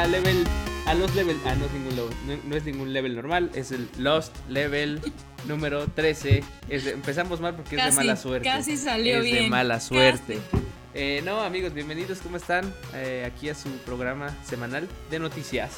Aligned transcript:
a 0.00 0.06
level, 0.06 0.44
a 0.86 0.94
los 0.94 1.14
level, 1.14 1.38
ah, 1.44 1.54
no 1.56 1.66
es 1.66 1.72
ningún 1.72 1.94
level, 1.94 2.40
no, 2.48 2.56
es 2.56 2.64
ningún 2.64 2.92
level 2.94 3.16
normal, 3.16 3.50
es 3.52 3.70
el 3.70 3.86
Lost 3.98 4.34
Level 4.48 4.98
número 5.46 5.88
13. 5.88 6.42
empezamos 6.70 7.42
mal 7.42 7.54
porque 7.54 7.76
es 7.76 7.84
de 7.84 7.92
mala 7.92 8.16
suerte. 8.16 8.48
Casi 8.48 8.78
salió 8.78 9.18
es 9.18 9.24
bien. 9.24 9.44
de 9.44 9.50
mala 9.50 9.78
suerte. 9.78 10.38
Eh, 10.94 11.20
no, 11.22 11.42
amigos, 11.42 11.74
bienvenidos, 11.74 12.20
¿cómo 12.20 12.38
están? 12.38 12.72
Eh, 12.94 13.30
aquí 13.30 13.50
a 13.50 13.54
su 13.54 13.68
programa 13.84 14.34
semanal 14.42 14.88
de 15.10 15.18
noticias 15.18 15.74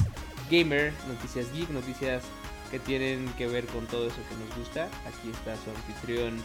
gamer, 0.49 0.93
noticias 1.09 1.51
geek, 1.53 1.69
noticias 1.71 2.23
que 2.71 2.79
tienen 2.79 3.27
que 3.37 3.47
ver 3.47 3.65
con 3.65 3.85
todo 3.87 4.07
eso 4.07 4.15
que 4.29 4.35
nos 4.37 4.57
gusta. 4.57 4.85
Aquí 5.05 5.31
está 5.31 5.53
su 5.65 5.69
anfitrión 5.69 6.37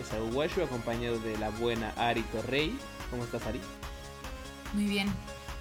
Esaú 0.00 0.28
Washu, 0.28 0.62
acompañado 0.62 1.18
de 1.18 1.36
la 1.38 1.50
buena 1.50 1.90
Ari 1.96 2.22
Torrey. 2.22 2.78
¿Cómo 3.10 3.24
estás, 3.24 3.44
Ari? 3.44 3.60
Muy 4.72 4.84
bien. 4.84 5.08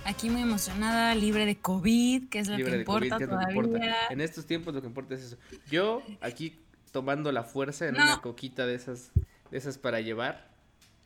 Aquí 0.05 0.29
muy 0.29 0.41
emocionada, 0.41 1.15
libre 1.15 1.45
de 1.45 1.57
COVID, 1.57 2.29
que 2.29 2.39
es 2.39 2.47
lo 2.47 2.57
que 2.57 2.77
importa 2.77 3.17
todavía. 3.17 3.95
En 4.09 4.21
estos 4.21 4.45
tiempos 4.45 4.73
lo 4.73 4.81
que 4.81 4.87
importa 4.87 5.15
es 5.15 5.23
eso. 5.23 5.37
Yo 5.69 6.03
aquí 6.21 6.59
tomando 6.91 7.31
la 7.31 7.43
fuerza 7.43 7.87
en 7.87 7.95
una 7.95 8.21
coquita 8.21 8.65
de 8.65 8.75
esas, 8.75 9.11
de 9.51 9.57
esas 9.57 9.77
para 9.77 10.01
llevar. 10.01 10.51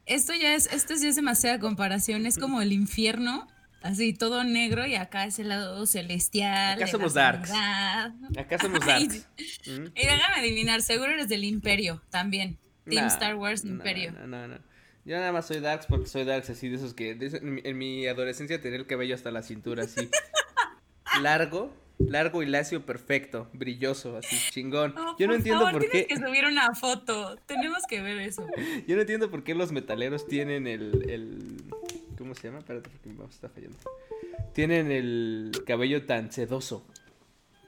Esto 0.05 0.33
ya 0.33 0.55
es, 0.55 0.67
esto 0.67 0.93
ya 0.95 1.09
es 1.09 1.15
demasiada 1.15 1.59
comparación, 1.59 2.25
es 2.25 2.37
como 2.37 2.61
el 2.61 2.71
infierno, 2.71 3.47
así 3.81 4.13
todo 4.13 4.43
negro 4.43 4.85
y 4.85 4.95
acá 4.95 5.25
es 5.25 5.37
el 5.39 5.49
lado 5.49 5.85
celestial. 5.85 6.77
Acá 6.77 6.87
somos 6.87 7.13
darks. 7.13 7.51
Acá 8.37 8.57
somos 8.59 8.85
darks. 8.85 9.27
¿Mm? 9.67 9.85
Y 9.95 10.05
déjame 10.05 10.39
adivinar, 10.39 10.81
seguro 10.81 11.11
eres 11.11 11.29
del 11.29 11.43
imperio 11.43 12.01
también. 12.09 12.57
Team 12.89 13.07
Star 13.07 13.35
Wars 13.35 13.65
Imperio. 13.65 14.13
No, 14.13 14.27
no, 14.27 14.48
no. 14.48 14.66
Yo 15.08 15.16
nada 15.16 15.32
más 15.32 15.48
soy 15.48 15.62
Darks 15.62 15.86
porque 15.86 16.08
soy 16.08 16.26
Darks 16.26 16.50
así 16.50 16.68
de 16.68 16.76
esos 16.76 16.94
que 16.94 17.12
en, 17.12 17.77
mi, 17.77 18.05
adolescencia 18.08 18.60
tenía 18.60 18.77
el 18.77 18.86
cabello 18.86 19.16
hasta 19.16 19.32
la 19.32 19.41
cintura 19.41 19.86
así. 19.86 20.10
largo, 21.22 21.74
largo 21.98 22.44
y 22.44 22.46
lacio 22.46 22.86
perfecto, 22.86 23.48
brilloso, 23.54 24.18
así 24.18 24.35
chingón. 24.52 24.94
Yo 25.18 25.28
no 25.28 25.35
entiendo 25.35 25.72
por 25.72 25.82
qué. 25.82 25.88
Tienes 25.88 26.08
que 26.10 26.18
subir 26.18 26.44
una 26.44 26.76
foto. 26.76 27.38
Tenemos 27.46 27.84
que 27.88 28.02
ver 28.02 28.18
eso. 28.18 28.46
Yo 28.88 28.96
no 28.96 29.02
entiendo 29.02 29.32
por 29.32 29.46
qué 29.46 29.55
los 29.55 29.72
metaleros 29.72 30.28
tienen 30.28 30.68
el, 30.68 31.10
el 31.10 31.63
¿cómo 32.18 32.35
se 32.35 32.50
llama? 32.50 32.60
Espérate 32.60 32.90
porque 32.90 33.10
mouse 33.10 33.35
está 33.35 33.48
fallando. 33.48 33.78
Tienen 34.52 34.91
el 34.91 35.54
cabello 35.66 36.05
tan 36.05 36.34
sedoso. 36.34 36.85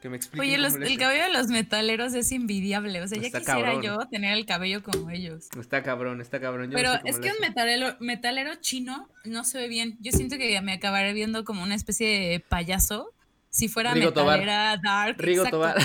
Que 0.02 0.10
me 0.10 0.20
Oye, 0.40 0.56
el 0.56 0.98
cabello 0.98 1.24
de 1.24 1.34
los 1.34 1.48
metaleros 1.48 2.14
es 2.14 2.32
envidiable. 2.32 3.02
O 3.02 3.08
sea, 3.08 3.18
ya 3.18 3.38
quisiera 3.38 3.82
yo 3.82 3.98
tener 4.10 4.38
el 4.38 4.46
cabello 4.46 4.82
como 4.82 5.10
ellos. 5.10 5.50
Está 5.60 5.84
cabrón, 5.84 6.22
está 6.22 6.40
cabrón. 6.40 6.70
Pero 6.74 6.94
es 7.04 7.20
que 7.20 7.32
un 7.32 7.40
metalero, 7.42 7.98
metalero 8.00 8.56
chino 8.56 9.10
no 9.26 9.44
se 9.44 9.58
ve 9.58 9.68
bien. 9.68 9.98
Yo 10.00 10.12
siento 10.14 10.38
que 10.38 10.62
me 10.62 10.74
acabaré 10.74 11.14
viendo 11.14 11.44
como 11.44 11.64
una 11.64 11.76
especie 11.76 12.08
de 12.08 12.40
payaso. 12.40 13.14
Si 13.50 13.68
fuera 13.68 13.94
metalera 13.96 14.78
dark. 14.78 15.16
Rigo 15.18 15.44
Tobar. 15.46 15.78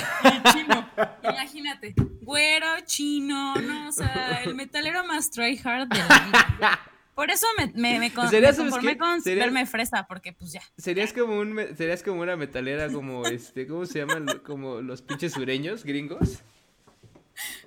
chino. 0.52 0.88
Imagínate. 1.22 1.94
Güero, 2.20 2.66
chino, 2.84 3.54
no, 3.56 3.88
o 3.88 3.92
sea, 3.92 4.42
el 4.44 4.54
metalero 4.54 5.04
más 5.04 5.30
tryhard 5.30 5.88
de 5.88 5.98
la 5.98 6.18
vida. 6.26 6.80
Por 7.14 7.30
eso 7.30 7.46
me, 7.56 7.68
me, 7.74 7.98
me, 7.98 8.12
con, 8.12 8.28
conformé 8.56 8.98
con 8.98 9.22
verme 9.22 9.66
fresa, 9.66 10.06
porque 10.08 10.32
pues 10.32 10.52
ya. 10.52 10.62
Serías 10.76 11.12
como 11.12 11.38
un 11.38 11.56
serías 11.76 12.02
como 12.02 12.22
una 12.22 12.36
metalera 12.36 12.90
como 12.90 13.24
este, 13.26 13.66
¿cómo 13.66 13.86
se 13.86 14.00
llaman? 14.00 14.26
Como 14.44 14.80
los 14.80 15.02
pinches 15.02 15.32
sureños, 15.32 15.84
gringos. 15.84 16.42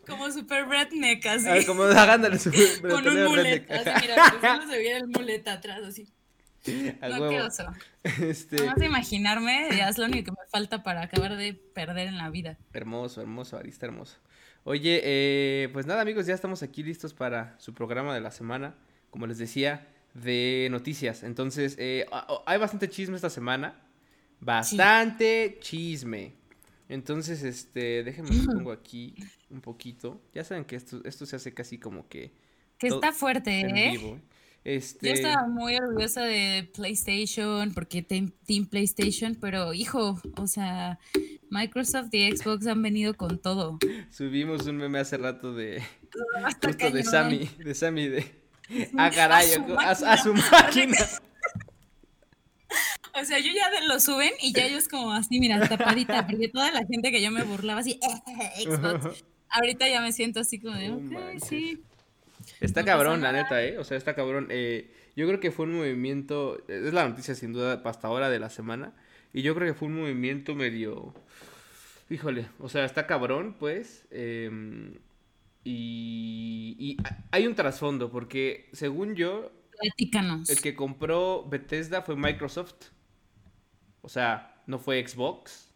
Como 0.05 0.29
super 0.31 0.67
redneck, 0.67 1.25
así. 1.25 1.47
Ah, 1.47 1.57
como 1.65 1.83
hagándole 1.83 2.39
super 2.39 2.91
Con 2.91 3.07
un 3.07 3.23
mulet, 3.25 3.69
así, 3.69 3.89
mira, 4.01 4.33
solo 4.39 4.71
se 4.71 4.77
veía 4.77 4.97
el 4.97 5.07
mulet 5.07 5.47
atrás, 5.47 5.81
así. 5.83 6.07
Al 7.01 7.19
no, 7.19 7.29
qué 7.29 7.41
oso. 7.41 7.63
Este... 8.03 8.61
Vamos 8.65 8.81
a 8.81 8.85
imaginarme, 8.85 9.69
ya 9.75 9.89
es 9.89 9.97
lo 9.97 10.05
único 10.05 10.25
que 10.25 10.31
me 10.31 10.47
falta 10.49 10.83
para 10.83 11.03
acabar 11.03 11.35
de 11.37 11.53
perder 11.53 12.07
en 12.07 12.17
la 12.17 12.29
vida. 12.29 12.57
Hermoso, 12.73 13.21
hermoso, 13.21 13.57
Arista, 13.57 13.85
hermoso. 13.85 14.17
Oye, 14.63 15.01
eh, 15.03 15.69
pues 15.71 15.85
nada, 15.85 16.01
amigos, 16.01 16.25
ya 16.25 16.33
estamos 16.33 16.63
aquí 16.63 16.83
listos 16.83 17.13
para 17.13 17.55
su 17.59 17.73
programa 17.73 18.13
de 18.13 18.21
la 18.21 18.31
semana 18.31 18.75
como 19.09 19.27
les 19.27 19.37
decía, 19.37 19.87
de 20.13 20.67
noticias. 20.71 21.23
Entonces, 21.23 21.75
eh, 21.79 22.05
hay 22.45 22.57
bastante 22.57 22.89
chisme 22.89 23.15
esta 23.15 23.29
semana. 23.29 23.79
Bastante 24.39 25.57
chisme. 25.61 26.33
Entonces, 26.89 27.43
este, 27.43 28.03
déjenme 28.03 28.29
pongo 28.45 28.71
aquí 28.71 29.15
un 29.49 29.61
poquito. 29.61 30.21
Ya 30.33 30.43
saben 30.43 30.65
que 30.65 30.75
esto, 30.75 31.01
esto 31.03 31.25
se 31.25 31.35
hace 31.35 31.53
casi 31.53 31.77
como 31.77 32.07
que. 32.07 32.31
Que 32.77 32.87
está 32.87 33.11
fuerte, 33.11 33.61
¿eh? 33.61 34.21
Este... 34.63 35.07
Yo 35.07 35.13
estaba 35.13 35.47
muy 35.47 35.75
orgullosa 35.77 36.23
de 36.23 36.69
PlayStation 36.73 37.73
porque 37.73 38.01
Team 38.01 38.65
PlayStation, 38.69 39.35
pero 39.35 39.73
hijo, 39.73 40.21
o 40.35 40.47
sea, 40.47 40.99
Microsoft 41.49 42.13
y 42.13 42.35
Xbox 42.35 42.67
han 42.67 42.81
venido 42.81 43.15
con 43.15 43.39
todo. 43.39 43.79
Subimos 44.09 44.67
un 44.67 44.77
meme 44.77 44.99
hace 44.99 45.17
rato 45.17 45.53
de 45.53 45.81
justo 46.61 46.91
de 46.91 47.03
Sammy, 47.03 47.49
de 47.63 47.73
Sammy 47.73 48.09
de 48.09 48.25
Ah, 48.97 49.09
caray, 49.13 49.51
a 49.77 50.17
su, 50.17 50.33
máquina. 50.33 50.97
O 53.19 53.25
sea, 53.25 53.39
yo 53.39 53.51
ya 53.51 53.81
lo 53.87 53.99
suben 53.99 54.31
y 54.41 54.53
ya 54.53 54.65
ellos 54.65 54.87
como 54.87 55.13
así, 55.13 55.39
mira, 55.39 55.67
tapadita, 55.67 56.27
porque 56.27 56.49
toda 56.49 56.71
la 56.71 56.85
gente 56.85 57.11
que 57.11 57.21
yo 57.21 57.31
me 57.31 57.43
burlaba 57.43 57.79
así, 57.79 57.99
eh, 58.01 58.63
Xbox, 58.63 59.23
ahorita 59.49 59.87
ya 59.87 60.01
me 60.01 60.11
siento 60.11 60.41
así 60.41 60.59
como 60.59 60.75
de, 60.75 60.91
ok, 60.91 61.43
sí. 61.43 61.81
Está 62.59 62.83
cabrón, 62.85 63.21
la 63.21 63.31
neta, 63.31 63.63
¿eh? 63.63 63.77
O 63.77 63.83
sea, 63.83 63.97
está 63.97 64.15
cabrón. 64.15 64.47
Eh, 64.49 64.91
yo 65.15 65.27
creo 65.27 65.39
que 65.39 65.51
fue 65.51 65.65
un 65.65 65.75
movimiento, 65.75 66.61
es 66.67 66.93
la 66.93 67.07
noticia 67.07 67.35
sin 67.35 67.53
duda 67.53 67.81
hasta 67.85 68.07
ahora 68.07 68.29
de 68.29 68.39
la 68.39 68.49
semana, 68.49 68.93
y 69.33 69.41
yo 69.41 69.55
creo 69.55 69.67
que 69.67 69.77
fue 69.77 69.87
un 69.87 69.95
movimiento 69.95 70.53
medio, 70.53 71.13
híjole, 72.09 72.47
o 72.59 72.69
sea, 72.69 72.85
está 72.85 73.07
cabrón, 73.07 73.55
pues, 73.57 74.05
eh, 74.11 74.51
y, 75.69 76.97
hay 77.31 77.45
un 77.47 77.55
trasfondo, 77.55 78.09
porque 78.09 78.69
según 78.73 79.15
yo, 79.15 79.51
el 79.81 80.61
que 80.61 80.75
compró 80.75 81.45
Bethesda 81.47 82.01
fue 82.01 82.15
Microsoft. 82.15 82.91
O 84.01 84.09
sea, 84.09 84.63
no 84.65 84.79
fue 84.79 85.05
Xbox. 85.05 85.73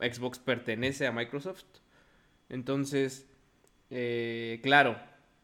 Xbox 0.00 0.38
pertenece 0.38 1.06
a 1.06 1.12
Microsoft. 1.12 1.64
Entonces, 2.48 3.28
eh, 3.90 4.60
claro, 4.62 4.98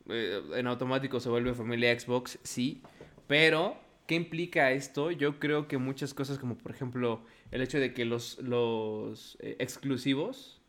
eh, 0.08 0.42
en 0.54 0.66
automático 0.66 1.20
se 1.20 1.28
vuelve 1.28 1.54
familia 1.54 1.98
Xbox, 1.98 2.38
sí. 2.42 2.82
Pero, 3.26 3.78
¿qué 4.06 4.16
implica 4.16 4.72
esto? 4.72 5.10
Yo 5.10 5.38
creo 5.38 5.68
que 5.68 5.78
muchas 5.78 6.12
cosas, 6.12 6.38
como 6.38 6.58
por 6.58 6.72
ejemplo 6.72 7.24
el 7.50 7.62
hecho 7.62 7.78
de 7.78 7.94
que 7.94 8.04
los, 8.04 8.38
los 8.38 9.38
eh, 9.40 9.56
exclusivos 9.58 10.60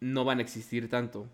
no 0.00 0.24
van 0.24 0.38
a 0.38 0.42
existir 0.42 0.88
tanto. 0.88 1.28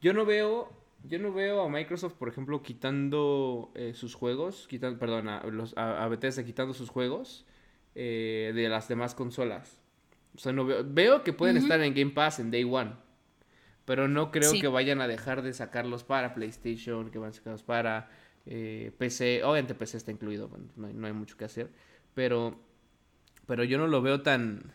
Yo 0.00 0.12
no 0.12 0.24
veo, 0.24 0.72
yo 1.04 1.18
no 1.18 1.32
veo 1.32 1.62
a 1.62 1.68
Microsoft, 1.68 2.14
por 2.14 2.28
ejemplo, 2.28 2.62
quitando 2.62 3.70
eh, 3.74 3.92
sus 3.94 4.14
juegos, 4.14 4.66
quitando, 4.68 4.98
perdón, 4.98 5.28
a, 5.28 5.42
los, 5.44 5.76
a, 5.76 6.06
Bethesda 6.08 6.44
quitando 6.44 6.74
sus 6.74 6.90
juegos 6.90 7.46
eh, 7.94 8.52
de 8.54 8.68
las 8.68 8.88
demás 8.88 9.14
consolas. 9.14 9.80
O 10.34 10.38
sea, 10.38 10.52
no 10.52 10.66
veo, 10.66 10.84
veo 10.86 11.24
que 11.24 11.32
pueden 11.32 11.56
estar 11.56 11.80
en 11.80 11.94
Game 11.94 12.10
Pass 12.10 12.40
en 12.40 12.50
Day 12.50 12.64
One, 12.64 12.92
pero 13.86 14.06
no 14.08 14.30
creo 14.30 14.52
que 14.52 14.68
vayan 14.68 15.00
a 15.00 15.08
dejar 15.08 15.42
de 15.42 15.54
sacarlos 15.54 16.04
para 16.04 16.34
PlayStation, 16.34 17.10
que 17.10 17.18
van 17.18 17.30
a 17.30 17.32
sacarlos 17.32 17.62
para 17.62 18.10
eh, 18.44 18.92
PC. 18.98 19.44
Obviamente 19.44 19.74
PC 19.74 19.96
está 19.96 20.10
incluido, 20.10 20.50
no 20.76 20.88
hay, 20.88 20.92
no 20.92 21.06
hay 21.06 21.12
mucho 21.14 21.36
que 21.36 21.46
hacer, 21.46 21.70
pero, 22.14 22.60
pero 23.46 23.64
yo 23.64 23.78
no 23.78 23.86
lo 23.86 24.02
veo 24.02 24.22
tan, 24.22 24.74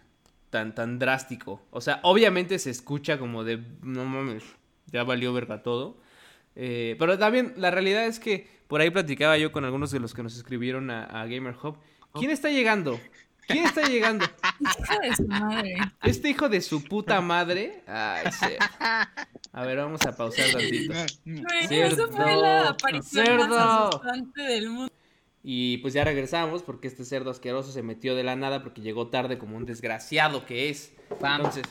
tan, 0.50 0.74
tan 0.74 0.98
drástico. 0.98 1.62
O 1.72 1.82
sea, 1.82 2.00
obviamente 2.04 2.58
se 2.58 2.70
escucha 2.70 3.20
como 3.20 3.44
de, 3.44 3.64
no 3.84 4.06
mames, 4.06 4.44
ya 4.92 5.04
valió 5.04 5.34
verga 5.34 5.64
todo. 5.64 5.98
Eh, 6.56 6.96
pero 7.00 7.18
también 7.18 7.54
la 7.58 7.72
realidad 7.72 8.06
es 8.06 8.20
que 8.20 8.48
por 8.68 8.82
ahí 8.82 8.90
platicaba 8.90 9.38
yo 9.38 9.52
con 9.52 9.66
algunos 9.66 9.92
de 9.92 10.00
los 10.00 10.14
que 10.14 10.24
nos 10.24 10.36
escribieron 10.36 10.90
a, 10.92 11.26
Gamer 11.26 11.56
Hub. 11.62 11.78
¿Quién 12.14 12.32
está 12.32 12.50
llegando? 12.50 13.00
¿Quién 13.48 13.66
está 13.66 13.82
llegando? 13.82 14.26
Hijo 14.60 15.02
de 15.02 15.16
su 15.16 15.28
madre. 15.28 15.76
Este 16.04 16.30
hijo 16.30 16.50
de 16.50 16.62
su 16.62 16.84
puta 16.84 17.20
madre. 17.22 17.84
Ay, 17.88 18.26
A 19.54 19.66
ver, 19.66 19.78
vamos 19.78 20.02
a 20.06 20.16
pausar 20.16 20.46
tantito. 20.52 20.94
Cerdo, 21.68 22.12
fue 22.12 22.36
la 22.36 22.70
aparición 22.70 23.50
más 23.50 23.90
del 24.36 24.70
mundo. 24.70 24.92
Y 25.44 25.78
pues 25.78 25.94
ya 25.94 26.04
regresamos 26.04 26.62
porque 26.62 26.88
este 26.88 27.04
cerdo 27.04 27.32
asqueroso 27.32 27.72
se 27.72 27.82
metió 27.82 28.16
de 28.16 28.24
la 28.24 28.36
nada 28.36 28.62
porque 28.62 28.82
llegó 28.82 29.08
tarde 29.08 29.38
como 29.38 29.58
un 29.58 29.66
desgraciado 29.66 30.46
que 30.46 30.70
es. 30.70 30.94
Entonces, 31.10 31.64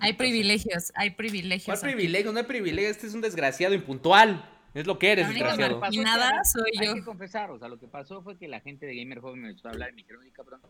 hay 0.00 0.12
privilegios, 0.14 0.92
hay 0.94 1.10
privilegios. 1.10 1.78
¿Cuál 1.78 1.92
privilegio? 1.92 2.32
No 2.32 2.38
hay 2.38 2.44
privilegio, 2.44 2.90
este 2.90 3.06
es 3.06 3.14
un 3.14 3.20
desgraciado 3.20 3.74
impuntual. 3.74 4.54
Es 4.74 4.86
lo 4.86 4.98
que 4.98 5.12
eres, 5.12 5.28
desgraciado. 5.28 5.80
Y 5.90 5.98
nada 5.98 6.44
soy 6.44 6.70
yo. 6.74 6.92
Hay 6.92 6.98
que 6.98 7.04
confesar, 7.04 7.50
o 7.50 7.58
sea, 7.58 7.68
lo 7.68 7.78
que 7.78 7.88
pasó 7.88 8.22
fue 8.22 8.36
que 8.36 8.48
la 8.48 8.60
gente 8.60 8.86
de 8.86 8.94
Gamer 8.96 9.20
Joven 9.20 9.40
me 9.40 9.48
empezó 9.48 9.68
a 9.68 9.70
hablar 9.72 9.90
y 9.90 9.92
me 9.92 10.02
dijeron, 10.02 10.22
cabrón, 10.32 10.60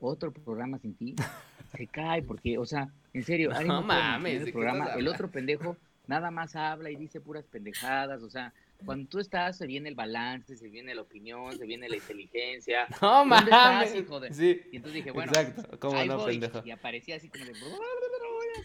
otro 0.00 0.32
programa 0.32 0.78
sin 0.78 0.94
ti 0.94 1.14
se 1.76 1.86
cae, 1.86 2.22
porque, 2.22 2.58
o 2.58 2.64
sea, 2.64 2.88
en 3.12 3.24
serio, 3.24 3.50
no 3.66 3.82
mames, 3.82 4.42
el 4.42 4.52
programa, 4.52 4.94
el 4.94 5.08
otro 5.08 5.30
pendejo 5.30 5.76
nada 6.10 6.30
más 6.30 6.56
habla 6.56 6.90
y 6.90 6.96
dice 6.96 7.20
puras 7.20 7.44
pendejadas, 7.46 8.22
o 8.22 8.30
sea, 8.30 8.52
cuando 8.84 9.08
tú 9.08 9.18
estás, 9.20 9.56
se 9.56 9.66
viene 9.66 9.88
el 9.88 9.94
balance, 9.94 10.56
se 10.56 10.68
viene 10.68 10.94
la 10.94 11.02
opinión, 11.02 11.56
se 11.56 11.66
viene 11.66 11.88
la 11.88 11.96
inteligencia. 11.96 12.86
No 13.00 13.24
mames. 13.24 13.90
Sí. 14.32 14.62
Y 14.72 14.76
entonces 14.76 14.94
dije, 14.94 15.10
bueno, 15.12 15.30
Exacto. 15.32 15.78
¿Cómo 15.78 16.04
no, 16.04 16.24
pendejo? 16.24 16.62
Y 16.64 16.70
aparecía 16.70 17.16
así 17.16 17.28
como 17.28 17.44
de, 17.44 17.52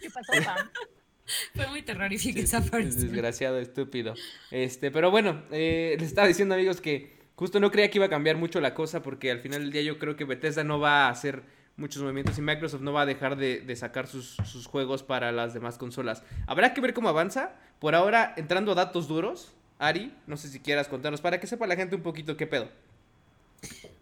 ¿qué 0.01 0.09
pasó, 0.09 0.31
Pam? 0.43 0.69
Fue 1.55 1.67
muy 1.67 1.81
terrorífica 1.81 2.39
esa 2.39 2.61
parte. 2.61 2.91
Desgraciado, 2.91 3.59
estúpido. 3.59 4.13
Este, 4.51 4.91
pero 4.91 5.09
bueno, 5.09 5.43
eh, 5.51 5.95
les 5.99 6.09
estaba 6.09 6.27
diciendo, 6.27 6.53
amigos, 6.55 6.81
que 6.81 7.15
justo 7.35 7.59
no 7.59 7.71
creía 7.71 7.89
que 7.89 7.97
iba 7.97 8.05
a 8.05 8.09
cambiar 8.09 8.37
mucho 8.37 8.61
la 8.61 8.73
cosa 8.73 9.01
porque 9.01 9.31
al 9.31 9.39
final 9.39 9.61
del 9.61 9.71
día 9.71 9.81
yo 9.81 9.97
creo 9.97 10.15
que 10.15 10.23
Bethesda 10.23 10.63
no 10.63 10.79
va 10.79 11.07
a 11.07 11.09
hacer 11.09 11.43
muchos 11.77 12.01
movimientos 12.01 12.37
y 12.37 12.41
Microsoft 12.41 12.81
no 12.81 12.93
va 12.93 13.01
a 13.01 13.05
dejar 13.05 13.35
de, 13.35 13.75
sacar 13.75 14.07
sus, 14.07 14.37
sus, 14.45 14.67
juegos 14.67 15.03
para 15.03 15.31
las 15.31 15.53
demás 15.53 15.77
consolas. 15.77 16.23
Habrá 16.47 16.73
que 16.73 16.81
ver 16.81 16.93
cómo 16.93 17.09
avanza. 17.09 17.55
Por 17.79 17.95
ahora, 17.95 18.33
entrando 18.37 18.71
a 18.71 18.75
datos 18.75 19.07
duros, 19.07 19.53
Ari, 19.79 20.13
no 20.27 20.37
sé 20.37 20.47
si 20.47 20.59
quieras 20.59 20.87
contarnos 20.87 21.21
para 21.21 21.39
que 21.39 21.47
sepa 21.47 21.67
la 21.67 21.75
gente 21.75 21.95
un 21.95 22.01
poquito 22.01 22.37
qué 22.37 22.47
pedo. 22.47 22.69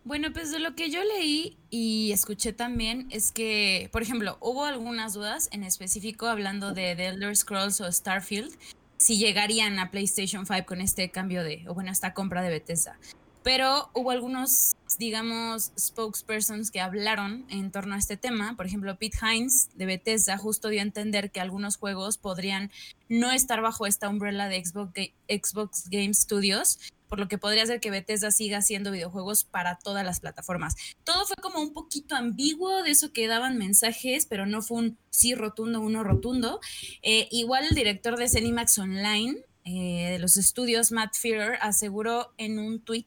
Bueno, 0.05 0.33
pues 0.33 0.51
de 0.51 0.59
lo 0.59 0.75
que 0.75 0.89
yo 0.89 1.01
leí 1.01 1.57
y 1.69 2.11
escuché 2.11 2.51
también 2.51 3.07
es 3.09 3.31
que, 3.31 3.89
por 3.93 4.01
ejemplo, 4.01 4.37
hubo 4.41 4.65
algunas 4.65 5.13
dudas 5.13 5.47
en 5.53 5.63
específico 5.63 6.27
hablando 6.27 6.73
de 6.73 6.93
The 6.95 7.07
Elder 7.07 7.35
Scrolls 7.37 7.79
o 7.79 7.89
Starfield, 7.89 8.53
si 8.97 9.17
llegarían 9.17 9.79
a 9.79 9.91
PlayStation 9.91 10.45
5 10.45 10.65
con 10.65 10.81
este 10.81 11.09
cambio 11.09 11.41
de, 11.43 11.63
o 11.69 11.73
bueno, 11.73 11.89
esta 11.89 12.13
compra 12.13 12.41
de 12.41 12.49
Bethesda. 12.49 12.97
Pero 13.43 13.89
hubo 13.93 14.11
algunos, 14.11 14.75
digamos, 14.97 15.71
spokespersons 15.77 16.69
que 16.71 16.81
hablaron 16.81 17.45
en 17.49 17.71
torno 17.71 17.95
a 17.95 17.97
este 17.97 18.17
tema. 18.17 18.55
Por 18.55 18.65
ejemplo, 18.65 18.97
Pete 18.97 19.17
Hines 19.21 19.69
de 19.75 19.85
Bethesda 19.85 20.37
justo 20.37 20.69
dio 20.69 20.79
a 20.79 20.83
entender 20.83 21.31
que 21.31 21.41
algunos 21.41 21.77
juegos 21.77 22.17
podrían 22.17 22.71
no 23.09 23.31
estar 23.31 23.61
bajo 23.61 23.85
esta 23.85 24.07
umbrella 24.09 24.47
de 24.47 24.63
Xbox, 24.63 24.93
Xbox 25.27 25.89
Game 25.89 26.13
Studios 26.13 26.79
por 27.13 27.19
lo 27.19 27.27
que 27.27 27.37
podría 27.37 27.63
ser 27.67 27.79
que 27.79 27.91
Bethesda 27.91 28.31
siga 28.31 28.57
haciendo 28.57 28.89
videojuegos 28.89 29.43
para 29.43 29.77
todas 29.77 30.03
las 30.03 30.19
plataformas. 30.19 30.75
Todo 31.03 31.27
fue 31.27 31.35
como 31.43 31.61
un 31.61 31.71
poquito 31.71 32.15
ambiguo, 32.15 32.81
de 32.81 32.89
eso 32.89 33.13
que 33.13 33.27
daban 33.27 33.59
mensajes, 33.59 34.25
pero 34.25 34.47
no 34.47 34.63
fue 34.63 34.79
un 34.79 34.97
sí 35.11 35.35
rotundo, 35.35 35.79
uno 35.79 36.03
rotundo. 36.03 36.59
Eh, 37.03 37.27
igual 37.29 37.65
el 37.69 37.75
director 37.75 38.17
de 38.17 38.27
Cenimax 38.27 38.79
Online, 38.79 39.45
eh, 39.63 40.09
de 40.13 40.17
los 40.17 40.37
estudios, 40.37 40.91
Matt 40.91 41.13
Fearer, 41.15 41.59
aseguró 41.61 42.33
en 42.37 42.57
un 42.57 42.79
tweet 42.79 43.05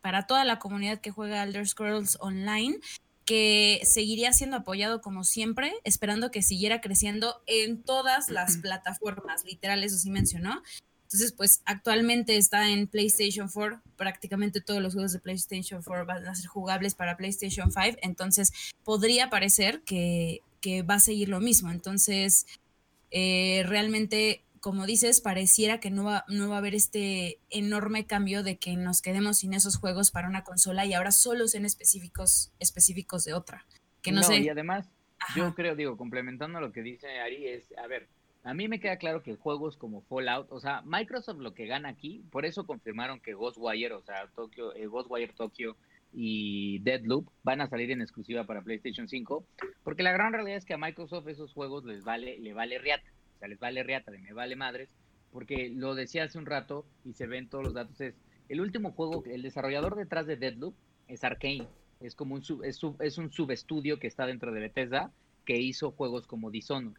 para 0.00 0.26
toda 0.26 0.44
la 0.44 0.58
comunidad 0.58 1.00
que 1.00 1.12
juega 1.12 1.44
Elder 1.44 1.68
Scrolls 1.68 2.18
Online 2.18 2.80
que 3.26 3.80
seguiría 3.84 4.32
siendo 4.32 4.56
apoyado 4.56 5.00
como 5.00 5.22
siempre, 5.22 5.72
esperando 5.84 6.32
que 6.32 6.42
siguiera 6.42 6.80
creciendo 6.80 7.42
en 7.46 7.80
todas 7.84 8.28
las 8.28 8.56
plataformas, 8.56 9.44
literal, 9.44 9.84
eso 9.84 9.98
sí 9.98 10.10
mencionó, 10.10 10.62
entonces, 11.06 11.32
pues 11.32 11.62
actualmente 11.66 12.36
está 12.36 12.68
en 12.68 12.88
PlayStation 12.88 13.48
4, 13.48 13.80
prácticamente 13.96 14.60
todos 14.60 14.82
los 14.82 14.94
juegos 14.94 15.12
de 15.12 15.20
PlayStation 15.20 15.80
4 15.80 16.04
van 16.04 16.26
a 16.26 16.34
ser 16.34 16.46
jugables 16.46 16.96
para 16.96 17.16
PlayStation 17.16 17.70
5, 17.70 17.98
entonces 18.02 18.52
podría 18.82 19.30
parecer 19.30 19.82
que, 19.82 20.42
va 20.82 20.94
a 20.94 21.00
seguir 21.00 21.28
lo 21.28 21.38
mismo. 21.38 21.70
Entonces, 21.70 22.44
eh, 23.12 23.62
realmente, 23.68 24.42
como 24.58 24.84
dices, 24.84 25.20
pareciera 25.20 25.78
que 25.78 25.92
no 25.92 26.02
va, 26.02 26.24
no 26.26 26.48
va 26.48 26.56
a 26.56 26.58
haber 26.58 26.74
este 26.74 27.38
enorme 27.50 28.04
cambio 28.04 28.42
de 28.42 28.56
que 28.56 28.74
nos 28.74 29.00
quedemos 29.00 29.38
sin 29.38 29.54
esos 29.54 29.76
juegos 29.76 30.10
para 30.10 30.28
una 30.28 30.42
consola 30.42 30.84
y 30.84 30.92
ahora 30.92 31.12
solo 31.12 31.46
sean 31.46 31.64
específicos, 31.64 32.50
específicos 32.58 33.24
de 33.24 33.34
otra. 33.34 33.64
Que 34.02 34.10
no, 34.10 34.24
sé. 34.24 34.38
Y 34.38 34.48
además, 34.48 34.88
yo 35.36 35.54
creo, 35.54 35.76
digo, 35.76 35.96
complementando 35.96 36.60
lo 36.60 36.72
que 36.72 36.82
dice 36.82 37.20
Ari, 37.20 37.46
es, 37.46 37.72
a 37.78 37.86
ver, 37.86 38.08
a 38.46 38.54
mí 38.54 38.68
me 38.68 38.78
queda 38.78 38.96
claro 38.96 39.24
que 39.24 39.34
juegos 39.34 39.76
como 39.76 40.02
Fallout, 40.02 40.46
o 40.52 40.60
sea, 40.60 40.80
Microsoft 40.82 41.40
lo 41.40 41.52
que 41.52 41.66
gana 41.66 41.88
aquí, 41.88 42.24
por 42.30 42.46
eso 42.46 42.64
confirmaron 42.64 43.18
que 43.18 43.34
Ghostwire, 43.34 43.92
o 43.92 44.02
sea, 44.02 44.28
Tokyo, 44.36 44.72
eh, 44.76 44.86
Ghostwire 44.86 45.32
Tokyo 45.32 45.76
y 46.12 46.78
Deadloop 46.78 47.28
van 47.42 47.60
a 47.60 47.68
salir 47.68 47.90
en 47.90 48.02
exclusiva 48.02 48.44
para 48.44 48.62
PlayStation 48.62 49.08
5, 49.08 49.44
porque 49.82 50.04
la 50.04 50.12
gran 50.12 50.32
realidad 50.32 50.58
es 50.58 50.64
que 50.64 50.74
a 50.74 50.78
Microsoft 50.78 51.26
esos 51.26 51.52
juegos 51.52 51.84
les 51.86 52.04
vale, 52.04 52.38
le 52.38 52.54
vale 52.54 52.78
riata, 52.78 53.10
o 53.34 53.38
sea, 53.40 53.48
les 53.48 53.58
vale 53.58 53.82
riata, 53.82 54.12
de 54.12 54.18
me 54.18 54.32
vale 54.32 54.54
madres, 54.54 54.90
porque 55.32 55.68
lo 55.68 55.96
decía 55.96 56.22
hace 56.22 56.38
un 56.38 56.46
rato 56.46 56.86
y 57.04 57.14
se 57.14 57.26
ven 57.26 57.48
todos 57.48 57.64
los 57.64 57.74
datos, 57.74 58.00
es 58.00 58.14
el 58.48 58.60
último 58.60 58.92
juego, 58.92 59.24
el 59.26 59.42
desarrollador 59.42 59.96
detrás 59.96 60.24
de 60.24 60.36
Deadloop 60.36 60.76
es 61.08 61.24
Arkane, 61.24 61.66
es 61.98 62.14
como 62.14 62.36
un, 62.36 62.42
es, 62.62 62.80
es 63.00 63.18
un 63.18 63.32
subestudio 63.32 63.98
que 63.98 64.06
está 64.06 64.24
dentro 64.24 64.52
de 64.52 64.60
Bethesda 64.60 65.10
que 65.44 65.58
hizo 65.60 65.90
juegos 65.90 66.28
como 66.28 66.52
Dishonored. 66.52 66.94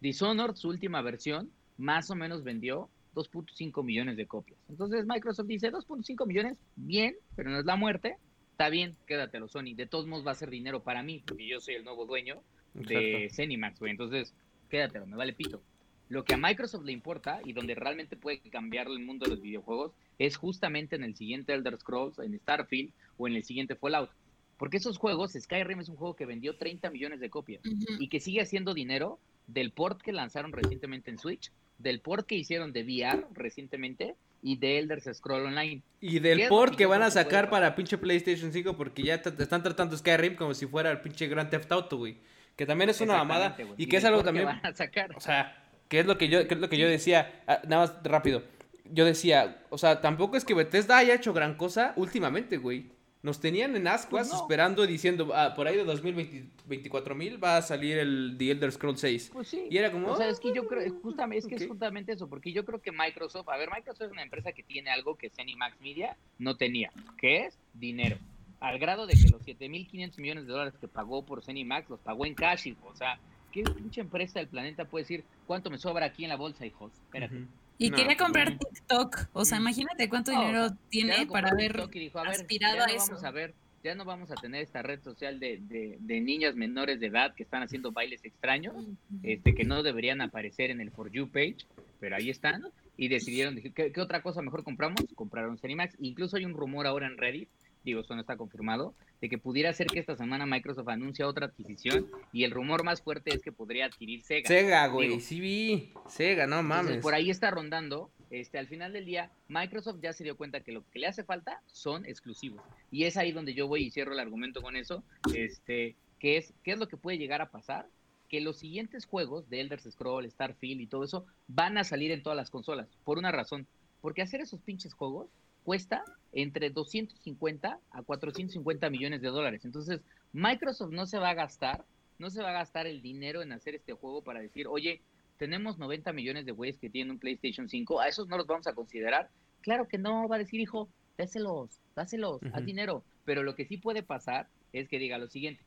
Dishonored, 0.00 0.54
su 0.54 0.68
última 0.68 1.02
versión, 1.02 1.50
más 1.76 2.10
o 2.10 2.14
menos 2.14 2.44
vendió 2.44 2.88
2.5 3.14 3.84
millones 3.84 4.16
de 4.16 4.26
copias. 4.26 4.58
Entonces 4.68 5.06
Microsoft 5.06 5.46
dice 5.46 5.72
2.5 5.72 6.26
millones, 6.26 6.56
bien, 6.76 7.16
pero 7.34 7.50
no 7.50 7.58
es 7.58 7.64
la 7.64 7.76
muerte. 7.76 8.16
Está 8.52 8.68
bien, 8.70 8.96
quédatelo, 9.06 9.48
Sony. 9.48 9.74
De 9.74 9.86
todos 9.86 10.06
modos 10.06 10.26
va 10.26 10.32
a 10.32 10.36
ser 10.36 10.50
dinero 10.50 10.82
para 10.82 11.02
mí, 11.02 11.22
porque 11.26 11.46
yo 11.46 11.60
soy 11.60 11.74
el 11.74 11.84
nuevo 11.84 12.06
dueño 12.06 12.42
de 12.74 13.28
Zenimax, 13.32 13.78
güey. 13.78 13.92
Entonces, 13.92 14.34
quédatelo, 14.68 15.06
me 15.06 15.16
vale 15.16 15.32
pito. 15.32 15.62
Lo 16.08 16.24
que 16.24 16.34
a 16.34 16.38
Microsoft 16.38 16.84
le 16.84 16.92
importa 16.92 17.40
y 17.44 17.52
donde 17.52 17.74
realmente 17.74 18.16
puede 18.16 18.40
cambiar 18.40 18.86
el 18.88 19.00
mundo 19.00 19.26
de 19.26 19.32
los 19.32 19.42
videojuegos 19.42 19.92
es 20.18 20.36
justamente 20.36 20.96
en 20.96 21.04
el 21.04 21.14
siguiente 21.14 21.52
Elder 21.52 21.78
Scrolls, 21.78 22.18
en 22.18 22.38
Starfield 22.38 22.92
o 23.16 23.28
en 23.28 23.36
el 23.36 23.44
siguiente 23.44 23.76
Fallout. 23.76 24.10
Porque 24.56 24.78
esos 24.78 24.98
juegos, 24.98 25.34
Skyrim 25.38 25.80
es 25.80 25.88
un 25.88 25.96
juego 25.96 26.16
que 26.16 26.26
vendió 26.26 26.56
30 26.56 26.90
millones 26.90 27.20
de 27.20 27.30
copias 27.30 27.62
y 28.00 28.08
que 28.08 28.20
sigue 28.20 28.40
haciendo 28.40 28.74
dinero 28.74 29.20
del 29.48 29.72
port 29.72 30.00
que 30.00 30.12
lanzaron 30.12 30.52
recientemente 30.52 31.10
en 31.10 31.18
Switch, 31.18 31.50
del 31.78 32.00
port 32.00 32.26
que 32.26 32.36
hicieron 32.36 32.72
de 32.72 32.84
VR 32.84 33.26
recientemente 33.34 34.14
y 34.42 34.56
de 34.56 34.78
Elder 34.78 35.00
Scroll 35.14 35.46
Online. 35.46 35.82
Y 36.00 36.20
del 36.20 36.48
port 36.48 36.76
que, 36.76 36.86
van 36.86 37.02
a 37.02 37.10
sacar 37.10 37.50
para 37.50 37.74
pinche 37.74 37.98
PlayStation 37.98 38.52
5 38.52 38.76
porque 38.76 39.02
ya 39.02 39.14
están 39.14 39.62
tratando 39.62 39.96
Skyrim 39.96 40.36
como 40.36 40.54
si 40.54 40.66
fuera 40.66 40.90
el 40.90 41.00
pinche 41.00 41.26
Grand 41.26 41.50
Theft 41.50 41.72
Auto, 41.72 41.96
güey. 41.96 42.18
Que 42.56 42.66
también 42.66 42.90
es 42.90 43.00
una 43.00 43.16
mamada 43.16 43.56
y, 43.76 43.86
que 43.86 43.96
es 43.98 44.04
algo 44.04 44.22
también... 44.22 44.46
van 44.46 44.64
a 44.64 44.74
sacar. 44.74 45.16
O 45.16 45.20
sea, 45.20 45.64
que 45.88 46.00
es 46.00 46.06
lo 46.06 46.18
que 46.18 46.28
yo, 46.28 46.46
que 46.46 46.54
es 46.54 46.60
lo 46.60 46.68
que 46.68 46.76
yo 46.76 46.88
decía, 46.88 47.42
ah, 47.46 47.60
nada 47.66 47.86
más 47.86 48.02
rápido. 48.04 48.42
Yo 48.90 49.04
decía, 49.04 49.62
o 49.70 49.78
sea, 49.78 50.00
tampoco 50.00 50.36
es 50.36 50.44
que 50.44 50.54
Bethesda 50.54 50.98
haya 50.98 51.14
hecho 51.14 51.32
gran 51.32 51.54
cosa 51.54 51.92
últimamente, 51.96 52.56
güey. 52.56 52.86
Nos 53.20 53.40
tenían 53.40 53.74
en 53.74 53.88
ascuas 53.88 54.28
pues 54.28 54.40
esperando 54.40 54.86
diciendo, 54.86 55.32
ah, 55.34 55.52
por 55.56 55.66
ahí 55.66 55.76
de 55.76 55.84
2024 55.84 57.14
mil 57.16 57.42
va 57.42 57.56
a 57.56 57.62
salir 57.62 57.98
el 57.98 58.36
The 58.38 58.52
Elder 58.52 58.70
Scrolls 58.70 59.00
6. 59.00 59.30
Pues 59.32 59.48
sí. 59.48 59.66
Y 59.68 59.76
era 59.76 59.90
como... 59.90 60.12
O 60.12 60.16
sea, 60.16 60.28
es 60.28 60.38
que 60.38 60.54
yo 60.54 60.68
creo, 60.68 60.92
justamente, 61.02 61.38
es 61.38 61.46
que 61.46 61.64
es 61.64 61.68
justamente 61.68 62.12
eso, 62.12 62.28
porque 62.28 62.52
yo 62.52 62.64
creo 62.64 62.80
que 62.80 62.92
Microsoft, 62.92 63.48
a 63.48 63.56
ver, 63.56 63.70
Microsoft 63.74 64.06
es 64.06 64.12
una 64.12 64.22
empresa 64.22 64.52
que 64.52 64.62
tiene 64.62 64.90
algo 64.90 65.16
que 65.16 65.32
Max 65.56 65.76
Media 65.80 66.16
no 66.38 66.56
tenía, 66.56 66.92
que 67.18 67.46
es 67.46 67.58
dinero. 67.74 68.18
Al 68.60 68.78
grado 68.78 69.06
de 69.06 69.14
que 69.14 69.28
los 69.30 69.42
7.500 69.44 70.18
millones 70.18 70.46
de 70.46 70.52
dólares 70.52 70.74
que 70.80 70.86
pagó 70.88 71.24
por 71.24 71.42
Max 71.64 71.90
los 71.90 72.00
pagó 72.00 72.24
en 72.24 72.34
cash, 72.34 72.72
o 72.84 72.94
sea, 72.94 73.18
¿qué 73.50 73.62
pinche 73.64 74.00
empresa 74.00 74.38
del 74.38 74.48
planeta 74.48 74.84
puede 74.84 75.04
decir 75.04 75.24
cuánto 75.46 75.70
me 75.70 75.78
sobra 75.78 76.06
aquí 76.06 76.24
en 76.24 76.30
la 76.30 76.36
bolsa, 76.36 76.66
hijos? 76.66 76.92
Espérate. 76.92 77.46
Y 77.78 77.90
quería 77.90 78.06
pues, 78.06 78.18
comprar 78.18 78.58
TikTok. 78.58 79.28
O 79.32 79.44
sea, 79.44 79.58
imagínate 79.58 80.08
cuánto 80.08 80.32
dinero 80.32 80.70
tiene 80.88 81.26
para 81.26 81.50
haber 81.50 81.80
aspirado 82.26 82.82
a, 82.82 82.86
eso. 82.86 83.06
Vamos 83.12 83.24
a 83.24 83.30
ver, 83.30 83.54
ya 83.84 83.94
no 83.94 84.04
vamos 84.04 84.30
a 84.32 84.34
tener 84.34 84.62
esta 84.62 84.82
red 84.82 85.00
social 85.00 85.38
de, 85.38 85.60
de, 85.60 86.20
niñas 86.20 86.56
menores 86.56 86.98
de 86.98 87.06
edad 87.06 87.34
que 87.34 87.44
están 87.44 87.62
haciendo 87.62 87.92
bailes 87.92 88.24
extraños, 88.24 88.74
este, 89.22 89.54
que 89.54 89.64
no 89.64 89.82
deberían 89.84 90.20
aparecer 90.20 90.70
en 90.70 90.80
el 90.80 90.90
For 90.90 91.10
You 91.12 91.30
page, 91.30 91.58
pero 92.00 92.16
ahí 92.16 92.30
están. 92.30 92.64
Y 92.96 93.06
decidieron, 93.06 93.54
¿qué, 93.54 93.92
qué 93.92 94.00
otra 94.00 94.22
cosa 94.22 94.42
mejor 94.42 94.64
compramos? 94.64 95.00
Compraron 95.14 95.56
Cinemax. 95.56 95.94
Incluso 96.00 96.36
hay 96.36 96.44
un 96.44 96.54
rumor 96.54 96.88
ahora 96.88 97.06
en 97.06 97.16
Reddit 97.16 97.48
digo, 97.84 98.00
eso 98.00 98.14
no 98.14 98.20
está 98.20 98.36
confirmado, 98.36 98.94
de 99.20 99.28
que 99.28 99.38
pudiera 99.38 99.72
ser 99.72 99.86
que 99.88 99.98
esta 99.98 100.16
semana 100.16 100.46
Microsoft 100.46 100.88
anuncia 100.88 101.26
otra 101.26 101.46
adquisición 101.46 102.06
y 102.32 102.44
el 102.44 102.50
rumor 102.50 102.84
más 102.84 103.02
fuerte 103.02 103.34
es 103.34 103.42
que 103.42 103.52
podría 103.52 103.86
adquirir 103.86 104.22
Sega. 104.22 104.48
Sega, 104.48 104.86
güey, 104.88 105.20
sí 105.20 105.40
vi, 105.40 105.92
Sega, 106.08 106.46
no 106.46 106.62
mames. 106.62 106.98
por 106.98 107.14
ahí 107.14 107.30
está 107.30 107.50
rondando, 107.50 108.10
este, 108.30 108.58
al 108.58 108.68
final 108.68 108.92
del 108.92 109.04
día, 109.04 109.30
Microsoft 109.48 110.00
ya 110.02 110.12
se 110.12 110.24
dio 110.24 110.36
cuenta 110.36 110.60
que 110.60 110.72
lo 110.72 110.88
que 110.90 110.98
le 110.98 111.06
hace 111.06 111.24
falta 111.24 111.62
son 111.66 112.04
exclusivos. 112.04 112.62
Y 112.90 113.04
es 113.04 113.16
ahí 113.16 113.32
donde 113.32 113.54
yo 113.54 113.66
voy 113.66 113.84
y 113.84 113.90
cierro 113.90 114.12
el 114.12 114.20
argumento 114.20 114.62
con 114.62 114.76
eso, 114.76 115.02
este, 115.34 115.96
que 116.18 116.36
es, 116.36 116.52
¿qué 116.62 116.72
es 116.72 116.78
lo 116.78 116.88
que 116.88 116.96
puede 116.96 117.18
llegar 117.18 117.40
a 117.40 117.50
pasar? 117.50 117.88
Que 118.28 118.40
los 118.40 118.58
siguientes 118.58 119.06
juegos 119.06 119.48
de 119.48 119.60
Elder 119.60 119.80
Scrolls, 119.80 120.32
Starfield 120.32 120.82
y 120.82 120.86
todo 120.86 121.04
eso 121.04 121.26
van 121.46 121.78
a 121.78 121.84
salir 121.84 122.10
en 122.10 122.22
todas 122.22 122.36
las 122.36 122.50
consolas, 122.50 122.88
por 123.04 123.18
una 123.18 123.32
razón. 123.32 123.66
Porque 124.00 124.22
hacer 124.22 124.40
esos 124.40 124.60
pinches 124.60 124.94
juegos 124.94 125.28
cuesta 125.64 126.04
entre 126.32 126.70
250 126.70 127.78
a 127.90 128.02
450 128.02 128.90
millones 128.90 129.20
de 129.22 129.28
dólares. 129.28 129.64
Entonces, 129.64 130.00
Microsoft 130.32 130.92
no 130.92 131.06
se 131.06 131.18
va 131.18 131.30
a 131.30 131.34
gastar, 131.34 131.84
no 132.18 132.30
se 132.30 132.42
va 132.42 132.50
a 132.50 132.52
gastar 132.52 132.86
el 132.86 133.02
dinero 133.02 133.42
en 133.42 133.52
hacer 133.52 133.74
este 133.74 133.92
juego 133.92 134.22
para 134.22 134.40
decir, 134.40 134.66
oye, 134.68 135.00
tenemos 135.36 135.78
90 135.78 136.12
millones 136.12 136.46
de 136.46 136.52
güeyes 136.52 136.78
que 136.78 136.90
tienen 136.90 137.12
un 137.12 137.18
PlayStation 137.18 137.68
5, 137.68 138.00
a 138.00 138.08
esos 138.08 138.28
no 138.28 138.36
los 138.36 138.46
vamos 138.46 138.66
a 138.66 138.74
considerar. 138.74 139.30
Claro 139.62 139.88
que 139.88 139.98
no, 139.98 140.28
va 140.28 140.36
a 140.36 140.40
decir, 140.40 140.60
hijo, 140.60 140.88
dáselos, 141.16 141.80
dáselos, 141.94 142.40
haz 142.52 142.64
dinero. 142.64 143.04
Pero 143.24 143.42
lo 143.42 143.54
que 143.54 143.64
sí 143.64 143.76
puede 143.76 144.02
pasar 144.02 144.48
es 144.72 144.88
que 144.88 144.98
diga 144.98 145.18
lo 145.18 145.28
siguiente, 145.28 145.62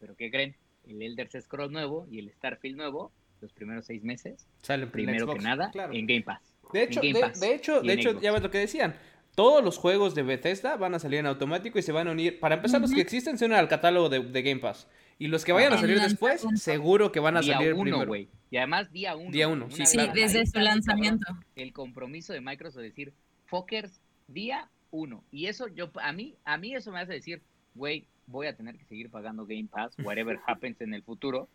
¿pero 0.00 0.16
qué 0.16 0.30
creen? 0.30 0.54
El 0.86 1.02
Elder 1.02 1.28
Scrolls 1.42 1.72
nuevo 1.72 2.06
y 2.10 2.18
el 2.18 2.30
Starfield 2.30 2.76
nuevo, 2.76 3.12
los 3.40 3.52
primeros 3.52 3.86
seis 3.86 4.02
meses, 4.02 4.46
Sale 4.62 4.86
primero 4.86 5.32
que 5.32 5.38
nada, 5.38 5.70
en 5.92 6.06
Game 6.06 6.22
Pass. 6.22 6.56
De 6.72 6.82
hecho, 6.82 7.00
de, 7.00 7.54
hecho, 7.54 7.80
de 7.80 7.92
hecho, 7.92 8.20
ya 8.20 8.32
ves 8.32 8.42
lo 8.42 8.50
que 8.50 8.58
decían. 8.58 8.94
Todos 9.38 9.62
los 9.62 9.78
juegos 9.78 10.16
de 10.16 10.24
Bethesda 10.24 10.76
van 10.76 10.96
a 10.96 10.98
salir 10.98 11.20
en 11.20 11.26
automático 11.26 11.78
y 11.78 11.82
se 11.82 11.92
van 11.92 12.08
a 12.08 12.10
unir. 12.10 12.40
Para 12.40 12.56
empezar, 12.56 12.80
los 12.80 12.92
que 12.92 13.00
existen 13.00 13.38
se 13.38 13.44
unen 13.44 13.56
al 13.56 13.68
catálogo 13.68 14.08
de, 14.08 14.42
Game 14.42 14.58
Pass. 14.58 14.88
Y 15.16 15.28
los 15.28 15.44
que 15.44 15.52
vayan 15.52 15.74
a 15.74 15.78
salir 15.78 16.00
después, 16.00 16.44
seguro 16.56 17.12
que 17.12 17.20
van 17.20 17.36
a 17.36 17.42
salir 17.44 17.72
uno, 17.72 18.00
primero. 18.00 18.28
Y 18.50 18.56
además, 18.56 18.90
día 18.90 19.14
uno. 19.14 19.30
Día 19.30 19.46
uno, 19.46 19.70
sí, 19.70 19.96
desde 20.12 20.44
su 20.44 20.58
lanzamiento. 20.58 21.24
El 21.54 21.72
compromiso 21.72 22.32
de 22.32 22.40
Microsoft 22.40 22.78
de 22.78 22.88
decir, 22.88 23.12
fuckers, 23.46 24.00
día 24.26 24.68
uno. 24.90 25.22
Y 25.30 25.46
eso, 25.46 25.68
yo, 25.68 25.88
a 26.02 26.12
mí, 26.12 26.34
a 26.44 26.58
mí 26.58 26.74
eso 26.74 26.90
me 26.90 26.98
hace 26.98 27.12
decir, 27.12 27.40
güey, 27.76 28.08
voy 28.26 28.48
a 28.48 28.56
tener 28.56 28.76
que 28.76 28.86
seguir 28.86 29.08
pagando 29.08 29.46
Game 29.46 29.68
Pass, 29.70 29.94
whatever 30.02 30.40
happens 30.48 30.80
en 30.80 30.94
el 30.94 31.04
futuro, 31.04 31.48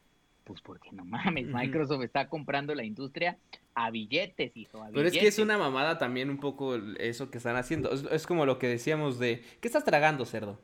pues 0.44 0.62
porque 0.62 0.92
no 0.92 1.06
mames, 1.06 1.48
Microsoft 1.48 2.04
está 2.04 2.28
comprando 2.28 2.76
la 2.76 2.84
industria 2.84 3.38
a 3.76 3.92
billetes, 3.92 4.56
hijo. 4.56 4.86
Pero 4.94 5.08
es 5.08 5.14
que 5.14 5.28
es 5.28 5.40
una 5.40 5.58
mamada 5.58 5.98
también 5.98 6.30
un 6.30 6.38
poco 6.38 6.76
eso 7.00 7.32
que 7.32 7.38
están 7.38 7.56
haciendo. 7.56 7.92
Es, 7.92 8.28
como 8.28 8.46
lo 8.46 8.60
que 8.60 8.68
decíamos 8.68 9.20
de, 9.20 9.44
¿qué 9.62 9.68
estás 9.68 9.84
tragando, 9.84 10.26
cerdo? 10.26 10.60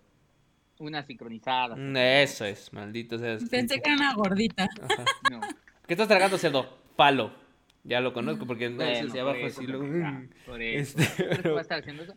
Una 0.79 1.03
sincronizada. 1.03 1.75
Mm, 1.75 1.97
eso 1.97 2.45
es, 2.45 2.71
maldito 2.71 3.17
sea. 3.17 3.37
Pensé 3.49 3.81
que 3.81 3.89
era 3.89 3.95
una 3.95 4.13
gordita. 4.15 4.69
¿Qué 5.87 5.93
estás 5.93 6.07
tragando, 6.07 6.37
cerdo? 6.37 6.77
Palo. 6.95 7.31
Ya 7.83 8.01
lo 8.01 8.13
conozco 8.13 8.45
porque 8.45 8.69
no 8.69 8.85
sé 8.85 9.09
si 9.09 9.17
abajo 9.17 9.45
así 9.45 9.65
lo... 9.65 9.79
Por 10.45 10.61
eso. 10.61 10.99
Este, 10.99 11.49
va 11.49 11.59
a 11.59 11.61
estar 11.61 11.79
haciendo 11.79 12.03
eso? 12.03 12.15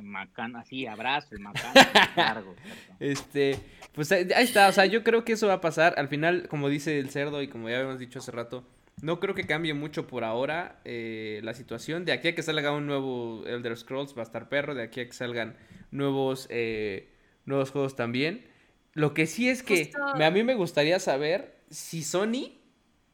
Macán, 0.00 0.56
así, 0.56 0.86
abrazo, 0.86 1.34
el 1.34 1.40
macán, 1.40 1.74
largo. 2.16 2.54
Este, 2.98 3.58
pues 3.92 4.10
ahí 4.12 4.26
está, 4.38 4.68
o 4.68 4.72
sea, 4.72 4.86
yo 4.86 5.04
creo 5.04 5.24
que 5.24 5.32
eso 5.32 5.48
va 5.48 5.54
a 5.54 5.60
pasar. 5.60 5.94
Al 5.98 6.08
final, 6.08 6.48
como 6.48 6.68
dice 6.68 6.98
el 6.98 7.10
cerdo 7.10 7.42
y 7.42 7.48
como 7.48 7.68
ya 7.68 7.76
habíamos 7.76 7.98
dicho 7.98 8.20
hace 8.20 8.30
rato, 8.30 8.64
no 9.00 9.20
creo 9.20 9.34
que 9.34 9.44
cambie 9.46 9.74
mucho 9.74 10.06
por 10.06 10.24
ahora 10.24 10.80
eh, 10.84 11.40
la 11.42 11.54
situación. 11.54 12.04
De 12.04 12.12
aquí 12.12 12.28
a 12.28 12.34
que 12.34 12.42
salga 12.42 12.72
un 12.72 12.86
nuevo 12.86 13.44
Elder 13.46 13.76
Scrolls 13.76 14.16
va 14.16 14.20
a 14.20 14.24
estar 14.24 14.48
perro, 14.48 14.74
de 14.74 14.82
aquí 14.82 15.00
a 15.00 15.06
que 15.06 15.12
salgan 15.12 15.56
nuevos, 15.90 16.46
eh, 16.50 17.08
nuevos 17.44 17.70
juegos 17.70 17.96
también. 17.96 18.46
Lo 18.94 19.14
que 19.14 19.26
sí 19.26 19.48
es 19.48 19.62
que 19.62 19.90
a 20.02 20.30
mí 20.30 20.42
me 20.42 20.54
gustaría 20.54 21.00
saber 21.00 21.56
si 21.70 22.02
Sony, 22.02 22.52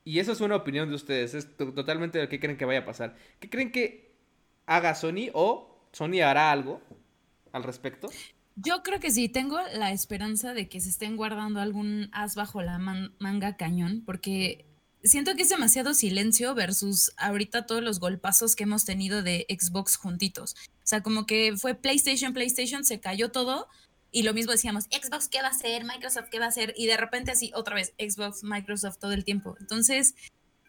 y 0.05 0.19
eso 0.19 0.33
es 0.33 0.41
una 0.41 0.57
opinión 0.57 0.89
de 0.89 0.97
ustedes, 0.97 1.35
es 1.35 1.57
totalmente 1.57 2.21
lo 2.21 2.29
que 2.29 2.41
creen 2.41 2.57
que 2.57 2.65
vaya 2.65 2.81
a 2.81 2.85
pasar. 2.85 3.17
¿Qué 3.39 3.49
creen 3.49 3.71
que 3.71 4.13
haga 4.67 4.95
Sony 4.95 5.31
o 5.33 5.78
¿Sony 5.99 6.21
hará 6.23 6.53
algo 6.53 6.81
al 7.51 7.65
respecto? 7.65 8.09
Yo 8.55 8.85
creo 8.85 9.01
que 9.01 9.11
sí, 9.11 9.29
tengo 9.29 9.59
la 9.75 9.91
esperanza 9.91 10.55
de 10.55 10.69
que 10.69 10.81
se 10.81 10.91
estén 10.91 11.17
guardando 11.17 11.61
algún 11.61 12.09
as 12.13 12.37
bajo 12.37 12.63
la 12.63 12.79
manga 12.79 13.57
cañón, 13.57 14.05
porque 14.07 14.65
siento 15.03 15.35
que 15.35 15.43
es 15.43 15.49
demasiado 15.49 15.95
silencio 15.95 16.55
versus 16.55 17.13
ahorita 17.17 17.67
todos 17.67 17.83
los 17.83 17.99
golpazos 17.99 18.55
que 18.55 18.63
hemos 18.63 18.85
tenido 18.85 19.25
de 19.25 19.45
Xbox 19.49 19.97
juntitos. 19.97 20.55
O 20.71 20.87
sea, 20.87 21.03
como 21.03 21.27
que 21.27 21.57
fue 21.57 21.75
PlayStation, 21.75 22.33
PlayStation, 22.33 22.85
se 22.85 23.01
cayó 23.01 23.33
todo 23.33 23.67
y 24.13 24.23
lo 24.23 24.35
mismo 24.35 24.53
decíamos, 24.53 24.85
Xbox, 24.85 25.29
¿qué 25.29 25.43
va 25.43 25.49
a 25.49 25.51
hacer? 25.51 25.85
Microsoft, 25.85 26.29
¿qué 26.31 26.39
va 26.39 26.45
a 26.45 26.51
hacer? 26.51 26.75
Y 26.77 26.87
de 26.87 26.97
repente 26.97 27.33
así, 27.33 27.51
otra 27.57 27.75
vez, 27.75 27.93
Xbox, 27.99 28.45
Microsoft 28.45 28.99
todo 28.99 29.15
el 29.15 29.25
tiempo. 29.25 29.57
Entonces, 29.59 30.15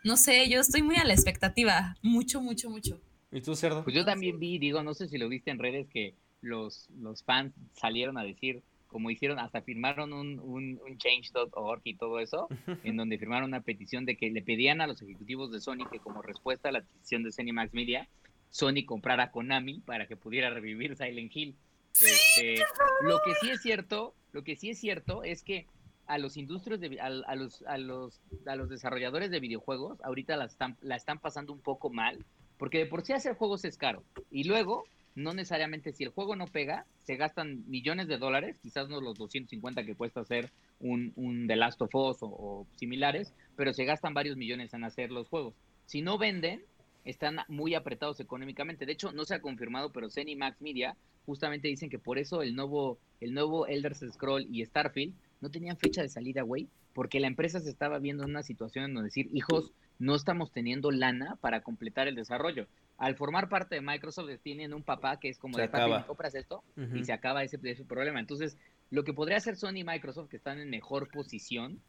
no 0.03 0.17
sé, 0.17 0.49
yo 0.49 0.59
estoy 0.59 0.81
muy 0.81 0.95
a 0.95 1.05
la 1.05 1.13
expectativa, 1.13 1.95
mucho, 2.01 2.41
mucho, 2.41 2.71
mucho. 2.71 2.99
¿Y 3.31 3.41
tú, 3.41 3.55
Cerdo? 3.55 3.83
Pues 3.83 3.95
yo 3.95 4.05
también 4.05 4.39
vi, 4.39 4.57
digo, 4.57 4.81
no 4.83 4.93
sé 4.93 5.07
si 5.07 5.17
lo 5.17 5.29
viste 5.29 5.51
en 5.51 5.59
redes, 5.59 5.87
que 5.87 6.15
los, 6.41 6.89
los 6.99 7.23
fans 7.23 7.53
salieron 7.73 8.17
a 8.17 8.23
decir, 8.23 8.63
como 8.87 9.11
hicieron, 9.11 9.37
hasta 9.39 9.61
firmaron 9.61 10.13
un, 10.13 10.39
un, 10.39 10.79
un 10.83 10.97
change.org 10.97 11.81
y 11.83 11.95
todo 11.95 12.19
eso, 12.19 12.47
en 12.83 12.97
donde 12.97 13.19
firmaron 13.19 13.49
una 13.49 13.61
petición 13.61 14.05
de 14.05 14.17
que 14.17 14.31
le 14.31 14.41
pedían 14.41 14.81
a 14.81 14.87
los 14.87 15.01
ejecutivos 15.01 15.51
de 15.51 15.61
Sony 15.61 15.87
que 15.91 15.99
como 15.99 16.21
respuesta 16.21 16.69
a 16.69 16.71
la 16.71 16.79
adquisición 16.79 17.23
de 17.23 17.53
Max 17.53 17.73
Media, 17.73 18.07
Sony 18.49 18.85
comprara 18.85 19.31
Konami 19.31 19.81
para 19.81 20.07
que 20.07 20.17
pudiera 20.17 20.49
revivir 20.49 20.95
Silent 20.95 21.35
Hill. 21.35 21.55
Este, 22.01 22.55
lo 23.01 23.19
que 23.23 23.33
sí 23.41 23.49
es 23.51 23.61
cierto, 23.61 24.15
lo 24.31 24.43
que 24.43 24.55
sí 24.55 24.71
es 24.71 24.79
cierto 24.79 25.23
es 25.23 25.43
que 25.43 25.67
a 26.07 26.17
los 26.17 26.37
industrios 26.37 26.79
de, 26.79 26.99
a, 26.99 27.35
los 27.35 27.61
a 27.63 27.77
los 27.77 28.19
a 28.47 28.55
los 28.55 28.69
desarrolladores 28.69 29.29
de 29.29 29.39
videojuegos 29.39 30.01
ahorita 30.01 30.37
la 30.37 30.45
están 30.45 30.75
la 30.81 30.95
están 30.95 31.19
pasando 31.19 31.53
un 31.53 31.59
poco 31.59 31.91
mal 31.91 32.25
porque 32.59 32.77
de 32.77 32.85
por 32.85 33.01
sí 33.01 33.13
hacer 33.13 33.35
juegos 33.35 33.65
es 33.65 33.77
caro. 33.77 34.03
Y 34.29 34.43
luego, 34.43 34.83
no 35.15 35.33
necesariamente 35.33 35.93
si 35.93 36.03
el 36.03 36.09
juego 36.09 36.35
no 36.35 36.45
pega, 36.45 36.85
se 36.99 37.15
gastan 37.15 37.63
millones 37.67 38.07
de 38.07 38.17
dólares, 38.17 38.57
quizás 38.61 38.89
no 38.89 39.01
los 39.01 39.17
250 39.17 39.83
que 39.85 39.95
cuesta 39.95 40.19
hacer 40.19 40.51
un, 40.79 41.13
un 41.15 41.47
The 41.47 41.55
Last 41.55 41.81
of 41.81 41.95
Us 41.95 42.17
o, 42.21 42.67
similares, 42.75 43.33
pero 43.55 43.73
se 43.73 43.85
gastan 43.85 44.13
varios 44.13 44.37
millones 44.37 44.73
en 44.73 44.83
hacer 44.83 45.09
los 45.09 45.29
juegos. 45.29 45.55
Si 45.85 46.01
no 46.01 46.17
venden, 46.17 46.61
están 47.05 47.37
muy 47.47 47.73
apretados 47.73 48.19
económicamente. 48.19 48.85
De 48.85 48.91
hecho, 48.91 49.13
no 49.13 49.23
se 49.23 49.35
ha 49.35 49.41
confirmado, 49.41 49.91
pero 49.91 50.09
Zen 50.09 50.27
y 50.27 50.35
Max 50.35 50.61
Media 50.61 50.95
justamente 51.25 51.69
dicen 51.69 51.89
que 51.89 51.97
por 51.97 52.19
eso 52.19 52.41
el 52.41 52.55
nuevo, 52.55 52.99
el 53.21 53.33
nuevo 53.33 53.67
Elder 53.67 53.95
Scroll 53.95 54.47
y 54.53 54.65
Starfield 54.65 55.13
no 55.39 55.49
tenían 55.49 55.77
fecha 55.77 56.01
de 56.01 56.09
salida, 56.09 56.41
güey, 56.41 56.67
porque 56.93 57.21
la 57.21 57.27
empresa 57.27 57.61
se 57.61 57.69
estaba 57.69 57.99
viendo 57.99 58.23
en 58.23 58.31
una 58.31 58.43
situación 58.43 58.85
en 58.85 58.93
donde 58.93 59.07
decir, 59.07 59.29
hijos, 59.33 59.71
no 59.99 60.15
estamos 60.15 60.51
teniendo 60.51 60.91
lana 60.91 61.35
para 61.41 61.61
completar 61.61 62.07
el 62.07 62.15
desarrollo. 62.15 62.67
Al 62.97 63.15
formar 63.15 63.49
parte 63.49 63.75
de 63.75 63.81
Microsoft 63.81 64.29
tienen 64.41 64.73
un 64.73 64.81
papá 64.81 65.19
que 65.19 65.29
es 65.29 65.37
como 65.37 65.57
de 65.57 65.67
papi, 65.67 66.07
compras 66.07 66.35
esto 66.35 66.63
y 66.93 67.03
se 67.03 67.13
acaba 67.13 67.43
ese, 67.43 67.59
ese, 67.63 67.85
problema. 67.85 68.19
Entonces, 68.19 68.57
lo 68.89 69.03
que 69.03 69.13
podría 69.13 69.37
hacer 69.37 69.57
Sony 69.57 69.77
y 69.77 69.83
Microsoft, 69.83 70.29
que 70.29 70.37
están 70.37 70.59
en 70.59 70.69
mejor 70.69 71.09
posición, 71.09 71.81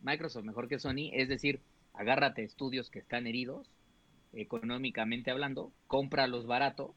Microsoft 0.00 0.44
mejor 0.44 0.68
que 0.68 0.80
Sony, 0.80 1.10
es 1.12 1.28
decir, 1.28 1.60
agárrate 1.94 2.42
estudios 2.42 2.90
que 2.90 2.98
están 2.98 3.26
heridos, 3.26 3.70
económicamente 4.32 5.30
hablando, 5.30 5.72
cómpralos 5.86 6.46
barato, 6.46 6.94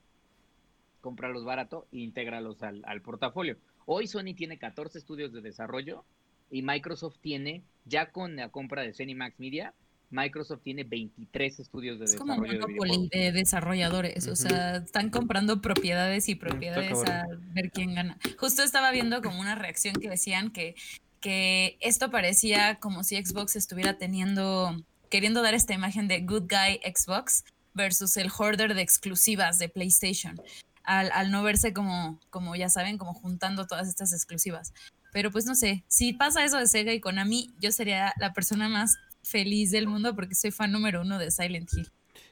cómpralos 1.02 1.46
barato 1.46 1.88
e 1.92 2.00
intégralos 2.00 2.64
al, 2.64 2.82
al 2.86 3.02
portafolio. 3.02 3.58
Hoy 3.86 4.08
Sony 4.08 4.34
tiene 4.36 4.58
14 4.58 4.98
estudios 4.98 5.32
de 5.32 5.42
desarrollo 5.42 6.04
y 6.50 6.64
Microsoft 6.64 7.18
tiene, 7.22 7.64
ya 7.86 8.12
con 8.12 8.36
la 8.36 8.50
compra 8.50 8.82
de 8.82 9.16
Max 9.16 9.40
Media, 9.40 9.74
Microsoft 10.10 10.62
tiene 10.64 10.84
23 10.84 11.60
estudios 11.60 12.00
de 12.00 12.06
es 12.06 12.16
como 12.16 12.36
un 12.36 13.10
de, 13.10 13.32
desarrolladores, 13.32 14.28
o 14.28 14.36
sea, 14.36 14.78
están 14.78 15.10
comprando 15.10 15.62
propiedades 15.62 16.30
y 16.30 16.36
propiedades 16.36 17.04
a 17.10 17.26
ver 17.54 17.72
quién 17.72 17.96
gana. 17.96 18.18
Justo 18.38 18.64
estaba 18.64 18.92
viendo 18.92 19.22
como 19.22 19.40
una 19.40 19.56
reacción 19.56 19.96
que 19.96 20.10
decían 20.10 20.52
que, 20.52 20.76
que 21.20 21.78
esto 21.82 22.12
parecía 22.12 22.76
como 22.76 23.04
si 23.04 23.24
Xbox 23.24 23.56
estuviera 23.56 23.98
teniendo, 23.98 24.84
queriendo 25.10 25.42
dar 25.42 25.54
esta 25.54 25.74
imagen 25.74 26.08
de 26.08 26.22
good 26.22 26.44
guy 26.50 26.80
Xbox 26.84 27.44
versus 27.74 28.18
el 28.18 28.32
hoarder 28.32 28.74
de 28.74 28.82
exclusivas 28.82 29.60
de 29.60 29.70
PlayStation. 29.70 30.40
Al, 30.84 31.12
al, 31.14 31.32
no 31.32 31.42
verse 31.42 31.74
como, 31.74 32.20
como 32.30 32.56
ya 32.56 32.70
saben, 32.70 33.00
como 33.00 33.14
juntando 33.14 33.66
todas 33.66 33.88
estas 33.88 34.14
exclusivas. 34.14 34.72
Pero 35.12 35.32
pues 35.32 35.46
no 35.46 35.56
sé, 35.56 35.84
si 35.88 36.14
pasa 36.14 36.44
eso 36.44 36.58
de 36.58 36.68
Sega 36.68 36.94
y 36.94 37.00
Konami, 37.00 37.54
yo 37.60 37.72
sería 37.72 38.14
la 38.20 38.34
persona 38.34 38.70
más 38.70 38.98
feliz 39.26 39.72
del 39.72 39.88
mundo 39.88 40.16
porque 40.16 40.36
soy 40.36 40.52
fan 40.52 40.72
número 40.72 41.02
uno 41.02 41.18
de 41.20 41.32
Silent 41.32 41.72
Hill. 41.74 41.92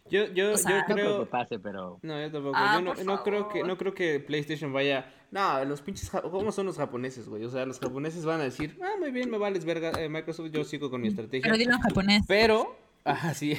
Yo, 0.09 0.25
yo, 0.27 0.53
yo 0.55 0.85
creo. 0.87 1.19
que 1.21 1.25
pase, 1.27 1.59
pero. 1.59 1.99
No, 2.01 2.21
yo 2.21 2.31
tampoco. 2.31 2.55
Ah, 2.57 2.81
yo 2.83 3.03
no, 3.03 3.23
creo 3.23 3.47
que, 3.49 3.63
no 3.63 3.77
creo 3.77 3.93
que 3.93 4.19
PlayStation 4.19 4.73
vaya. 4.73 5.11
No, 5.31 5.63
los 5.65 5.81
pinches. 5.81 6.09
¿Cómo 6.09 6.51
son 6.51 6.65
los 6.65 6.77
japoneses, 6.77 7.27
güey? 7.27 7.43
O 7.45 7.49
sea, 7.49 7.65
los 7.65 7.79
japoneses 7.79 8.25
van 8.25 8.41
a 8.41 8.43
decir, 8.43 8.77
ah, 8.81 8.95
muy 8.99 9.11
bien, 9.11 9.29
me 9.29 9.37
vales 9.37 9.65
verga, 9.65 9.91
eh, 9.99 10.09
Microsoft, 10.09 10.51
yo 10.51 10.63
sigo 10.63 10.89
con 10.89 11.01
mi 11.01 11.07
estrategia. 11.07 11.43
Pero 11.43 11.57
dilo 11.57 11.73
en 11.73 11.81
japonés. 11.81 12.23
Pero. 12.27 12.77
Ah, 13.05 13.33
sí. 13.33 13.57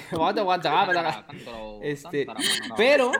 este. 1.82 2.26
Pero. 2.76 3.12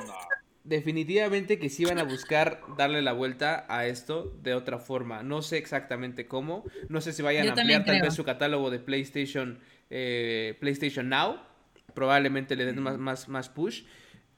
Definitivamente 0.65 1.59
que 1.59 1.69
sí 1.69 1.85
van 1.85 1.99
a 1.99 2.05
buscar 2.05 2.63
darle 2.79 3.03
la 3.03 3.13
vuelta 3.13 3.67
a 3.69 3.85
esto 3.85 4.35
de 4.43 4.55
otra 4.55 4.79
forma. 4.79 5.23
No 5.23 5.43
sé 5.43 5.59
exactamente 5.59 6.27
cómo. 6.27 6.65
No 6.89 7.03
sé 7.03 7.13
si 7.13 7.21
vayan 7.21 7.49
a 7.49 7.53
ampliar 7.53 7.85
tal 7.85 8.01
vez 8.01 8.15
su 8.15 8.25
catálogo 8.25 8.71
de 8.71 8.79
PlayStation 8.79 9.61
eh, 9.91 10.57
PlayStation 10.61 11.09
Now. 11.09 11.41
Probablemente 11.95 12.57
le 12.57 12.65
den 12.65 12.83
más, 12.83 12.99
más, 12.99 13.29
más 13.29 13.49
push. 13.49 13.85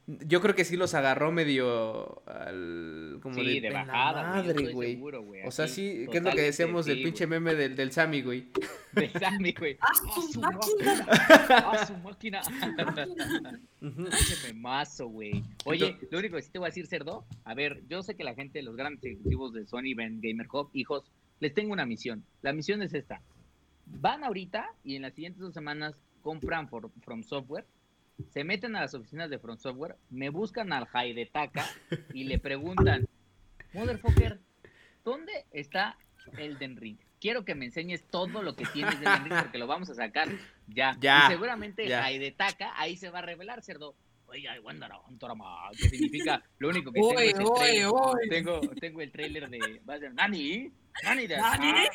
Yo 0.09 0.41
creo 0.41 0.55
que 0.55 0.65
sí 0.65 0.77
los 0.77 0.95
agarró 0.95 1.33
medio 1.33 2.23
al, 2.27 3.19
como 3.21 3.43
de, 3.43 3.61
de 3.61 3.71
bajada, 3.71 4.23
madre, 4.23 4.73
güey. 4.73 5.03
O 5.45 5.51
sea, 5.51 5.67
sí, 5.67 6.07
¿qué 6.13 6.19
es 6.19 6.23
lo 6.23 6.31
que 6.31 6.43
decíamos 6.43 6.87
del 6.87 7.03
pinche 7.03 7.27
meme 7.27 7.57
del, 7.57 7.75
del 7.75 7.91
Sammy, 7.91 8.23
güey? 8.23 8.47
Del 8.93 9.11
Sammy, 9.11 9.53
güey. 9.53 9.77
¡A 9.81 9.95
su 10.33 10.41
máquina! 10.41 11.05
¡A 11.51 11.87
su 11.87 11.97
máquina! 11.99 12.41
Pinche 13.81 14.37
memazo, 14.47 15.09
güey. 15.09 15.43
Oye, 15.65 15.99
lo 16.11 16.21
único 16.21 16.37
que 16.37 16.43
sí 16.43 16.51
te 16.51 16.61
voy 16.61 16.67
a 16.67 16.71
decir, 16.71 16.87
Cerdo, 16.87 17.27
a 17.45 17.55
ver, 17.55 17.83
yo 17.89 18.03
sé 18.05 18.15
que 18.15 18.23
la 18.23 18.35
gente, 18.35 18.63
los 18.63 18.77
grandes 18.77 19.05
ejecutivos 19.05 19.53
de 19.53 19.67
Sony 19.67 19.95
ven 19.97 20.21
Gamer 20.23 20.47
Hub, 20.53 20.71
hijos, 20.73 21.11
les 21.41 21.53
tengo 21.53 21.73
una 21.73 21.85
misión. 21.85 22.25
La 22.43 22.53
misión 22.53 22.81
es 22.81 22.95
esta 22.95 23.21
van 23.87 24.25
ahorita 24.25 24.69
y 24.85 24.97
en 24.97 25.03
las 25.03 25.15
siguientes 25.15 25.41
dos 25.41 25.55
semanas 25.55 26.03
compran 26.23 26.69
From 26.69 27.23
Software, 27.23 27.67
se 28.29 28.45
meten 28.45 28.77
a 28.77 28.81
las 28.81 28.95
oficinas 28.95 29.31
de 29.31 29.39
From 29.39 29.59
Software, 29.59 29.97
me 30.11 30.31
buscan 30.31 30.73
al 30.73 30.89
Taka 31.33 31.67
y 32.13 32.25
le 32.25 32.39
preguntan, 32.39 33.07
Motherfucker, 33.73 34.41
¿dónde 35.05 35.45
está 35.53 35.97
Elden 36.37 36.77
Ring? 36.77 36.99
Quiero 37.21 37.45
que 37.45 37.55
me 37.55 37.67
enseñes 37.67 38.05
todo 38.05 38.43
lo 38.43 38.57
que 38.57 38.65
tienes 38.67 38.99
de 39.01 39.07
Elden 39.07 39.25
Ring 39.25 39.39
porque 39.41 39.59
lo 39.59 39.67
vamos 39.67 39.91
a 39.91 39.95
sacar 39.95 40.29
ya. 40.67 40.97
ya 41.01 41.27
y 41.27 41.31
seguramente 41.33 41.87
ya. 41.87 42.07
Taka 42.37 42.73
ahí 42.81 42.97
se 42.97 43.11
va 43.11 43.21
a 43.21 43.23
revelar, 43.23 43.63
cerdo. 43.63 43.95
que 45.79 45.89
significa 45.89 46.43
lo 46.59 46.69
único 46.71 46.91
que 46.93 47.01
tengo 47.01 47.21
es 47.21 47.39
el 47.39 47.53
trailer. 47.55 47.91
Tengo, 48.29 48.61
tengo 48.81 49.01
el 49.01 49.13
trailer 49.13 49.49
de 49.49 49.81
Nani, 50.15 50.73
Nani 51.05 51.27
de 51.29 51.37
¿Nani? 51.37 51.89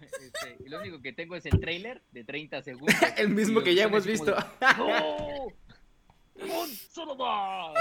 Este, 0.20 0.56
y 0.64 0.68
lo 0.68 0.80
único 0.80 1.00
que 1.00 1.12
tengo 1.12 1.36
es 1.36 1.46
el 1.46 1.60
trailer 1.60 2.02
de 2.12 2.24
30 2.24 2.62
segundos. 2.62 2.94
el 3.16 3.28
mismo 3.30 3.62
que 3.62 3.74
ya 3.74 3.84
hemos 3.84 4.06
visto. 4.06 4.34
¡No! 4.78 5.46
¡Un 6.36 6.68
solo 6.68 7.16
más! 7.16 7.74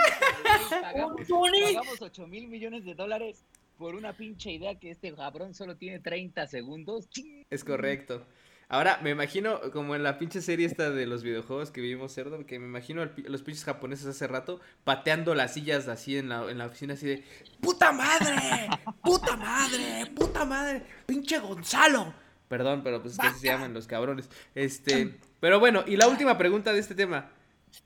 Pagamos, 0.70 1.22
pagamos 1.28 2.02
8 2.02 2.28
mil 2.28 2.48
millones 2.48 2.84
de 2.84 2.94
dólares 2.94 3.46
por 3.78 3.96
una 3.96 4.12
pinche 4.12 4.52
idea 4.52 4.78
que 4.78 4.92
este 4.92 5.14
cabrón 5.16 5.54
solo 5.54 5.78
tiene 5.78 6.00
30 6.00 6.46
segundos. 6.48 7.08
Es 7.50 7.64
correcto. 7.64 8.26
Ahora, 8.72 9.00
me 9.02 9.10
imagino, 9.10 9.60
como 9.74 9.96
en 9.96 10.04
la 10.04 10.20
pinche 10.20 10.42
serie 10.42 10.68
esta 10.68 10.92
de 10.92 11.08
los 11.08 11.24
videojuegos 11.24 11.72
que 11.72 11.82
vivimos 11.82 12.14
cerdo, 12.14 12.46
que 12.46 12.60
me 12.60 12.68
imagino 12.68 13.02
a 13.02 13.10
los 13.26 13.42
pinches 13.42 13.66
japoneses 13.66 14.06
hace 14.06 14.28
rato 14.28 14.62
pateando 14.84 15.34
las 15.34 15.56
sillas 15.56 15.88
así 15.88 16.20
en 16.20 16.30
la, 16.30 16.50
en 16.52 16.60
la 16.60 16.68
oficina, 16.68 16.94
así 16.94 17.08
de 17.08 17.24
¡Puta 17.60 17.92
madre! 17.92 18.70
¡Puta 19.04 19.36
madre! 19.36 20.06
¡Puta 20.16 20.46
madre! 20.46 20.84
¡Pinche 21.08 21.40
Gonzalo! 21.40 22.14
Perdón, 22.48 22.82
pero 22.84 23.02
pues 23.02 23.14
es 23.14 23.20
que 23.20 23.28
así 23.28 23.40
se 23.40 23.48
llaman 23.48 23.74
los 23.74 23.88
cabrones. 23.88 24.30
Este, 24.54 25.18
pero 25.40 25.60
bueno, 25.60 25.84
y 25.88 25.98
la 25.98 26.08
última 26.08 26.38
pregunta 26.38 26.72
de 26.72 26.80
este 26.80 26.94
tema. 26.94 27.32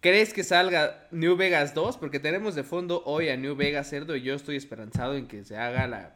¿Crees 0.02 0.34
que 0.34 0.44
salga 0.44 1.08
New 1.12 1.36
Vegas 1.38 1.74
2? 1.74 1.98
Porque 1.98 2.20
tenemos 2.20 2.56
de 2.56 2.63
fondo 2.63 3.04
hoy 3.06 3.30
a 3.30 3.38
New 3.38 3.56
Vegas 3.56 3.90
Cerdo 3.90 4.16
y 4.16 4.22
yo 4.22 4.34
estoy 4.34 4.56
esperanzado 4.58 5.16
en 5.16 5.28
que 5.28 5.44
se 5.44 5.58
haga 5.58 5.88
la 5.88 6.12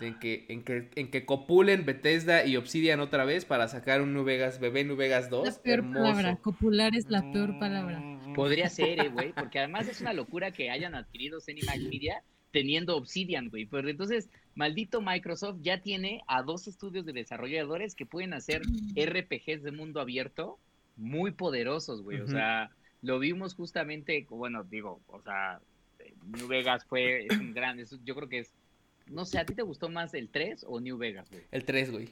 en 0.00 0.18
que, 0.18 0.46
en 0.48 0.62
que, 0.62 0.90
en 0.94 1.10
que 1.10 1.24
copulen 1.24 1.84
Bethesda 1.84 2.44
y 2.44 2.56
Obsidian 2.56 3.00
otra 3.00 3.24
vez 3.24 3.44
para 3.44 3.68
sacar 3.68 4.02
un 4.02 4.12
New 4.12 4.24
Vegas, 4.24 4.60
bebé 4.60 4.84
New 4.84 4.96
Vegas 4.96 5.30
2. 5.30 5.46
La 5.46 5.62
peor 5.62 5.92
palabra, 5.92 6.36
copular 6.36 6.94
es 6.94 7.08
la 7.08 7.22
peor 7.32 7.58
palabra. 7.58 8.02
Podría 8.34 8.68
ser, 8.68 9.00
eh, 9.00 9.08
güey, 9.08 9.32
porque 9.32 9.58
además 9.58 9.88
es 9.88 10.00
una 10.00 10.12
locura 10.12 10.50
que 10.50 10.70
hayan 10.70 10.94
adquirido 10.94 11.40
Cinemax 11.40 11.80
Media 11.80 12.22
teniendo 12.52 12.96
Obsidian, 12.96 13.48
güey. 13.48 13.66
Pero 13.66 13.88
entonces, 13.88 14.28
maldito 14.54 15.00
Microsoft 15.00 15.58
ya 15.62 15.80
tiene 15.80 16.22
a 16.26 16.42
dos 16.42 16.68
estudios 16.68 17.04
de 17.04 17.12
desarrolladores 17.12 17.94
que 17.94 18.06
pueden 18.06 18.34
hacer 18.34 18.62
RPGs 18.94 19.62
de 19.62 19.72
mundo 19.72 20.00
abierto 20.00 20.58
muy 20.96 21.32
poderosos, 21.32 22.02
güey. 22.02 22.20
O 22.20 22.28
sea, 22.28 22.70
lo 23.02 23.18
vimos 23.18 23.54
justamente, 23.54 24.26
bueno, 24.30 24.64
digo, 24.64 25.00
o 25.08 25.20
sea, 25.20 25.60
New 26.24 26.48
Vegas 26.48 26.84
fue 26.86 27.26
un 27.30 27.52
gran, 27.52 27.78
yo 28.04 28.14
creo 28.14 28.28
que 28.28 28.40
es 28.40 28.52
no 29.06 29.24
sé, 29.24 29.38
¿a 29.38 29.46
ti 29.46 29.54
te 29.54 29.62
gustó 29.62 29.88
más 29.88 30.14
el 30.14 30.28
3 30.28 30.64
o 30.68 30.80
New 30.80 30.98
Vegas, 30.98 31.30
güey? 31.30 31.42
El 31.50 31.64
3, 31.64 31.90
güey. 31.90 32.08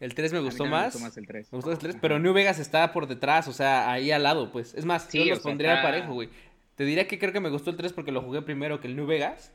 El 0.00 0.14
3 0.14 0.32
me 0.32 0.40
gustó 0.40 0.64
más. 0.64 0.86
Me 0.86 0.86
gustó 0.86 1.00
más 1.00 1.16
el 1.18 1.26
3. 1.26 1.52
Me 1.52 1.56
gustó 1.56 1.72
el 1.72 1.78
3, 1.78 1.96
pero 2.00 2.18
New 2.18 2.32
Vegas 2.32 2.58
está 2.58 2.92
por 2.92 3.06
detrás, 3.06 3.48
o 3.48 3.52
sea, 3.52 3.90
ahí 3.90 4.10
al 4.10 4.22
lado, 4.22 4.50
pues. 4.50 4.74
Es 4.74 4.84
más, 4.84 5.12
yo 5.12 5.24
los 5.24 5.40
pondría 5.40 5.82
parejo, 5.82 6.14
güey. 6.14 6.28
Te 6.76 6.84
diría 6.84 7.06
que 7.06 7.18
creo 7.18 7.32
que 7.32 7.40
me 7.40 7.50
gustó 7.50 7.70
el 7.70 7.76
3 7.76 7.92
porque 7.92 8.12
lo 8.12 8.22
jugué 8.22 8.42
primero 8.42 8.80
que 8.80 8.88
el 8.88 8.96
New 8.96 9.06
Vegas. 9.06 9.52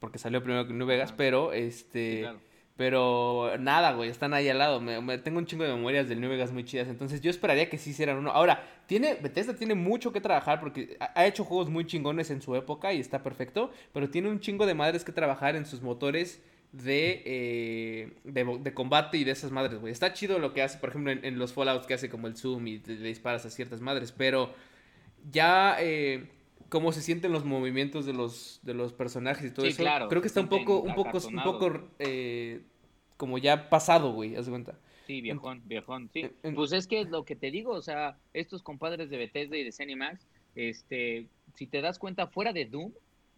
Porque 0.00 0.18
salió 0.18 0.42
primero 0.42 0.66
que 0.66 0.72
el 0.72 0.78
New 0.78 0.86
Vegas, 0.86 1.12
pero 1.12 1.52
este. 1.52 2.26
Pero 2.76 3.52
nada, 3.60 3.92
güey, 3.92 4.10
están 4.10 4.34
ahí 4.34 4.48
al 4.48 4.58
lado. 4.58 4.80
Me, 4.80 5.18
tengo 5.18 5.38
un 5.38 5.46
chingo 5.46 5.62
de 5.62 5.72
memorias 5.72 6.08
del 6.08 6.20
New 6.20 6.30
muy 6.52 6.64
chidas. 6.64 6.88
Entonces 6.88 7.20
yo 7.20 7.30
esperaría 7.30 7.70
que 7.70 7.78
sí 7.78 7.90
hicieran 7.90 8.16
uno. 8.16 8.32
Ahora, 8.32 8.64
tiene, 8.86 9.14
Bethesda 9.14 9.54
tiene 9.54 9.74
mucho 9.74 10.12
que 10.12 10.20
trabajar 10.20 10.58
porque 10.58 10.96
ha, 10.98 11.26
hecho 11.26 11.44
juegos 11.44 11.70
muy 11.70 11.86
chingones 11.86 12.30
en 12.30 12.42
su 12.42 12.56
época 12.56 12.92
y 12.92 12.98
está 12.98 13.22
perfecto. 13.22 13.70
Pero 13.92 14.10
tiene 14.10 14.28
un 14.28 14.40
chingo 14.40 14.66
de 14.66 14.74
madres 14.74 15.04
que 15.04 15.12
trabajar 15.12 15.54
en 15.54 15.66
sus 15.66 15.82
motores 15.82 16.42
de, 16.72 17.22
eh, 17.24 18.12
de, 18.24 18.74
combate 18.74 19.18
y 19.18 19.24
de 19.24 19.30
esas 19.30 19.52
madres, 19.52 19.80
güey. 19.80 19.92
Está 19.92 20.12
chido 20.12 20.40
lo 20.40 20.52
que 20.52 20.62
hace, 20.62 20.78
por 20.78 20.88
ejemplo, 20.88 21.12
en, 21.12 21.38
los 21.38 21.52
Fallouts 21.52 21.86
que 21.86 21.94
hace 21.94 22.10
como 22.10 22.26
el 22.26 22.36
zoom 22.36 22.66
y 22.66 22.78
le 22.80 23.08
disparas 23.08 23.46
a 23.46 23.50
ciertas 23.50 23.80
madres. 23.80 24.10
Pero 24.10 24.52
ya... 25.30 25.76
Eh, 25.78 26.33
cómo 26.74 26.90
se 26.90 27.02
sienten 27.02 27.30
los 27.30 27.44
movimientos 27.44 28.04
de 28.04 28.12
los, 28.12 28.58
de 28.64 28.74
los 28.74 28.92
personajes 28.92 29.48
y 29.48 29.54
todo 29.54 29.64
eso. 29.64 29.80
Claro, 29.80 30.08
Creo 30.08 30.20
que 30.20 30.26
está 30.26 30.40
un 30.40 30.48
poco, 30.48 30.80
un 30.80 30.96
poco, 30.96 31.18
un 31.24 31.42
poco 31.44 31.88
eh, 32.00 32.62
como 33.16 33.38
ya 33.38 33.68
pasado, 33.70 34.12
güey, 34.12 34.34
haz 34.34 34.46
de 34.46 34.50
cuenta. 34.50 34.76
Sí, 35.06 35.20
viejón, 35.20 35.62
viejón, 35.66 36.10
sí. 36.12 36.28
Pues 36.56 36.72
es 36.72 36.88
que 36.88 37.04
lo 37.04 37.24
que 37.24 37.36
te 37.36 37.52
digo, 37.52 37.70
o 37.70 37.80
sea, 37.80 38.16
estos 38.32 38.64
compadres 38.64 39.08
de 39.08 39.18
Bethesda 39.18 39.56
y 39.56 39.62
de 39.62 39.70
Cinemax, 39.70 40.26
este, 40.56 41.28
si 41.54 41.68
te 41.68 41.80
das 41.80 42.00
cuenta, 42.00 42.26
fuera 42.26 42.52
de 42.52 42.64
Doom, 42.64 42.90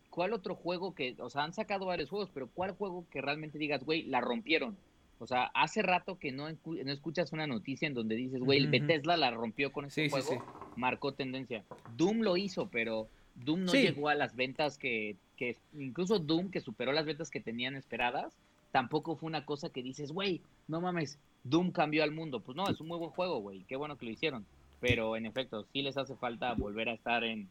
¿cuál 0.09 0.33
otro 0.33 0.55
juego 0.55 0.95
que, 0.95 1.15
o 1.19 1.29
sea, 1.29 1.43
han 1.43 1.53
sacado 1.53 1.85
varios 1.85 2.09
juegos, 2.09 2.31
pero 2.33 2.49
cuál 2.49 2.71
juego 2.71 3.05
que 3.11 3.21
realmente 3.21 3.59
digas, 3.59 3.85
güey, 3.85 4.05
la 4.05 4.23
rompieron? 4.23 4.79
O 5.19 5.27
sea, 5.27 5.51
hace 5.53 5.83
rato 5.83 6.19
que 6.19 6.33
no, 6.33 6.49
no 6.51 6.91
escuchas 6.91 7.35
una 7.35 7.47
noticia 7.47 7.87
en 7.87 7.93
donde 7.93 8.15
dices, 8.15 8.41
güey, 8.41 8.67
Bethesda 8.67 9.19
la 9.19 9.31
rompió 9.31 9.73
con 9.73 9.85
ese 9.85 10.09
juego, 10.09 10.43
marcó 10.77 11.13
tendencia. 11.13 11.65
Doom 11.99 12.21
lo 12.21 12.39
hizo, 12.39 12.71
pero 12.71 13.11
Doom 13.37 13.65
no 13.65 13.73
llegó 13.73 14.09
a 14.09 14.15
las 14.15 14.35
ventas 14.35 14.79
que, 14.79 15.17
que, 15.37 15.57
incluso 15.75 16.19
Doom, 16.19 16.51
que 16.51 16.61
superó 16.61 16.93
las 16.93 17.07
ventas 17.07 17.31
que 17.31 17.41
tenían 17.41 17.77
esperadas, 17.77 18.37
tampoco 18.73 19.17
fue 19.17 19.27
una 19.27 19.45
cosa 19.45 19.71
que 19.71 19.83
dices, 19.83 20.13
güey, 20.13 20.43
no 20.69 20.81
mames, 20.81 21.19
Doom 21.45 21.71
cambió 21.71 22.03
al 22.03 22.13
mundo. 22.13 22.41
Pues 22.41 22.57
no, 22.57 22.69
es 22.69 22.81
un 22.81 22.89
muy 22.89 22.99
buen 22.99 23.11
juego, 23.11 23.41
güey, 23.41 23.65
qué 23.65 23.77
bueno 23.77 23.97
que 23.97 24.07
lo 24.07 24.13
hicieron. 24.13 24.47
Pero 24.81 25.17
en 25.17 25.27
efecto, 25.27 25.67
sí 25.73 25.83
les 25.83 25.97
hace 25.97 26.17
falta 26.17 26.53
volver 26.55 26.89
a 26.89 26.95
estar 26.95 27.25
en, 27.25 27.49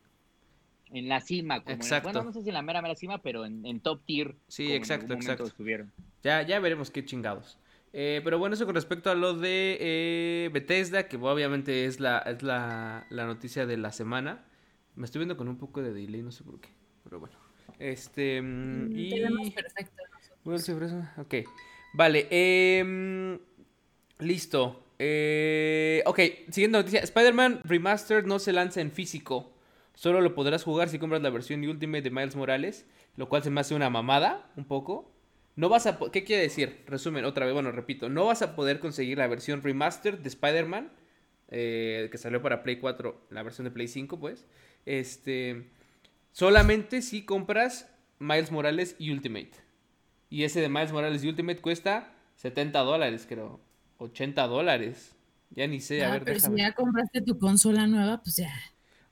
en 0.92 1.10
la 1.10 1.22
cima. 1.22 1.64
Como 1.64 1.76
exacto. 1.76 2.10
bueno, 2.10 2.24
no 2.24 2.34
sé 2.34 2.44
si 2.44 2.50
en 2.50 2.54
la 2.54 2.62
mera, 2.62 2.82
mera 2.82 2.96
cima, 2.96 3.20
pero 3.20 3.46
en, 3.46 3.80
top 3.80 4.02
tier. 4.06 4.36
Sí, 4.48 4.72
exacto, 4.72 5.14
exacto. 5.14 5.46
Estuvieron. 5.46 5.92
Ya, 6.24 6.42
ya 6.44 6.60
veremos 6.60 6.92
qué 6.92 7.04
chingados. 7.04 7.58
Eh, 7.94 8.22
pero 8.24 8.38
bueno, 8.38 8.56
eso 8.56 8.66
con 8.66 8.76
respecto 8.76 9.10
a 9.10 9.16
lo 9.16 9.36
de 9.36 9.78
eh, 9.80 10.50
Bethesda, 10.52 11.08
que 11.08 11.16
obviamente 11.16 11.86
es 11.86 12.00
la, 12.00 12.20
es 12.20 12.44
la, 12.44 13.08
la 13.10 13.26
noticia 13.26 13.66
de 13.66 13.78
la 13.78 13.92
semana. 13.92 14.44
Me 14.96 15.06
estoy 15.06 15.20
viendo 15.20 15.38
con 15.38 15.48
un 15.48 15.58
poco 15.58 15.82
de 15.82 15.94
delay, 15.94 16.22
no 16.22 16.32
sé 16.32 16.44
por 16.44 16.60
qué. 16.60 16.70
Pero 17.04 17.20
bueno. 17.20 17.38
Este. 17.80 18.42
Mm, 18.42 18.90
mm, 18.90 18.98
y... 18.98 19.52
perfecto. 19.52 20.04
Ok. 21.18 21.36
Vale. 21.94 22.28
Eh, 22.30 23.40
listo. 24.20 24.84
Eh, 24.98 26.04
ok, 26.06 26.20
siguiente 26.50 26.78
noticia. 26.78 27.00
Spider-Man 27.02 27.62
Remastered 27.64 28.26
no 28.26 28.40
se 28.40 28.54
lanza 28.54 28.82
en 28.82 28.92
físico. 28.92 29.52
Solo 29.94 30.22
lo 30.22 30.36
podrás 30.36 30.64
jugar 30.64 30.90
si 30.90 31.00
compras 31.00 31.22
la 31.22 31.30
versión 31.30 31.64
Ultimate 31.66 32.04
de 32.04 32.12
Miles 32.12 32.36
Morales. 32.36 32.86
Lo 33.18 33.30
cual 33.30 33.44
se 33.44 33.50
me 33.50 33.62
hace 33.62 33.76
una 33.76 33.90
mamada, 33.90 34.52
un 34.58 34.66
poco. 34.66 35.12
No 35.56 35.70
vas 35.70 35.88
a... 35.88 35.98
¿Qué 36.12 36.26
quiere 36.26 36.42
decir? 36.42 36.84
Resumen, 36.86 37.24
otra 37.24 37.46
vez, 37.46 37.54
bueno, 37.54 37.72
repito. 37.72 38.10
No 38.10 38.26
vas 38.26 38.42
a 38.42 38.56
poder 38.56 38.80
conseguir 38.80 39.18
la 39.18 39.28
versión 39.28 39.62
Remastered 39.64 40.20
de 40.20 40.28
Spider-Man. 40.28 40.92
Eh, 41.50 42.10
que 42.12 42.18
salió 42.18 42.42
para 42.42 42.64
Play 42.64 42.78
4, 42.78 43.28
la 43.30 43.44
versión 43.44 43.66
de 43.66 43.72
Play 43.72 43.88
5, 43.88 44.20
pues. 44.20 44.46
Este, 44.86 45.70
solamente 46.32 47.02
si 47.02 47.24
compras 47.24 47.90
Miles 48.20 48.52
Morales 48.52 48.96
y 49.00 49.12
Ultimate. 49.12 49.52
Y 50.30 50.44
ese 50.44 50.62
de 50.62 50.70
Miles 50.70 50.92
Morales 50.92 51.24
y 51.24 51.30
Ultimate 51.30 51.62
cuesta 51.62 52.14
70 52.38 52.80
dólares, 52.80 53.26
creo. 53.28 53.60
80 53.98 54.48
dólares. 54.48 55.16
Ya 55.52 55.68
ni 55.68 55.80
sé, 55.80 56.04
a 56.04 56.10
ah, 56.10 56.12
ver. 56.14 56.24
Pero 56.26 56.40
si 56.40 56.56
ya 56.58 56.74
compraste 56.74 57.22
tu 57.22 57.38
consola 57.38 57.88
nueva, 57.88 58.22
pues 58.22 58.38
ya. 58.38 58.54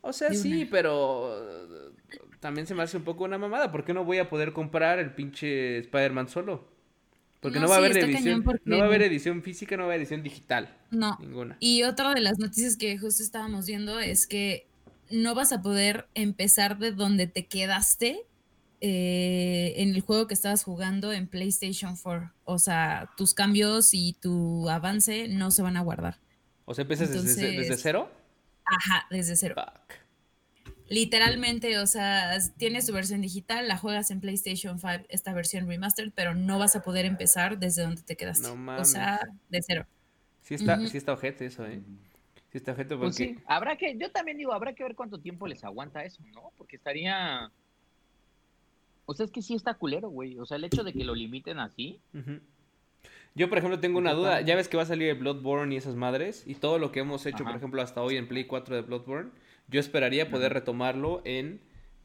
O 0.01 0.12
sea, 0.12 0.33
sí, 0.33 0.65
pero 0.65 1.93
también 2.39 2.67
se 2.67 2.75
me 2.75 2.83
hace 2.83 2.97
un 2.97 3.03
poco 3.03 3.23
una 3.23 3.38
mamada. 3.38 3.71
¿Por 3.71 3.86
qué 3.86 3.93
no 3.93 4.03
voy 4.03 4.17
a 4.17 4.29
poder 4.29 4.51
comprar 4.51 4.99
el 4.99 5.13
pinche 5.13 5.77
Spider-Man 5.77 6.27
solo? 6.27 6.67
Porque 7.39 7.59
no, 7.59 7.67
va 7.67 7.75
a 7.75 7.77
haber 7.77 7.97
edición, 7.97 8.43
no 8.65 8.77
va 8.77 8.83
a 8.83 8.88
haber 8.88 9.01
edición 9.03 9.43
física, 9.43 9.75
no 9.75 9.83
va 9.83 9.88
a 9.88 9.91
haber 9.91 10.01
edición 10.01 10.23
digital. 10.23 10.77
No. 10.91 11.17
Ninguna. 11.21 11.57
Y 11.59 11.83
otra 11.83 12.13
de 12.13 12.21
las 12.21 12.39
noticias 12.39 12.77
que 12.77 12.97
justo 12.97 13.23
estábamos 13.23 13.65
viendo 13.65 13.99
es 13.99 14.27
que 14.27 14.67
no 15.13 15.36
vas 15.36 15.54
a 15.54 15.62
poder 15.62 16.08
empezar 16.15 16.80
de 16.80 16.91
donde 16.91 17.28
te 17.28 17.45
quedaste 17.45 18.26
eh, 18.82 19.76
en 19.78 19.89
el 19.95 20.02
juego 20.02 20.28
que 20.28 20.34
estabas 20.34 20.63
jugando 20.63 21.13
en 21.13 21.28
PlayStation 21.28 21.95
4. 21.95 22.34
O 22.45 22.60
sea, 22.60 23.10
tus 23.15 23.34
cambios 23.34 23.93
y 23.93 24.17
tu 24.19 24.69
avance 24.69 25.28
no 25.30 25.52
se 25.52 25.62
van 25.62 25.78
a 25.78 25.82
guardar. 25.82 26.19
O 26.65 26.73
sea, 26.73 26.82
empiezas 26.82 27.12
desde, 27.12 27.78
cero. 27.78 28.12
Ajá, 28.65 29.06
desde 29.10 29.36
cero. 29.36 29.56
Literalmente, 30.89 31.80
o 31.80 31.88
sea, 31.88 32.38
tienes 32.58 32.86
tu 32.86 32.93
versión 32.93 33.21
digital, 33.21 33.67
la 33.67 33.78
juegas 33.78 34.12
en 34.12 34.19
PlayStation 34.19 34.80
5, 34.80 35.06
esta 35.10 35.34
versión 35.34 35.67
remastered, 35.67 36.12
pero 36.13 36.36
no 36.36 36.60
vas 36.60 36.76
a 36.76 36.82
poder 36.82 37.06
empezar 37.06 37.60
desde 37.60 37.84
donde 37.84 38.02
te 38.02 38.17
quedaste. 38.17 38.47
No 38.47 38.56
mames. 38.56 38.82
O 38.82 38.91
sea, 38.91 39.21
de 39.49 39.62
cero. 39.62 39.86
Sí 40.41 40.56
está, 40.56 40.86
sí 40.88 40.97
está 40.97 41.13
ojete 41.13 41.45
eso, 41.45 41.65
¿eh? 41.65 41.82
Pues 42.97 43.15
sí, 43.15 43.37
habrá 43.47 43.75
que, 43.75 43.97
yo 43.97 44.11
también 44.11 44.37
digo, 44.37 44.53
habrá 44.53 44.73
que 44.73 44.83
ver 44.83 44.95
cuánto 44.95 45.19
tiempo 45.19 45.47
les 45.47 45.63
aguanta 45.63 46.03
eso, 46.03 46.23
¿no? 46.33 46.51
Porque 46.57 46.75
estaría... 46.75 47.51
O 49.05 49.13
sea, 49.13 49.25
es 49.25 49.31
que 49.31 49.41
sí 49.41 49.55
está 49.55 49.73
culero, 49.73 50.09
güey. 50.09 50.37
O 50.39 50.45
sea, 50.45 50.57
el 50.57 50.63
hecho 50.63 50.83
de 50.83 50.93
que 50.93 51.03
lo 51.03 51.15
limiten 51.15 51.59
así... 51.59 51.99
Yo, 53.35 53.49
por 53.49 53.57
ejemplo, 53.57 53.79
tengo 53.79 53.97
una 53.97 54.13
duda. 54.13 54.41
Ya 54.41 54.55
ves 54.55 54.67
que 54.67 54.77
va 54.77 54.83
a 54.83 54.85
salir 54.85 55.09
el 55.09 55.17
Bloodborne 55.17 55.73
y 55.73 55.77
esas 55.77 55.95
madres. 55.95 56.43
Y 56.45 56.55
todo 56.55 56.77
lo 56.77 56.91
que 56.91 56.99
hemos 56.99 57.25
hecho, 57.25 57.43
por 57.43 57.55
ejemplo, 57.55 57.81
hasta 57.81 58.01
hoy 58.01 58.15
en 58.17 58.27
Play 58.27 58.45
4 58.45 58.75
de 58.75 58.81
Bloodborne. 58.83 59.31
Yo 59.67 59.79
esperaría 59.79 60.29
poder 60.29 60.53
retomarlo 60.53 61.21
en 61.25 61.59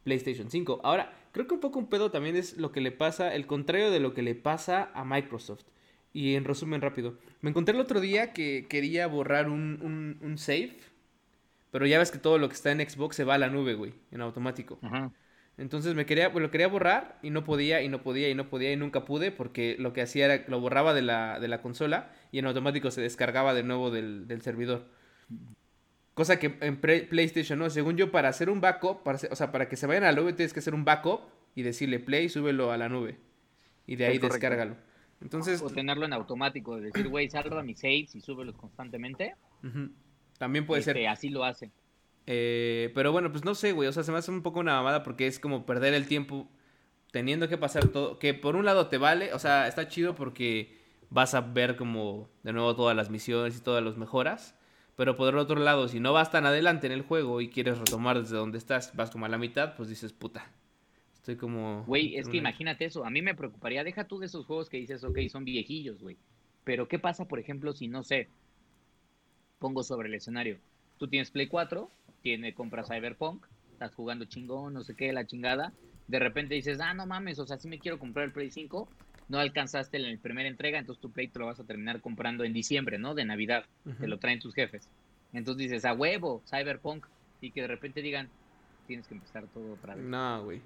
PlayStation 0.05 0.51
5. 0.51 0.81
Ahora, 0.83 1.13
creo 1.33 1.47
que 1.47 1.55
un 1.55 1.61
poco 1.61 1.79
un 1.79 1.89
pedo 1.89 2.11
también 2.11 2.35
es 2.37 2.57
lo 2.57 2.73
que 2.73 2.81
le 2.81 2.93
pasa, 2.93 3.35
el 3.35 3.47
contrario 3.47 3.91
de 3.91 4.01
lo 4.01 4.15
que 4.15 4.23
le 4.23 4.35
pasa 4.35 4.91
a 4.95 5.05
Microsoft. 5.05 5.65
Y 6.19 6.35
en 6.35 6.45
resumen 6.45 6.81
rápido, 6.81 7.17
me 7.43 7.51
encontré 7.51 7.77
el 7.77 7.81
otro 7.81 8.01
día 8.01 8.33
que 8.33 8.67
quería 8.69 9.07
borrar 9.07 9.49
un, 9.49 10.19
un, 10.21 10.37
save, 10.37 10.77
Pero 11.71 11.87
ya 11.87 12.01
ves 12.01 12.11
que 12.11 12.19
todo 12.19 12.39
lo 12.39 12.49
que 12.49 12.57
está 12.57 12.73
en 12.73 12.81
Xbox 12.81 13.15
se 13.15 13.23
va 13.23 13.35
a 13.35 13.39
la 13.39 13.51
nube, 13.51 13.75
güey, 13.75 13.95
en 14.11 14.21
automático. 14.21 14.81
Ajá. 14.83 15.13
Entonces 15.59 15.95
me 15.95 16.07
quería, 16.07 16.33
pues, 16.33 16.43
lo 16.43 16.51
quería 16.51 16.67
borrar 16.67 17.21
y 17.23 17.31
no 17.31 17.45
podía, 17.45 17.83
y 17.83 17.89
no 17.89 18.03
podía, 18.03 18.29
y 18.31 18.35
no 18.35 18.49
podía, 18.49 18.73
y 18.73 18.77
nunca 18.77 19.05
pude, 19.05 19.31
porque 19.31 19.77
lo 19.79 19.93
que 19.93 20.03
hacía 20.03 20.25
era 20.25 20.45
lo 20.49 20.59
borraba 20.59 20.93
de 20.93 21.03
la, 21.03 21.39
de 21.39 21.47
la 21.47 21.63
consola 21.63 22.11
y 22.33 22.41
en 22.41 22.47
automático 22.47 22.91
se 22.91 23.01
descargaba 23.01 23.55
de 23.55 23.63
nuevo 23.63 23.93
del, 23.93 24.27
del 24.27 24.43
servidor. 24.43 24.87
Cosa 26.15 26.41
que 26.41 26.59
en 26.63 26.81
PlayStation 26.81 27.61
no, 27.61 27.71
según 27.71 27.97
yo, 27.97 28.11
para 28.11 28.29
hacer 28.29 28.51
un 28.51 28.61
backup, 28.61 29.05
para 29.05 29.21
o 29.31 29.37
sea, 29.37 29.53
para 29.53 29.69
que 29.69 29.77
se 29.77 29.87
vayan 29.87 30.03
a 30.03 30.11
la 30.11 30.21
nube 30.21 30.33
tienes 30.33 30.53
que 30.53 30.59
hacer 30.59 30.75
un 30.75 30.85
backup 30.85 31.21
y 31.55 31.63
decirle 31.63 32.01
play, 32.01 32.29
súbelo 32.29 32.73
a 32.73 32.77
la 32.77 32.89
nube. 32.89 33.19
Y 33.87 33.95
de 33.95 34.07
ahí 34.07 34.19
descárgalo. 34.19 34.88
Entonces, 35.21 35.61
o 35.63 35.71
tenerlo 35.71 36.05
en 36.05 36.13
automático, 36.13 36.77
de 36.77 36.87
decir, 36.87 37.09
güey, 37.09 37.29
salva 37.29 37.63
mis 37.63 37.81
saves 37.81 38.15
y 38.15 38.21
súbelos 38.21 38.57
constantemente. 38.57 39.35
También 40.39 40.67
puede 40.67 40.83
ser. 40.83 40.97
Este, 40.97 41.09
así 41.09 41.29
lo 41.29 41.45
hace. 41.45 41.73
Eh, 42.27 42.93
pero 42.95 43.11
bueno, 43.11 43.33
pues 43.33 43.45
no 43.45 43.55
sé, 43.55 43.73
güey. 43.73 43.89
O 43.89 43.93
sea, 43.93 44.03
se 44.03 44.13
me 44.13 44.19
hace 44.19 44.31
un 44.31 44.43
poco 44.43 44.61
una 44.61 44.75
mamada 44.75 45.03
porque 45.03 45.27
es 45.27 45.41
como 45.41 45.67
perder 45.67 45.95
el 45.95 46.07
tiempo 46.07 46.49
teniendo 47.11 47.49
que 47.49 47.59
pasar 47.59 47.89
todo. 47.89 48.19
Que 48.19 48.35
por 48.35 48.55
un 48.55 48.65
lado 48.65 48.87
te 48.89 48.99
vale, 48.99 49.33
o 49.33 49.39
sea, 49.39 49.67
está 49.67 49.89
chido 49.89 50.15
porque 50.15 50.79
vas 51.11 51.35
a 51.35 51.41
ver 51.41 51.77
como 51.77 52.31
de 52.43 52.53
nuevo 52.53 52.77
todas 52.77 52.95
las 52.97 53.11
misiones 53.11 53.57
y 53.57 53.61
todas 53.61 53.83
las 53.83 53.97
mejoras. 53.97 54.55
Pero 54.95 55.17
por 55.17 55.33
el 55.33 55.39
otro 55.39 55.61
lado, 55.61 55.89
si 55.89 56.01
no 56.01 56.13
vas 56.13 56.31
tan 56.31 56.45
adelante 56.45 56.87
en 56.87 56.93
el 56.93 57.03
juego 57.03 57.41
y 57.41 57.51
quieres 57.51 57.79
retomar 57.79 58.21
desde 58.21 58.37
donde 58.37 58.59
estás, 58.59 58.95
vas 58.97 59.11
como 59.11 59.27
a 59.27 59.29
la 59.29 59.39
mitad, 59.39 59.77
pues 59.77 59.89
dices, 59.89 60.13
puta. 60.13 60.51
Estoy 61.29 61.37
como. 61.37 61.85
Güey, 61.85 62.17
es 62.17 62.27
que 62.27 62.39
imagínate 62.39 62.87
eso. 62.87 63.05
A 63.05 63.11
mí 63.11 63.21
me 63.21 63.35
preocuparía. 63.35 63.85
Deja 63.85 64.05
tú 64.05 64.19
de 64.19 64.25
esos 64.25 64.47
juegos 64.47 64.71
que 64.71 64.79
dices, 64.79 65.05
ok, 65.05 65.19
son 65.29 65.45
viejillos, 65.45 66.01
güey. 66.01 66.17
Pero 66.65 66.89
¿qué 66.89 66.99
pasa, 66.99 67.29
por 67.29 67.39
ejemplo, 67.39 67.75
si 67.75 67.87
no 67.87 68.03
sé? 68.03 68.29
Pongo 69.59 69.83
sobre 69.83 70.09
el 70.09 70.15
escenario. 70.15 70.59
Tú 70.97 71.07
tienes 71.07 71.31
Play 71.31 71.47
4 71.47 71.91
tiene, 72.23 72.55
compra 72.55 72.83
Cyberpunk, 72.83 73.45
estás 73.73 73.95
jugando 73.95 74.25
chingón, 74.25 74.73
no 74.73 74.83
sé 74.83 74.97
qué, 74.97 75.13
la 75.13 75.27
chingada, 75.27 75.75
de 76.07 76.19
repente 76.19 76.55
dices, 76.55 76.81
ah, 76.81 76.95
no 76.95 77.07
mames, 77.07 77.39
o 77.39 77.47
sea, 77.47 77.59
si 77.59 77.69
me 77.69 77.79
quiero 77.79 77.99
comprar 77.99 78.25
el 78.25 78.33
Play 78.33 78.51
5, 78.51 78.89
no 79.29 79.39
alcanzaste 79.39 79.99
la 79.99 80.17
primera 80.19 80.49
entrega, 80.49 80.79
entonces 80.79 81.01
tu 81.03 81.11
Play 81.11 81.29
te 81.29 81.39
lo 81.39 81.47
vas 81.47 81.61
a 81.61 81.65
terminar 81.65 82.01
comprando 82.01 82.45
en 82.45 82.55
diciembre, 82.55 82.99
¿no? 82.99 83.15
De 83.15 83.25
Navidad, 83.27 83.67
te 84.01 84.09
lo 84.09 84.19
traen 84.19 84.41
tus 84.41 84.55
jefes. 84.55 84.89
Entonces 85.35 85.71
dices, 85.71 85.85
a 85.85 85.93
huevo, 85.93 86.43
Cyberpunk, 86.49 87.07
y 87.41 87.51
que 87.51 87.61
de 87.61 87.69
repente 87.69 88.01
digan, 88.01 88.31
tienes 88.87 89.07
que 89.07 89.15
empezar 89.15 89.47
todo 89.49 89.75
otra 89.75 89.95
vez. 89.95 90.05
No, 90.05 90.45
güey. 90.45 90.63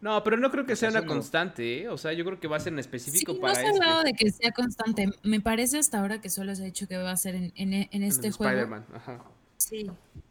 No, 0.00 0.22
pero 0.22 0.36
no 0.36 0.50
creo 0.50 0.64
que 0.64 0.76
sea 0.76 0.90
una 0.90 1.04
constante, 1.04 1.82
¿eh? 1.82 1.88
O 1.88 1.98
sea, 1.98 2.12
yo 2.12 2.24
creo 2.24 2.38
que 2.38 2.46
va 2.46 2.56
a 2.56 2.60
ser 2.60 2.72
en 2.72 2.78
específico 2.78 3.32
sí, 3.32 3.40
para 3.40 3.54
no 3.54 3.60
se 3.60 3.66
ha 3.66 3.70
este. 3.70 3.82
hablado 3.82 4.02
de 4.04 4.12
que 4.12 4.30
sea 4.30 4.52
constante. 4.52 5.08
Me 5.24 5.40
parece 5.40 5.78
hasta 5.78 5.98
ahora 5.98 6.20
que 6.20 6.30
solo 6.30 6.54
se 6.54 6.62
ha 6.62 6.66
dicho 6.66 6.86
que 6.86 6.96
va 6.96 7.10
a 7.10 7.16
ser 7.16 7.34
en, 7.34 7.52
en, 7.56 8.02
este 8.02 8.30
juego. 8.30 8.52
Spider-Man, 8.52 8.86
ajá. 8.94 9.24
Sí. 9.56 9.90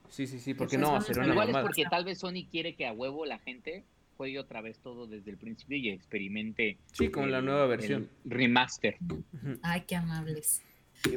Sí, 0.10 0.26
sí, 0.26 0.40
sí, 0.40 0.54
porque 0.54 0.78
no, 0.78 1.02
será 1.02 1.24
una 1.24 1.34
Igual 1.34 1.50
es 1.50 1.58
porque 1.58 1.84
tal 1.90 2.06
vez 2.06 2.20
Sony 2.20 2.48
quiere 2.50 2.76
que 2.76 2.88
a 2.88 2.94
huevo 2.94 3.26
la 3.26 3.40
gente 3.40 3.84
juegue 4.16 4.40
otra 4.40 4.62
vez 4.62 4.80
todo 4.80 5.06
desde 5.06 5.32
el 5.32 5.38
principio 5.38 5.78
y 5.78 5.90
experimente. 5.90 6.78
Sí, 6.94 7.10
con 7.10 7.30
la 7.30 7.42
nueva 7.42 7.68
versión. 7.68 8.10
remaster. 8.24 8.98
Ay, 9.62 9.84
qué 9.86 9.98
amables. 9.98 10.62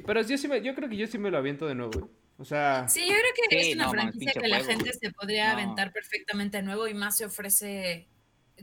Pero 0.04 0.22
yo, 0.22 0.36
sí 0.36 0.48
me, 0.48 0.60
yo 0.60 0.74
creo 0.74 0.88
que 0.88 0.96
yo 0.96 1.06
sí 1.06 1.18
me 1.18 1.30
lo 1.30 1.38
aviento 1.38 1.66
de 1.66 1.74
nuevo. 1.76 2.10
O 2.36 2.44
sea... 2.44 2.88
Sí, 2.88 3.00
yo 3.00 3.14
creo 3.14 3.48
que 3.48 3.70
es 3.70 3.74
una 3.74 3.88
franquicia 3.90 4.32
que 4.32 4.48
la 4.48 4.62
gente 4.64 4.92
se 4.92 5.10
podría 5.12 5.52
aventar 5.52 5.92
perfectamente 5.92 6.58
de 6.58 6.62
nuevo 6.62 6.88
y 6.88 6.94
más 6.94 7.16
se 7.16 7.26
ofrece 7.26 8.08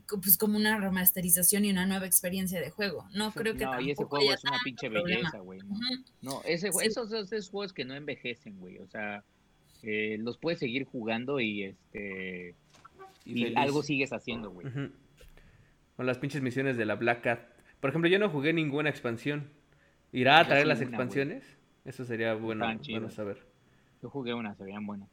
pues 0.08 0.38
como 0.38 0.58
una 0.58 0.80
remasterización 0.80 1.66
y 1.66 1.72
una 1.72 1.86
nueva 1.86 2.06
experiencia 2.06 2.60
de 2.60 2.70
juego. 2.70 3.08
No 3.14 3.32
creo 3.32 3.56
que 3.56 3.66
No, 3.66 3.80
y 3.80 3.92
ese 3.92 4.04
juego 4.04 4.32
es 4.32 4.44
una 4.44 4.60
pinche 4.64 4.90
belleza, 4.90 5.40
güey. 5.40 5.60
No, 6.22 6.42
ese, 6.46 6.70
esos, 6.84 7.12
esos 7.12 7.50
juegos 7.50 7.74
que 7.74 7.86
no 7.86 7.96
envejecen, 7.96 8.60
güey. 8.60 8.80
O 8.80 8.88
sea, 8.88 9.24
eh, 9.84 10.18
los 10.20 10.38
puedes 10.38 10.60
seguir 10.60 10.86
jugando 10.86 11.40
y 11.40 11.64
este 11.64 12.56
y, 13.26 13.56
algo 13.56 13.84
sigues 13.84 14.14
haciendo, 14.14 14.52
güey. 14.52 14.68
Con 15.96 16.06
las 16.06 16.18
pinches 16.18 16.42
misiones 16.42 16.78
de 16.78 16.86
la 16.86 16.96
Black 16.96 17.22
Cat. 17.22 17.40
Por 17.80 17.90
ejemplo, 17.90 18.10
yo 18.10 18.20
no 18.20 18.30
jugué 18.30 18.54
ninguna 18.54 18.90
expansión. 18.90 19.50
¿Irá 20.12 20.40
a 20.40 20.48
traer 20.48 20.68
las 20.68 20.82
expansiones? 20.82 21.44
Eso 21.86 22.06
sería 22.06 22.34
bueno, 22.34 22.66
bueno 22.90 23.10
saber. 23.10 23.46
Yo 24.02 24.10
jugué 24.10 24.34
una, 24.34 24.56
se 24.56 24.64
veían 24.64 24.86
buenas. 24.86 25.10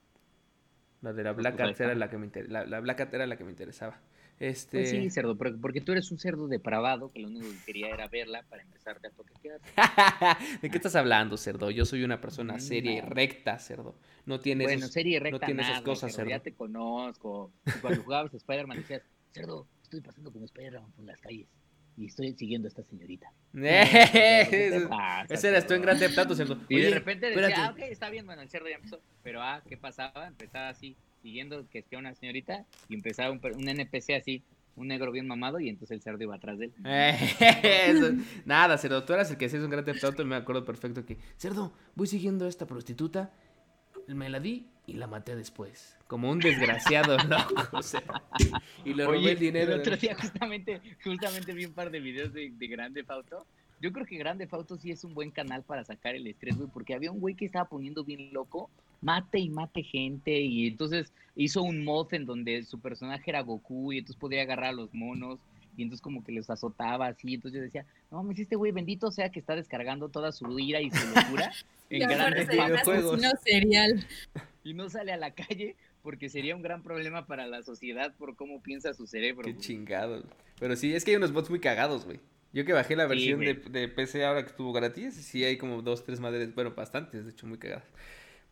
La 1.03 1.13
de 1.13 1.23
la 1.23 1.33
Black 1.33 1.57
Cat 1.57 1.81
era 1.81 1.95
la 1.95 2.09
que 2.09 2.19
me 2.19 2.31
la, 2.49 2.65
la 2.67 2.81
Black 2.81 2.99
Cat 2.99 3.15
era 3.15 3.27
la 3.27 3.37
que 3.37 3.45
me 3.45 3.51
interesaba. 3.51 4.01
Este... 4.49 4.79
Pues 4.79 4.91
sí, 4.91 5.11
cerdo, 5.11 5.37
porque 5.37 5.81
tú 5.81 5.93
eres 5.93 6.11
un 6.11 6.19
cerdo 6.19 6.49
depravado 6.49 7.11
que 7.11 7.21
lo 7.21 7.29
único 7.29 7.47
que 7.47 7.65
quería 7.65 7.89
era 7.89 8.09
verla 8.09 8.45
para 8.49 8.63
empezarte 8.63 9.07
a 9.07 9.11
toquetear. 9.11 9.61
¿De 10.63 10.71
qué 10.71 10.77
estás 10.77 10.95
hablando, 10.97 11.39
cerdo? 11.39 11.71
Yo 11.71 11.87
soy 11.87 12.05
una 12.05 12.21
persona 12.21 12.61
seria 12.61 12.93
y 12.93 13.01
recta, 13.01 13.59
cerdo. 13.59 13.95
No 14.27 14.41
tienes, 14.41 14.67
bueno, 14.67 14.87
seria 14.89 15.17
y 15.17 15.19
recta 15.19 15.39
no 15.39 15.47
tienes 15.47 15.69
esas 15.69 15.83
cosas, 15.83 16.15
cerdo. 16.15 16.29
Ya 16.29 16.41
te 16.41 16.53
conozco. 16.53 17.53
Cuando 17.81 18.03
jugabas 18.03 18.35
a 18.35 18.37
Spider-Man 18.37 18.79
decías, 18.79 19.03
cerdo, 19.33 19.67
estoy 19.83 20.03
pasando 20.03 20.31
como 20.31 20.45
Spider-Man 20.45 20.93
por 20.93 21.05
las 21.07 21.21
calles 21.21 21.49
y 21.97 22.07
estoy 22.07 22.35
siguiendo 22.35 22.67
a 22.67 22.71
esta 22.71 22.83
señorita. 22.83 23.33
Ese 23.55 25.49
eras 25.49 25.67
tú 25.67 25.75
en 25.75 25.83
grande 25.83 26.09
plato, 26.11 26.35
cerdo. 26.35 26.59
Y 26.69 26.81
de 26.81 26.91
repente 26.91 27.31
decía, 27.31 27.67
ah, 27.67 27.71
ok, 27.71 27.79
está 27.79 28.11
bien, 28.11 28.27
bueno, 28.27 28.43
el 28.43 28.51
cerdo 28.51 28.69
ya 28.69 28.77
empezó. 28.77 29.01
Pero, 29.23 29.43
ah, 29.43 29.63
¿qué 29.67 29.79
pasaba? 29.79 30.27
Empezaba 30.27 30.69
así 30.69 30.97
siguiendo 31.25 31.67
que 31.71 31.79
esté 31.79 31.97
una 31.97 32.15
señorita 32.15 32.67
y 32.87 32.95
empezaba 32.95 33.31
un, 33.31 33.41
NPC 33.67 34.11
así, 34.11 34.43
un 34.77 34.89
negro 34.89 35.11
bien 35.11 35.27
mamado 35.27 35.59
y 35.59 35.71
entonces 35.71 35.97
el 35.97 36.03
cerdo 36.03 36.23
iba 36.23 36.35
atrás 36.35 36.59
de 36.59 36.67
él. 36.67 38.25
nada, 38.45 38.77
cerdo, 38.77 39.05
tú 39.05 39.15
eras 39.15 39.31
el 39.31 39.39
que 39.39 39.47
hacías 39.47 39.63
un 39.63 39.71
gran 39.71 39.87
auto 39.89 40.21
y 40.21 40.25
me 40.27 40.37
acuerdo 40.37 40.67
perfecto 40.67 41.07
que, 41.07 41.17
cerdo, 41.39 41.73
voy 41.95 42.09
siguiendo 42.09 42.45
a 42.45 42.49
esta 42.51 42.67
prostituta, 42.67 43.33
me 44.07 44.29
la 44.29 44.39
di 44.39 44.69
y 44.87 44.93
la 44.93 45.07
maté 45.07 45.35
después. 45.35 45.97
Como 46.09 46.31
un 46.31 46.41
desgraciado 46.41 47.17
loco. 47.27 47.81
y 48.85 48.93
le 48.93 49.07
robé 49.07 49.33
el 49.33 49.39
dinero. 49.39 49.73
El 49.73 49.81
otro 49.81 49.97
día 49.97 50.15
justamente, 50.15 50.83
justamente 51.03 51.55
vi 51.55 51.65
un 51.65 51.73
par 51.73 51.91
de 51.91 52.01
videos 52.01 52.35
de, 52.35 52.51
de 52.51 52.67
Grande 52.67 53.03
Fauto. 53.03 53.47
Yo 53.81 53.93
creo 53.93 54.05
que 54.05 54.19
Grande 54.19 54.47
Fauto 54.47 54.77
sí 54.77 54.91
es 54.91 55.05
un 55.05 55.15
buen 55.15 55.31
canal 55.31 55.63
para 55.63 55.85
sacar 55.85 56.15
el 56.15 56.27
estrés, 56.27 56.59
güey, 56.59 56.69
porque 56.69 56.93
había 56.93 57.11
un 57.11 57.21
güey 57.21 57.35
que 57.35 57.47
estaba 57.47 57.67
poniendo 57.67 58.05
bien 58.05 58.31
loco 58.31 58.69
mate 59.05 59.39
y 59.39 59.51
mate 59.51 59.83
gente 59.83 60.41
y 60.41 60.67
entonces 60.67 61.13
hizo 61.37 61.63
un 61.63 61.85
mod 61.85 62.13
en 62.15 62.25
donde 62.25 62.65
su 62.65 62.81
personaje 62.81 63.31
era 63.31 63.43
Goku 63.43 63.93
y 63.93 63.99
entonces 63.99 64.19
podía 64.19 64.43
agarrar 64.43 64.71
a 64.71 64.73
los 64.73 64.93
monos 64.95 65.39
y 65.77 65.83
entonces 65.83 66.01
como 66.01 66.25
que 66.25 66.33
los 66.33 66.49
azotaba 66.51 67.09
así, 67.09 67.35
entonces 67.35 67.59
yo 67.59 67.65
decía, 67.65 67.85
no 68.11 68.19
mames, 68.19 68.39
este 68.39 68.57
güey 68.57 68.73
bendito 68.73 69.11
sea 69.11 69.31
que 69.31 69.41
está 69.41 69.55
descargando 69.57 70.09
toda 70.09 70.33
su 70.33 70.59
ira 70.59 70.81
y 70.81 70.91
su 70.91 71.07
locura 71.15 71.53
en 71.91 72.09
grandes 72.09 72.49
videojuegos. 72.49 73.21
Serial. 73.45 74.07
Y 74.67 74.73
no 74.73 74.89
sale 74.89 75.13
a 75.13 75.19
la 75.19 75.35
calle 75.35 75.77
porque 76.03 76.31
sería 76.31 76.57
un 76.57 76.63
gran 76.63 76.83
problema 76.83 77.27
para 77.27 77.47
la 77.47 77.63
sociedad 77.63 78.15
por 78.17 78.35
cómo 78.35 78.63
piensa 78.63 78.95
su 78.95 79.07
cerebro. 79.07 79.45
Qué 79.45 79.59
chingado. 79.59 80.25
Pero 80.59 80.75
sí, 80.75 80.95
es 80.95 81.05
que 81.05 81.11
hay 81.11 81.19
unos 81.19 81.35
bots 81.35 81.51
muy 81.51 81.61
cagados, 81.61 82.07
güey. 82.07 82.19
Yo 82.55 82.65
que 82.65 82.73
bajé 82.73 82.97
la 82.97 83.07
versión 83.07 83.41
de, 83.41 83.53
de, 83.53 83.89
PC 83.89 84.25
ahora 84.25 84.43
que 84.43 84.49
estuvo 84.49 84.73
gratis, 84.73 85.17
sí 85.17 85.45
hay 85.45 85.59
como 85.59 85.83
dos, 85.83 86.03
tres 86.03 86.19
madres, 86.19 86.55
bueno, 86.55 86.71
bastantes, 86.75 87.27
de 87.27 87.31
hecho, 87.31 87.47
muy 87.47 87.59
cagadas. 87.59 87.85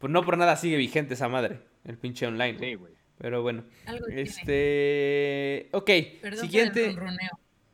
Pues 0.03 0.13
no 0.13 0.25
por 0.25 0.37
nada 0.37 0.57
sigue 0.57 0.77
vigente 0.79 1.15
esa 1.15 1.29
madre, 1.29 1.61
el 1.85 1.97
pinche 1.97 2.27
online. 2.27 2.59
Sí, 2.59 2.75
güey. 2.75 2.93
Pero 3.19 3.41
bueno. 3.41 3.63
este. 4.11 5.69
Ok. 5.71 5.91
siguiente. 6.41 6.97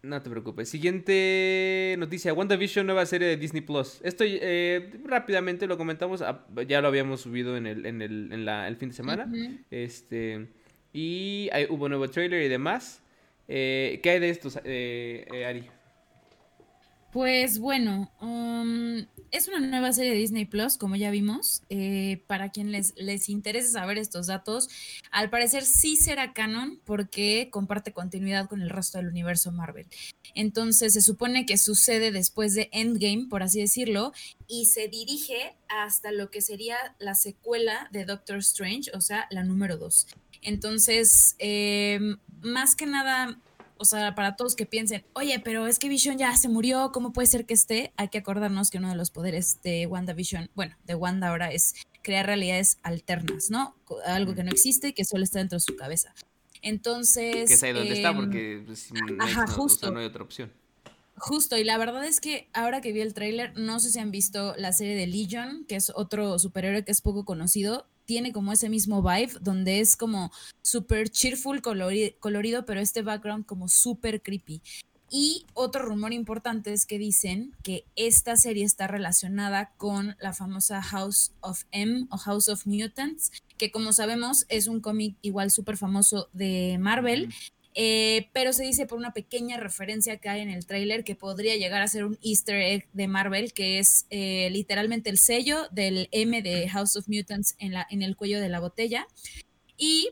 no 0.02 0.20
te 0.20 0.28
preocupes. 0.28 0.68
Siguiente 0.68 1.96
noticia. 1.98 2.34
WandaVision, 2.34 2.84
nueva 2.84 3.06
serie 3.06 3.28
de 3.28 3.38
Disney 3.38 3.62
Plus. 3.62 4.00
Esto 4.02 4.24
eh, 4.26 4.92
rápidamente 5.06 5.66
lo 5.66 5.78
comentamos. 5.78 6.20
Ah, 6.20 6.44
ya 6.66 6.82
lo 6.82 6.88
habíamos 6.88 7.22
subido 7.22 7.56
en 7.56 7.66
el, 7.66 7.86
en 7.86 8.02
el, 8.02 8.30
en 8.30 8.44
la, 8.44 8.68
el 8.68 8.76
fin 8.76 8.90
de 8.90 8.94
semana. 8.94 9.32
Este. 9.70 10.48
Y 10.92 11.48
hay, 11.50 11.66
hubo 11.70 11.88
nuevo 11.88 12.10
trailer 12.10 12.42
y 12.42 12.48
demás. 12.48 13.02
Eh, 13.48 14.00
¿Qué 14.02 14.10
hay 14.10 14.20
de 14.20 14.28
estos, 14.28 14.58
eh, 14.64 15.26
eh 15.32 15.46
Ari? 15.46 15.70
Pues 17.12 17.58
bueno, 17.58 18.12
um, 18.20 19.06
es 19.30 19.48
una 19.48 19.60
nueva 19.60 19.94
serie 19.94 20.12
de 20.12 20.18
Disney 20.18 20.44
Plus, 20.44 20.76
como 20.76 20.94
ya 20.94 21.10
vimos. 21.10 21.62
Eh, 21.70 22.22
para 22.26 22.50
quien 22.50 22.70
les, 22.70 22.94
les 22.96 23.30
interese 23.30 23.70
saber 23.70 23.96
estos 23.96 24.26
datos, 24.26 24.68
al 25.10 25.30
parecer 25.30 25.64
sí 25.64 25.96
será 25.96 26.34
canon 26.34 26.80
porque 26.84 27.48
comparte 27.50 27.92
continuidad 27.92 28.46
con 28.46 28.60
el 28.60 28.68
resto 28.68 28.98
del 28.98 29.08
universo 29.08 29.52
Marvel. 29.52 29.86
Entonces 30.34 30.92
se 30.92 31.00
supone 31.00 31.46
que 31.46 31.56
sucede 31.56 32.12
después 32.12 32.54
de 32.54 32.68
Endgame, 32.72 33.26
por 33.30 33.42
así 33.42 33.60
decirlo, 33.60 34.12
y 34.46 34.66
se 34.66 34.88
dirige 34.88 35.56
hasta 35.68 36.12
lo 36.12 36.30
que 36.30 36.42
sería 36.42 36.76
la 36.98 37.14
secuela 37.14 37.88
de 37.90 38.04
Doctor 38.04 38.38
Strange, 38.38 38.90
o 38.94 39.00
sea, 39.00 39.26
la 39.30 39.44
número 39.44 39.78
2. 39.78 40.08
Entonces, 40.42 41.36
eh, 41.38 41.98
más 42.42 42.76
que 42.76 42.86
nada 42.86 43.40
o 43.78 43.84
sea, 43.84 44.14
para 44.14 44.36
todos 44.36 44.56
que 44.56 44.66
piensen, 44.66 45.04
oye, 45.14 45.40
pero 45.40 45.66
es 45.66 45.78
que 45.78 45.88
Vision 45.88 46.18
ya 46.18 46.36
se 46.36 46.48
murió, 46.48 46.90
¿cómo 46.92 47.12
puede 47.12 47.26
ser 47.26 47.46
que 47.46 47.54
esté? 47.54 47.92
Hay 47.96 48.08
que 48.08 48.18
acordarnos 48.18 48.70
que 48.70 48.78
uno 48.78 48.88
de 48.88 48.96
los 48.96 49.10
poderes 49.10 49.60
de 49.62 49.86
WandaVision, 49.86 50.50
bueno, 50.54 50.76
de 50.84 50.94
Wanda 50.94 51.28
ahora 51.28 51.52
es 51.52 51.74
crear 52.02 52.26
realidades 52.26 52.78
alternas, 52.82 53.50
¿no? 53.50 53.76
Algo 54.06 54.34
que 54.34 54.44
no 54.44 54.50
existe 54.50 54.88
y 54.88 54.92
que 54.92 55.04
solo 55.04 55.24
está 55.24 55.38
dentro 55.38 55.56
de 55.56 55.60
su 55.60 55.76
cabeza. 55.76 56.14
Entonces... 56.62 57.48
Que 57.48 57.54
es 57.54 57.62
ahí 57.62 57.72
donde 57.72 57.94
está, 57.94 58.14
porque 58.14 58.62
pues, 58.66 58.90
no, 58.92 59.22
ajá, 59.22 59.46
justo. 59.46 59.90
no 59.90 60.00
hay 60.00 60.06
otra 60.06 60.22
opción. 60.22 60.52
Justo, 61.16 61.56
y 61.56 61.64
la 61.64 61.78
verdad 61.78 62.04
es 62.04 62.20
que 62.20 62.48
ahora 62.52 62.80
que 62.80 62.92
vi 62.92 63.00
el 63.00 63.12
tráiler, 63.12 63.52
no 63.56 63.80
sé 63.80 63.90
si 63.90 63.98
han 63.98 64.10
visto 64.10 64.54
la 64.56 64.72
serie 64.72 64.94
de 64.94 65.06
Legion, 65.06 65.64
que 65.66 65.76
es 65.76 65.90
otro 65.94 66.38
superhéroe 66.38 66.84
que 66.84 66.92
es 66.92 67.00
poco 67.00 67.24
conocido, 67.24 67.86
tiene 68.08 68.32
como 68.32 68.54
ese 68.54 68.70
mismo 68.70 69.02
vibe, 69.02 69.34
donde 69.42 69.80
es 69.80 69.94
como 69.94 70.32
súper 70.62 71.10
cheerful, 71.10 71.60
colorido, 71.60 72.64
pero 72.64 72.80
este 72.80 73.02
background 73.02 73.44
como 73.44 73.68
súper 73.68 74.22
creepy. 74.22 74.62
Y 75.10 75.44
otro 75.52 75.82
rumor 75.82 76.14
importante 76.14 76.72
es 76.72 76.86
que 76.86 76.98
dicen 76.98 77.52
que 77.62 77.84
esta 77.96 78.38
serie 78.38 78.64
está 78.64 78.86
relacionada 78.86 79.74
con 79.76 80.16
la 80.20 80.32
famosa 80.32 80.80
House 80.82 81.32
of 81.40 81.64
M 81.70 82.06
o 82.10 82.16
House 82.16 82.48
of 82.48 82.66
Mutants, 82.66 83.30
que 83.58 83.70
como 83.70 83.92
sabemos 83.92 84.46
es 84.48 84.68
un 84.68 84.80
cómic 84.80 85.16
igual 85.20 85.50
súper 85.50 85.76
famoso 85.76 86.30
de 86.32 86.78
Marvel. 86.80 87.28
Eh, 87.80 88.28
pero 88.32 88.52
se 88.52 88.64
dice 88.64 88.86
por 88.86 88.98
una 88.98 89.12
pequeña 89.12 89.56
referencia 89.56 90.16
que 90.16 90.28
hay 90.28 90.40
en 90.40 90.50
el 90.50 90.66
tráiler 90.66 91.04
que 91.04 91.14
podría 91.14 91.54
llegar 91.54 91.80
a 91.80 91.86
ser 91.86 92.04
un 92.04 92.18
easter 92.24 92.56
egg 92.56 92.88
de 92.92 93.06
Marvel, 93.06 93.52
que 93.52 93.78
es 93.78 94.06
eh, 94.10 94.48
literalmente 94.50 95.10
el 95.10 95.16
sello 95.16 95.68
del 95.70 96.08
M 96.10 96.42
de 96.42 96.68
House 96.70 96.96
of 96.96 97.06
Mutants 97.06 97.54
en, 97.60 98.02
el 98.02 98.16
cuello 98.16 98.40
de 98.40 98.48
la 98.48 98.58
botella. 98.58 99.06
Y 99.76 100.10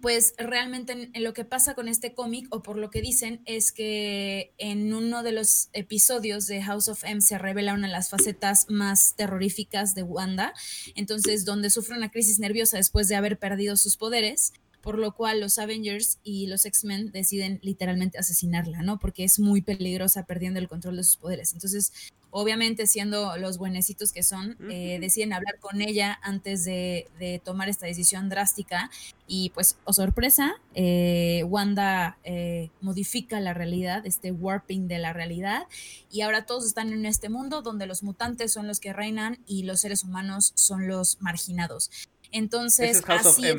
pues 0.00 0.34
realmente 0.38 1.10
en, 1.12 1.22
lo 1.22 1.32
que 1.34 1.44
pasa 1.44 1.76
con 1.76 1.86
este 1.86 2.14
cómic, 2.14 2.48
o 2.50 2.64
por 2.64 2.78
lo 2.78 2.90
que 2.90 3.00
dicen, 3.00 3.42
es 3.44 3.70
que 3.70 4.52
en 4.58 4.92
uno 4.92 5.22
de 5.22 5.30
los 5.30 5.68
episodios 5.74 6.48
de 6.48 6.62
House 6.62 6.88
of 6.88 7.04
M 7.04 7.20
se 7.20 7.38
revela 7.38 7.74
una 7.74 7.86
de 7.86 7.92
las 7.92 8.10
facetas 8.10 8.66
más 8.68 9.14
terroríficas 9.14 9.94
de 9.94 10.02
Wanda, 10.02 10.52
entonces 10.96 11.44
donde 11.44 11.70
sufre 11.70 11.96
una 11.96 12.10
crisis 12.10 12.40
nerviosa 12.40 12.78
después 12.78 13.06
de 13.06 13.14
haber 13.14 13.38
perdido 13.38 13.76
sus 13.76 13.96
poderes, 13.96 14.52
por 14.82 14.98
lo 14.98 15.12
cual 15.12 15.40
los 15.40 15.58
Avengers 15.58 16.18
y 16.24 16.46
los 16.48 16.66
X-Men 16.66 17.12
deciden 17.12 17.60
literalmente 17.62 18.18
asesinarla, 18.18 18.82
¿no? 18.82 18.98
Porque 18.98 19.24
es 19.24 19.38
muy 19.38 19.62
peligrosa 19.62 20.24
perdiendo 20.26 20.58
el 20.58 20.68
control 20.68 20.96
de 20.96 21.04
sus 21.04 21.16
poderes. 21.16 21.52
Entonces, 21.52 21.92
obviamente 22.30 22.86
siendo 22.86 23.36
los 23.36 23.58
buenecitos 23.58 24.10
que 24.12 24.22
son, 24.22 24.56
eh, 24.70 24.98
deciden 25.00 25.34
hablar 25.34 25.58
con 25.60 25.82
ella 25.82 26.18
antes 26.22 26.64
de, 26.64 27.08
tomar 27.44 27.68
esta 27.68 27.86
decisión 27.86 28.28
drástica 28.28 28.90
y 29.26 29.50
pues, 29.50 29.76
o 29.84 29.90
oh 29.90 29.92
sorpresa, 29.92 30.54
eh, 30.74 31.44
Wanda 31.46 32.18
eh, 32.24 32.70
modifica 32.80 33.38
la 33.38 33.54
realidad, 33.54 34.06
este 34.06 34.32
warping 34.32 34.88
de 34.88 34.98
la 34.98 35.12
realidad 35.12 35.66
y 36.10 36.22
ahora 36.22 36.46
todos 36.46 36.66
están 36.66 36.92
en 36.92 37.06
este 37.06 37.28
mundo 37.28 37.62
donde 37.62 37.86
los 37.86 38.02
mutantes 38.02 38.52
son 38.52 38.66
los 38.66 38.80
que 38.80 38.92
reinan 38.92 39.38
y 39.46 39.62
los 39.64 39.80
seres 39.80 40.02
humanos 40.02 40.52
son 40.56 40.88
los 40.88 41.20
marginados. 41.20 41.90
Entonces, 42.32 43.02
así 43.06 43.46
es 43.46 43.58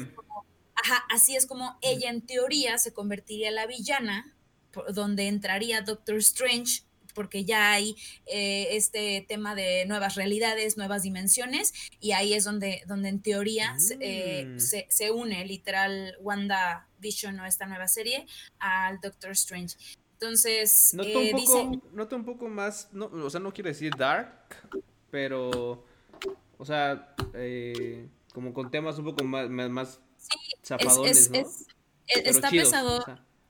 Ajá, 0.76 1.04
así 1.10 1.36
es 1.36 1.46
como 1.46 1.78
ella 1.82 2.10
en 2.10 2.22
teoría 2.22 2.78
se 2.78 2.94
convertiría 2.94 3.50
en 3.50 3.56
la 3.56 3.68
villana, 3.68 4.34
donde 4.94 5.28
entraría 5.28 5.82
Doctor 5.82 6.18
Strange, 6.18 6.84
porque 7.14 7.46
ya 7.46 7.72
hay 7.72 7.96
eh, 8.26 8.70
este 8.72 9.26
tema 9.28 9.56
de 9.56 9.86
nuevas 9.86 10.16
realidades, 10.16 10.78
nuevas 10.78 11.04
dimensiones, 11.04 11.74
y 12.00 12.12
ahí 12.12 12.34
es 12.34 12.44
donde, 12.44 12.82
donde 12.88 13.10
en 13.10 13.22
teoría 13.22 13.76
eh, 14.00 14.46
mm. 14.46 14.60
se, 14.60 15.12
une 15.12 15.46
literal 15.46 16.16
Wanda 16.22 16.88
Vision 17.00 17.40
o 17.40 17.46
esta 17.46 17.66
nueva 17.66 17.88
serie 17.88 18.26
al 18.60 19.00
Doctor 19.00 19.32
Strange. 19.32 19.76
Entonces, 20.14 20.94
noto 20.94 21.20
un 21.20 21.26
eh, 21.26 21.32
poco, 21.32 22.16
un 22.16 22.26
poco 22.26 22.50
más, 22.50 22.90
no, 22.94 23.06
o 23.06 23.30
sea, 23.30 23.40
no 23.40 23.54
quiero 23.54 23.70
decir 23.70 23.94
dark, 23.98 24.32
pero, 25.12 25.86
o 26.58 26.66
sea, 26.66 27.14
como 28.34 28.54
con 28.54 28.72
temas 28.72 28.98
un 28.98 29.06
poco 29.06 29.24
más, 29.24 29.50
más 29.50 30.00
Es, 31.06 31.30
es, 31.34 31.66
está 32.08 32.50
pesado. 32.50 33.04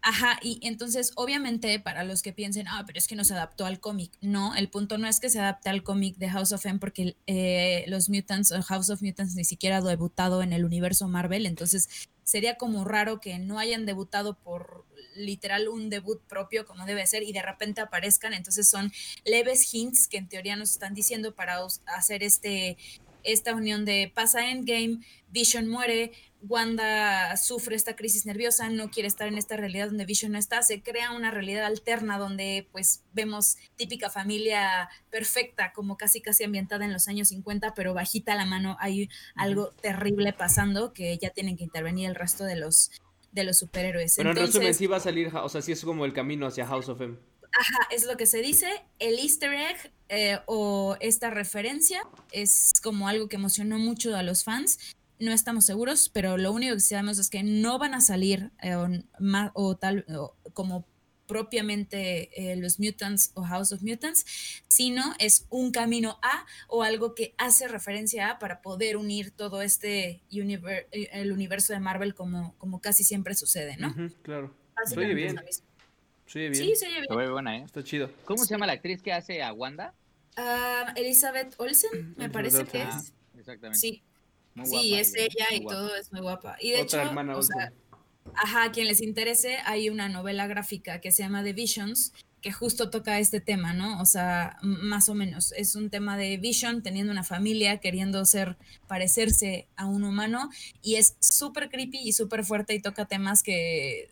Ajá, 0.05 0.37
y 0.41 0.59
entonces 0.63 1.13
obviamente 1.15 1.79
para 1.79 2.03
los 2.03 2.21
que 2.21 2.33
piensen, 2.33 2.67
ah, 2.67 2.83
pero 2.85 2.99
es 2.99 3.07
que 3.07 3.15
no 3.15 3.23
se 3.23 3.33
adaptó 3.33 3.65
al 3.65 3.79
cómic, 3.79 4.11
no, 4.19 4.53
el 4.53 4.67
punto 4.69 4.97
no 4.97 5.07
es 5.07 5.21
que 5.21 5.29
se 5.29 5.39
adapte 5.39 5.69
al 5.69 5.81
cómic 5.81 6.17
de 6.17 6.29
House 6.29 6.51
of 6.51 6.65
M 6.65 6.77
porque 6.77 7.15
eh, 7.25 7.85
los 7.87 8.09
Mutants 8.09 8.51
o 8.51 8.61
House 8.63 8.89
of 8.89 9.01
Mutants 9.01 9.35
ni 9.35 9.45
siquiera 9.45 9.77
ha 9.77 9.81
debutado 9.81 10.43
en 10.43 10.51
el 10.51 10.65
universo 10.65 11.07
Marvel, 11.07 11.45
entonces 11.45 12.09
sería 12.23 12.57
como 12.57 12.83
raro 12.83 13.21
que 13.21 13.39
no 13.39 13.59
hayan 13.59 13.85
debutado 13.85 14.37
por 14.37 14.85
literal 15.15 15.69
un 15.69 15.89
debut 15.89 16.21
propio 16.27 16.65
como 16.65 16.85
debe 16.85 17.07
ser 17.07 17.23
y 17.23 17.31
de 17.31 17.41
repente 17.41 17.79
aparezcan, 17.79 18.33
entonces 18.33 18.67
son 18.67 18.91
leves 19.23 19.73
hints 19.73 20.09
que 20.09 20.17
en 20.17 20.27
teoría 20.27 20.57
nos 20.57 20.71
están 20.71 20.93
diciendo 20.93 21.33
para 21.33 21.59
hacer 21.85 22.23
este 22.23 22.77
esta 23.23 23.55
unión 23.55 23.85
de 23.85 24.11
pasa 24.13 24.49
Endgame, 24.49 24.99
Vision 25.29 25.67
muere, 25.67 26.11
Wanda 26.45 27.37
sufre 27.37 27.75
esta 27.75 27.95
crisis 27.95 28.25
nerviosa, 28.25 28.69
no 28.69 28.91
quiere 28.91 29.07
estar 29.07 29.27
en 29.27 29.37
esta 29.37 29.55
realidad 29.55 29.87
donde 29.87 30.05
Vision 30.05 30.33
no 30.33 30.37
está, 30.37 30.61
se 30.61 30.81
crea 30.81 31.11
una 31.11 31.31
realidad 31.31 31.65
alterna 31.65 32.17
donde 32.17 32.67
pues 32.71 33.03
vemos 33.13 33.55
típica 33.77 34.09
familia 34.09 34.89
perfecta, 35.09 35.71
como 35.71 35.95
casi 35.95 36.21
casi 36.21 36.43
ambientada 36.43 36.83
en 36.83 36.91
los 36.91 37.07
años 37.07 37.29
50, 37.29 37.73
pero 37.73 37.93
bajita 37.93 38.35
la 38.35 38.45
mano 38.45 38.75
hay 38.79 39.09
algo 39.35 39.69
terrible 39.81 40.33
pasando 40.33 40.91
que 40.91 41.17
ya 41.17 41.29
tienen 41.29 41.55
que 41.55 41.63
intervenir 41.63 42.09
el 42.09 42.15
resto 42.15 42.43
de 42.43 42.57
los 42.57 42.91
de 43.31 43.43
los 43.43 43.57
superhéroes. 43.57 44.13
Pero 44.15 44.29
en 44.29 44.35
resumen 44.35 44.73
sí 44.73 44.85
va 44.85 44.97
a 44.97 44.99
salir, 44.99 45.35
o 45.35 45.49
sea, 45.49 45.61
sí 45.61 45.71
es 45.71 45.83
como 45.83 46.05
el 46.05 46.13
camino 46.13 46.45
hacia 46.45 46.67
House 46.67 46.89
of 46.89 47.01
M. 47.01 47.17
Ajá, 47.59 47.87
es 47.91 48.05
lo 48.05 48.17
que 48.17 48.25
se 48.25 48.41
dice. 48.41 48.67
El 48.99 49.19
easter 49.19 49.53
egg 49.53 49.91
eh, 50.09 50.39
o 50.47 50.97
esta 50.99 51.29
referencia 51.29 52.01
es 52.31 52.71
como 52.81 53.07
algo 53.07 53.29
que 53.29 53.35
emocionó 53.35 53.77
mucho 53.77 54.15
a 54.15 54.23
los 54.23 54.43
fans 54.43 54.79
no 55.23 55.31
estamos 55.31 55.65
seguros, 55.65 56.09
pero 56.09 56.37
lo 56.37 56.51
único 56.51 56.73
que 56.73 56.79
sabemos 56.81 57.17
es 57.17 57.29
que 57.29 57.43
no 57.43 57.79
van 57.79 57.93
a 57.93 58.01
salir 58.01 58.51
eh, 58.61 58.75
o, 59.53 59.75
tal 59.77 60.05
como 60.53 60.85
propiamente 61.27 62.51
eh, 62.51 62.55
los 62.57 62.79
Mutants 62.79 63.31
o 63.33 63.43
House 63.43 63.71
of 63.71 63.81
Mutants, 63.81 64.25
sino 64.67 65.01
es 65.19 65.47
un 65.49 65.71
camino 65.71 66.19
a 66.21 66.45
o 66.67 66.83
algo 66.83 67.15
que 67.15 67.33
hace 67.37 67.67
referencia 67.67 68.29
a 68.29 68.39
para 68.39 68.61
poder 68.61 68.97
unir 68.97 69.31
todo 69.31 69.61
este 69.61 70.21
el 70.29 71.31
universo 71.31 71.73
de 71.73 71.79
Marvel 71.79 72.13
como, 72.13 72.55
como 72.57 72.81
casi 72.81 73.03
siempre 73.03 73.35
sucede, 73.35 73.77
¿no? 73.77 73.95
claro. 74.21 74.55
Se 74.85 74.99
oye 74.99 75.13
bien. 75.13 75.39
Se 76.33 76.49
bien. 76.49 76.55
Sí, 76.55 76.75
se 76.75 76.87
oye 76.87 77.01
bien. 77.01 77.05
Se 77.07 77.29
buena, 77.29 77.57
¿eh? 77.57 77.63
Está 77.63 77.83
chido. 77.83 78.09
¿Cómo 78.25 78.43
se 78.43 78.49
llama 78.49 78.65
la 78.65 78.73
actriz 78.73 79.03
que 79.03 79.13
hace 79.13 79.43
a 79.43 79.53
Wanda? 79.53 79.93
Ah, 80.35 80.91
Elizabeth 80.95 81.53
Olsen, 81.59 82.15
me 82.17 82.27
parece 82.27 82.65
que 82.65 82.81
es. 82.81 83.13
Exactamente. 83.37 83.77
Sí, 83.77 84.01
sí, 84.63 84.95
es 84.95 85.13
ella 85.15 85.45
y 85.51 85.63
todo 85.63 85.95
es 85.95 86.11
muy 86.11 86.21
guapa. 86.21 86.57
Y 86.59 86.71
de 86.71 86.81
hecho, 86.81 86.99
ajá, 88.33 88.63
a 88.63 88.71
quien 88.71 88.87
les 88.87 89.01
interese, 89.01 89.57
hay 89.65 89.91
una 89.91 90.09
novela 90.09 90.47
gráfica 90.47 90.99
que 91.01 91.11
se 91.11 91.21
llama 91.21 91.43
The 91.43 91.53
Visions, 91.53 92.13
que 92.41 92.51
justo 92.51 92.89
toca 92.89 93.19
este 93.19 93.39
tema, 93.39 93.73
¿no? 93.73 94.01
O 94.01 94.05
sea, 94.07 94.57
más 94.63 95.09
o 95.09 95.13
menos. 95.13 95.51
Es 95.51 95.75
un 95.75 95.91
tema 95.91 96.17
de 96.17 96.37
Vision 96.37 96.81
teniendo 96.81 97.11
una 97.11 97.23
familia, 97.23 97.77
queriendo 97.77 98.25
ser, 98.25 98.57
parecerse 98.87 99.67
a 99.75 99.85
un 99.85 100.03
humano, 100.03 100.49
y 100.81 100.95
es 100.95 101.15
súper 101.19 101.69
creepy 101.69 101.99
y 101.99 102.11
súper 102.11 102.43
fuerte 102.43 102.73
y 102.73 102.81
toca 102.81 103.05
temas 103.05 103.43
que 103.43 104.09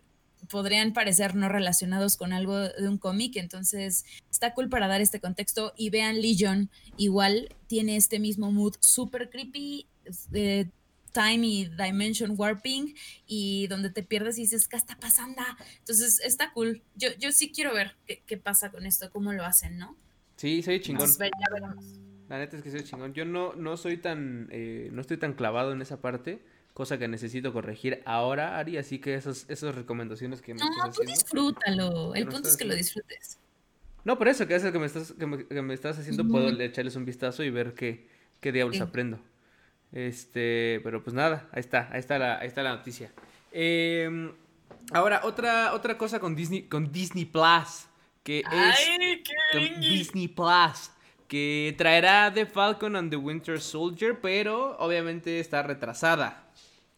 podrían 0.52 0.94
parecer 0.94 1.36
no 1.36 1.50
relacionados 1.50 2.18
con 2.18 2.34
algo 2.34 2.60
de 2.60 2.88
un 2.88 2.98
cómic, 2.98 3.38
entonces 3.38 4.06
está 4.30 4.54
cool 4.54 4.70
para 4.70 4.88
dar 4.88 5.02
este 5.02 5.20
contexto 5.20 5.74
y 5.78 5.90
vean 5.90 6.22
Legion, 6.22 6.70
igual 6.98 7.56
tiene 7.68 7.96
este 7.96 8.20
mismo 8.20 8.52
mood 8.52 8.76
súper 8.82 9.30
creepy, 9.30 9.88
time 11.14 11.46
y 11.46 11.70
dimension 11.70 12.34
warping 12.38 12.94
y 13.26 13.68
donde 13.68 13.90
te 13.90 14.04
pierdes 14.04 14.38
y 14.38 14.42
dices, 14.42 14.68
¿qué 14.68 14.78
está 14.78 14.98
pasando? 14.98 15.42
Entonces 15.80 16.20
está 16.24 16.52
cool. 16.54 16.82
Yo, 16.96 17.10
yo 17.20 17.32
sí 17.32 17.52
quiero 17.52 17.74
ver 17.74 17.96
qué, 18.06 18.38
pasa 18.38 18.72
con 18.72 18.86
esto, 18.86 19.10
cómo 19.12 19.34
lo 19.34 19.44
hacen, 19.44 19.78
¿no? 19.78 19.98
Sí, 20.36 20.62
soy 20.62 20.82
chingón. 20.82 21.10
La 22.30 22.38
neta 22.40 22.56
es 22.56 22.64
que 22.64 22.72
soy 22.72 22.84
chingón. 22.84 23.14
Yo 23.14 23.26
no, 23.26 23.54
no 23.56 23.76
soy 23.78 23.98
tan, 23.98 24.48
eh, 24.52 24.90
no 24.92 25.02
estoy 25.02 25.18
tan 25.18 25.34
clavado 25.34 25.74
en 25.74 25.82
esa 25.82 26.02
parte, 26.02 26.44
cosa 26.82 26.98
que 26.98 27.08
necesito 27.08 27.54
corregir 27.54 28.02
ahora, 28.06 28.58
Ari, 28.58 28.78
así 28.78 28.98
que 28.98 29.14
esas, 29.14 29.46
esas 29.50 29.76
recomendaciones 29.76 30.42
que 30.42 30.56
me 30.56 30.62
no, 30.62 30.92
tú 30.92 31.04
disfrútalo. 31.04 32.16
El 32.16 32.26
punto 32.28 32.50
es 32.50 32.58
que 32.58 32.66
lo 32.66 32.74
disfrutes. 32.74 33.38
No, 34.04 34.18
por 34.18 34.28
eso, 34.28 34.48
que 34.48 34.56
es 34.56 34.64
que 34.64 34.80
me 34.80 34.88
estás, 34.88 35.14
que 35.14 35.28
me, 35.28 35.74
estás 35.76 36.00
haciendo, 36.00 36.28
puedo 36.28 36.50
echarles 36.60 36.96
un 36.96 37.06
vistazo 37.06 37.44
y 37.44 37.52
ver 37.52 37.76
qué, 37.76 38.08
qué 38.40 38.52
diablos 38.52 38.82
aprendo. 38.82 39.20
Este, 39.92 40.82
pero 40.84 41.04
pues 41.04 41.14
nada, 41.14 41.48
ahí 41.52 41.60
está, 41.60 41.88
ahí 41.92 42.00
está 42.00 42.18
la, 42.18 42.40
ahí 42.40 42.48
está 42.48 42.64
la 42.64 42.76
noticia. 42.76 43.12
Em, 43.52 44.32
ahora, 44.92 45.22
otra, 45.24 45.76
otra 45.76 46.00
cosa 46.00 46.20
con 46.20 46.36
Disney, 46.36 46.64
con 46.64 46.92
Disney 46.92 47.26
Plus, 47.26 47.86
que 48.24 48.40
es 48.40 49.80
Disney 49.80 50.30
Plus, 50.30 50.90
que 51.28 51.76
traerá 51.78 52.34
The 52.34 52.48
Falcon 52.48 52.96
and 52.96 53.12
the 53.12 53.18
Winter 53.18 53.62
Soldier, 53.62 54.20
pero 54.20 54.76
obviamente 54.80 55.40
está 55.40 55.62
retrasada. 55.62 56.48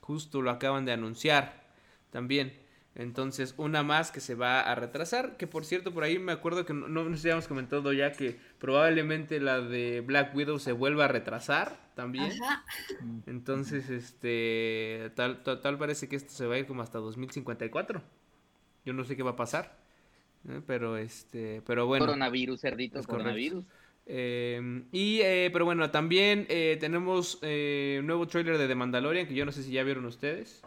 Justo 0.03 0.41
lo 0.41 0.51
acaban 0.51 0.83
de 0.83 0.91
anunciar 0.91 1.63
también. 2.09 2.51
Entonces, 2.93 3.55
una 3.55 3.83
más 3.83 4.11
que 4.11 4.19
se 4.19 4.35
va 4.35 4.59
a 4.59 4.75
retrasar. 4.75 5.37
Que 5.37 5.47
por 5.47 5.63
cierto, 5.63 5.93
por 5.93 6.03
ahí 6.03 6.19
me 6.19 6.33
acuerdo 6.33 6.65
que 6.65 6.73
no, 6.73 6.89
no 6.89 7.05
nos 7.05 7.21
habíamos 7.21 7.47
comentado 7.47 7.93
ya 7.93 8.11
que 8.11 8.37
probablemente 8.59 9.39
la 9.39 9.61
de 9.61 10.01
Black 10.01 10.35
Widow 10.35 10.59
se 10.59 10.73
vuelva 10.73 11.05
a 11.05 11.07
retrasar 11.07 11.79
también. 11.95 12.33
Entonces, 13.27 13.89
este. 13.89 15.09
Tal, 15.15 15.41
tal, 15.41 15.77
parece 15.77 16.09
que 16.09 16.17
esto 16.17 16.33
se 16.33 16.47
va 16.47 16.55
a 16.55 16.59
ir 16.59 16.67
como 16.67 16.81
hasta 16.81 16.99
2054. 16.99 18.01
Yo 18.85 18.91
no 18.91 19.05
sé 19.05 19.15
qué 19.15 19.23
va 19.23 19.31
a 19.31 19.35
pasar. 19.37 19.79
¿eh? 20.49 20.61
Pero 20.67 20.97
este. 20.97 21.61
Pero 21.65 21.87
bueno. 21.87 22.05
Coronavirus, 22.05 22.59
cerdito, 22.59 23.01
coronavirus. 23.03 23.63
Em, 24.05 24.85
y, 24.91 25.21
eh, 25.21 25.49
pero 25.53 25.65
bueno, 25.65 25.89
también 25.89 26.45
eh, 26.49 26.77
tenemos 26.79 27.39
eh, 27.41 27.97
un 27.99 28.07
nuevo 28.07 28.27
trailer 28.27 28.57
de 28.57 28.67
The 28.67 28.75
Mandalorian, 28.75 29.27
que 29.27 29.33
yo 29.33 29.45
no 29.45 29.51
sé 29.51 29.63
si 29.63 29.71
ya 29.71 29.83
vieron 29.83 30.05
ustedes. 30.05 30.61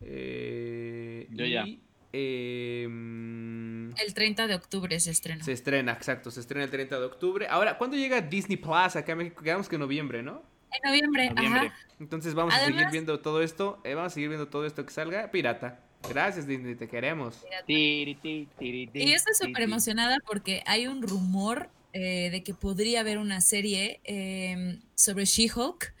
yo 0.00 1.44
ya. 1.44 1.64
Em, 2.12 3.94
el 3.96 4.14
30 4.14 4.46
de 4.46 4.54
octubre 4.54 4.98
se 5.00 5.10
estrena. 5.10 5.44
Se 5.44 5.52
estrena, 5.52 5.92
exacto, 5.92 6.30
se 6.30 6.40
estrena 6.40 6.64
el 6.64 6.70
30 6.70 6.98
de 6.98 7.04
octubre. 7.04 7.46
Ahora, 7.48 7.78
¿cuándo 7.78 7.96
llega 7.96 8.20
Disney 8.20 8.56
Plus 8.56 8.96
acá 8.96 9.12
en 9.12 9.18
México? 9.18 9.42
Quedamos 9.42 9.68
que 9.68 9.76
en 9.76 9.80
noviembre, 9.80 10.22
¿no? 10.22 10.42
En 10.72 10.90
noviembre, 10.90 11.32
ajá. 11.36 11.74
Entonces 12.00 12.34
vamos 12.34 12.54
a 12.54 12.64
seguir 12.64 12.86
viendo 12.90 13.20
todo 13.20 13.42
esto, 13.42 13.80
vamos 13.84 14.06
a 14.06 14.10
seguir 14.10 14.28
viendo 14.28 14.48
todo 14.48 14.66
esto 14.66 14.84
que 14.84 14.92
salga 14.92 15.30
pirata. 15.30 15.80
Gracias, 16.08 16.46
Disney, 16.46 16.74
te 16.74 16.88
queremos. 16.88 17.44
Y 17.66 18.14
yo 18.14 19.14
estoy 19.14 19.34
súper 19.34 19.62
emocionada 19.62 20.18
porque 20.26 20.62
hay 20.66 20.86
un 20.86 21.02
rumor 21.02 21.68
eh, 21.98 22.28
de 22.28 22.42
que 22.42 22.52
podría 22.52 23.00
haber 23.00 23.16
una 23.16 23.40
serie 23.40 24.02
em, 24.04 24.82
sobre 24.94 25.24
She-Hulk, 25.24 25.94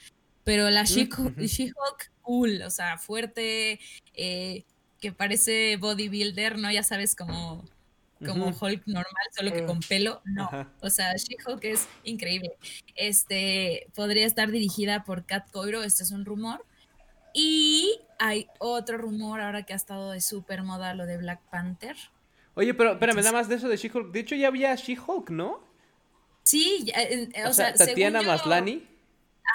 pero 0.44 0.68
la 0.68 0.84
She-Hulk 0.84 2.12
cool, 2.20 2.60
o 2.60 2.68
sea, 2.68 2.98
fuerte, 2.98 3.80
eh, 4.12 4.64
que 5.00 5.12
parece 5.12 5.78
bodybuilder, 5.78 6.58
¿no? 6.58 6.70
Ya 6.70 6.82
sabes, 6.82 7.16
como, 7.16 7.64
como 8.22 8.48
Hulk 8.48 8.82
normal, 8.84 9.26
solo 9.34 9.54
que 9.54 9.64
con 9.64 9.80
pelo. 9.80 10.20
No, 10.26 10.50
o 10.82 10.90
sea, 10.90 11.14
She-Hulk 11.16 11.64
es 11.64 11.88
increíble. 12.04 12.52
Este, 12.94 13.86
podría 13.94 14.26
estar 14.26 14.50
dirigida 14.50 15.02
por 15.02 15.24
Kat 15.24 15.50
Coiro, 15.50 15.82
este 15.82 16.02
es 16.02 16.10
un 16.10 16.26
rumor. 16.26 16.62
Y 17.32 18.00
hay 18.18 18.48
otro 18.58 18.98
rumor 18.98 19.40
ahora 19.40 19.62
que 19.62 19.72
ha 19.72 19.76
estado 19.76 20.10
de 20.10 20.20
súper 20.20 20.62
moda 20.62 20.92
lo 20.92 21.06
de 21.06 21.16
Black 21.16 21.40
Panther. 21.50 21.96
Oye, 22.52 22.74
pero 22.74 22.92
espérame, 22.92 23.16
nada 23.16 23.32
más 23.32 23.48
de 23.48 23.54
eso 23.54 23.70
de 23.70 23.78
She-Hulk. 23.78 24.12
De 24.12 24.20
hecho, 24.20 24.34
ya 24.34 24.48
había 24.48 24.74
She-Hulk, 24.74 25.30
¿no? 25.30 25.64
Sí, 26.46 26.86
eh, 26.94 27.28
o, 27.44 27.52
sea, 27.52 27.74
Tatiana 27.74 28.22
Maslani. 28.22 28.86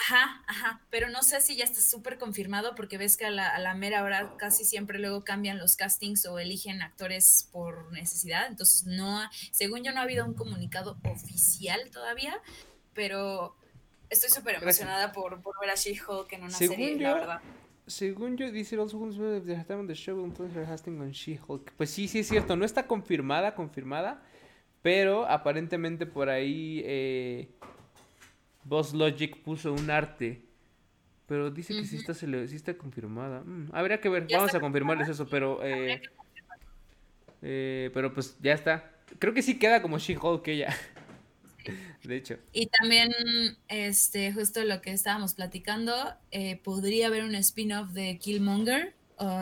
Ajá, 0.02 0.44
ajá, 0.46 0.82
pero 0.90 1.08
no 1.08 1.24
sé 1.24 1.40
si 1.40 1.56
ya 1.56 1.64
está 1.64 1.80
súper 1.80 2.18
confirmado 2.18 2.76
porque 2.76 2.98
ves 2.98 3.16
que 3.16 3.26
a 3.26 3.30
la, 3.30 3.48
a 3.48 3.60
la, 3.60 3.76
mera 3.76 4.04
hora 4.04 4.34
casi 4.38 4.66
siempre 4.66 5.00
luego 5.00 5.24
cambian 5.24 5.58
los 5.58 5.78
castings 5.78 6.26
o 6.26 6.38
eligen 6.38 6.82
actores 6.82 7.48
por 7.54 7.94
necesidad, 7.94 8.48
entonces 8.48 8.86
no, 8.86 9.22
según 9.52 9.84
yo 9.84 9.94
no 9.94 10.02
ha 10.02 10.04
habido 10.04 10.26
un 10.26 10.34
comunicado 10.34 10.98
oficial 11.04 11.90
todavía, 11.92 12.38
pero 12.94 13.56
estoy 14.10 14.30
súper 14.30 14.56
emocionada 14.56 15.14
por, 15.14 15.42
por, 15.42 15.58
ver 15.62 15.70
a 15.70 15.76
She-Hulk 15.76 16.34
en 16.34 16.44
una 16.44 16.58
serie, 16.58 17.00
la 17.00 17.14
verdad. 17.14 17.42
Según 17.88 18.36
yo, 18.36 18.52
dice 18.52 18.76
also 18.76 19.00
the 19.00 19.94
show 19.96 20.22
on 20.22 21.12
She-Hulk. 21.12 21.72
Pues 21.78 21.90
sí, 21.90 22.10
sí 22.10 22.20
es 22.20 22.28
cierto, 22.28 22.58
no 22.58 22.66
está 22.66 22.86
confirmada, 22.86 23.56
confirmada, 23.56 24.22
pero 24.82 25.26
aparentemente 25.28 26.06
por 26.06 26.30
ahí 26.30 26.82
eh, 26.86 27.50
Boss 28.64 28.94
Logic 28.94 29.38
puso 29.42 29.74
un 29.74 29.90
arte. 29.90 30.42
Pero 31.28 31.50
dice 31.50 31.74
que 31.74 31.86
sí, 31.86 31.96
está, 31.96 32.14
sí 32.14 32.56
está 32.56 32.74
confirmada. 32.78 33.42
Mm, 33.42 33.70
habría 33.72 34.02
que 34.02 34.10
ver, 34.10 34.28
vamos 34.32 34.54
a 34.54 34.60
confirmarles 34.60 35.08
eso, 35.08 35.28
pero... 35.30 35.64
Eh, 35.64 36.02
eh, 37.42 37.90
pero 37.94 38.14
pues 38.14 38.38
ya 38.42 38.54
está. 38.54 38.92
Creo 39.18 39.34
que 39.34 39.42
sí 39.42 39.58
queda 39.58 39.82
como 39.82 39.98
She-Hulk 39.98 40.46
ella. 40.50 40.76
De 42.04 42.18
hecho. 42.18 42.38
Y 42.52 42.68
también, 42.68 43.14
este, 43.70 44.34
justo 44.34 44.64
lo 44.66 44.82
que 44.82 44.92
estábamos 44.92 45.36
platicando, 45.36 45.94
eh, 46.32 46.60
podría 46.64 47.08
haber 47.08 47.24
un 47.24 47.36
spin-off 47.36 47.92
de 47.92 48.18
Killmonger, 48.18 48.94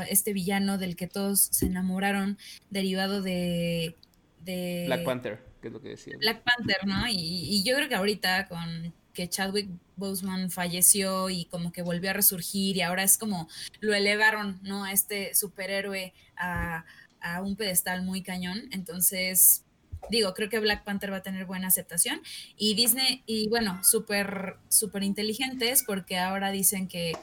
este 0.10 0.34
villano 0.34 0.78
del 0.78 0.98
que 0.98 1.08
todos 1.08 1.40
se 1.40 1.68
enamoraron, 1.68 2.38
derivado 2.70 3.22
de 3.22 3.96
Black 4.44 5.04
Panther, 5.04 5.40
que 5.62 5.68
es 5.68 5.74
lo 5.74 5.82
que 5.82 5.90
decía. 5.90 6.16
Black 6.18 6.44
Panther, 6.44 6.86
¿no? 6.86 7.06
Y, 7.08 7.64
yo 7.64 7.76
creo 7.76 7.90
que 7.90 7.96
ahorita 7.96 8.48
con 8.48 8.94
que 9.14 9.28
Chadwick 9.28 9.70
Boseman 9.96 10.50
falleció 10.50 11.30
y 11.30 11.46
como 11.46 11.72
que 11.72 11.82
volvió 11.82 12.12
a 12.12 12.14
resurgir 12.14 12.78
y 12.78 12.82
ahora 12.82 13.04
es 13.04 13.18
como 13.18 13.50
lo 13.82 13.94
elevaron, 13.94 14.60
¿no? 14.64 14.86
A 14.86 14.92
este 14.94 15.34
superhéroe 15.36 16.14
a, 16.38 16.86
a 17.22 17.42
un 17.42 17.56
pedestal 17.56 18.04
muy 18.04 18.22
cañón. 18.22 18.70
Entonces, 18.72 19.66
digo, 20.10 20.34
creo 20.34 20.50
que 20.50 20.60
Black 20.60 20.84
Panther 20.84 21.12
va 21.12 21.18
a 21.18 21.24
tener 21.24 21.46
buena 21.46 21.68
aceptación. 21.68 22.22
Y 22.56 22.76
Disney, 22.76 23.24
y 23.26 23.50
bueno, 23.50 23.84
súper, 23.84 24.56
súper 24.70 25.04
inteligentes 25.04 25.84
porque 25.84 26.18
ahora 26.18 26.52
dicen 26.52 26.88
que 26.88 27.14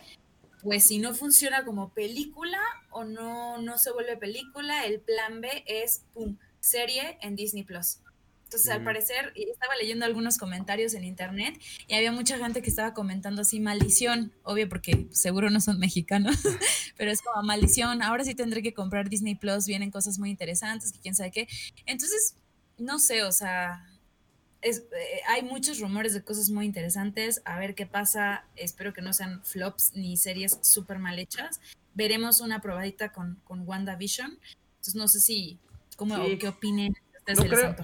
pues 0.62 0.82
si 0.82 0.98
no 0.98 1.14
funciona 1.14 1.64
como 1.64 1.90
película 1.90 2.58
o 2.90 3.04
no, 3.04 3.58
no 3.58 3.78
se 3.78 3.92
vuelve 3.92 4.16
película, 4.16 4.84
el 4.84 4.98
plan 4.98 5.40
B 5.40 5.62
es, 5.64 6.04
¡pum!, 6.12 6.36
serie 6.66 7.18
en 7.22 7.36
Disney 7.36 7.64
Plus. 7.64 7.98
Entonces, 8.46 8.70
al 8.70 8.84
parecer, 8.84 9.32
estaba 9.34 9.74
leyendo 9.74 10.06
algunos 10.06 10.38
comentarios 10.38 10.94
en 10.94 11.02
internet 11.02 11.60
y 11.88 11.94
había 11.94 12.12
mucha 12.12 12.38
gente 12.38 12.62
que 12.62 12.70
estaba 12.70 12.94
comentando 12.94 13.42
así, 13.42 13.58
maldición, 13.58 14.32
obvio 14.44 14.68
porque 14.68 15.08
seguro 15.10 15.50
no 15.50 15.60
son 15.60 15.80
mexicanos, 15.80 16.36
pero 16.96 17.10
es 17.10 17.22
como 17.22 17.42
maldición, 17.42 18.02
ahora 18.02 18.22
sí 18.22 18.36
tendré 18.36 18.62
que 18.62 18.72
comprar 18.72 19.08
Disney 19.08 19.34
Plus, 19.34 19.66
vienen 19.66 19.90
cosas 19.90 20.20
muy 20.20 20.30
interesantes, 20.30 20.92
que 20.92 21.00
quién 21.00 21.16
sabe 21.16 21.32
qué. 21.32 21.48
Entonces, 21.86 22.36
no 22.78 23.00
sé, 23.00 23.24
o 23.24 23.32
sea, 23.32 23.84
es, 24.62 24.78
eh, 24.78 25.20
hay 25.28 25.42
muchos 25.42 25.80
rumores 25.80 26.14
de 26.14 26.22
cosas 26.22 26.48
muy 26.48 26.66
interesantes, 26.66 27.42
a 27.46 27.58
ver 27.58 27.74
qué 27.74 27.86
pasa, 27.86 28.44
espero 28.54 28.92
que 28.92 29.02
no 29.02 29.12
sean 29.12 29.42
flops 29.42 29.90
ni 29.96 30.16
series 30.16 30.60
súper 30.62 31.00
mal 31.00 31.18
hechas. 31.18 31.60
Veremos 31.94 32.40
una 32.40 32.60
probadita 32.60 33.10
con, 33.12 33.40
con 33.42 33.66
WandaVision, 33.66 34.38
entonces 34.76 34.94
no 34.94 35.08
sé 35.08 35.18
si 35.18 35.58
¿Cómo, 35.96 36.16
¿Qué 36.38 36.48
opinen? 36.48 36.96
No 37.34 37.42
creo, 37.42 37.74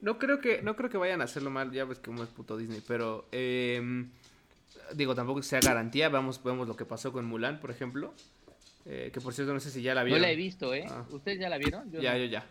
no 0.00 0.18
creo, 0.18 0.40
que, 0.40 0.60
no 0.60 0.76
creo 0.76 0.90
que 0.90 0.98
vayan 0.98 1.22
a 1.22 1.24
hacerlo 1.24 1.48
mal, 1.48 1.72
ya 1.72 1.86
ves 1.86 1.98
que 1.98 2.10
uno 2.10 2.22
es 2.22 2.28
puto 2.28 2.58
Disney, 2.58 2.82
pero 2.86 3.26
em, 3.32 4.10
digo, 4.92 5.14
tampoco 5.14 5.42
sea 5.42 5.60
garantía, 5.60 6.10
vamos, 6.10 6.42
vemos 6.42 6.68
lo 6.68 6.76
que 6.76 6.84
pasó 6.84 7.10
con 7.10 7.24
Mulan, 7.24 7.60
por 7.60 7.70
ejemplo, 7.70 8.12
eh, 8.84 9.10
que 9.12 9.22
por 9.22 9.32
cierto 9.32 9.54
no 9.54 9.60
sé 9.60 9.70
si 9.70 9.80
ya 9.80 9.94
la 9.94 10.02
vieron. 10.02 10.20
No 10.20 10.26
la 10.26 10.32
he 10.32 10.36
visto, 10.36 10.74
¿eh? 10.74 10.84
Ah. 10.88 11.04
¿Ustedes 11.10 11.40
ya 11.40 11.48
la 11.48 11.56
vieron? 11.56 11.90
ya, 11.92 12.18
yo 12.18 12.26
ya. 12.26 12.46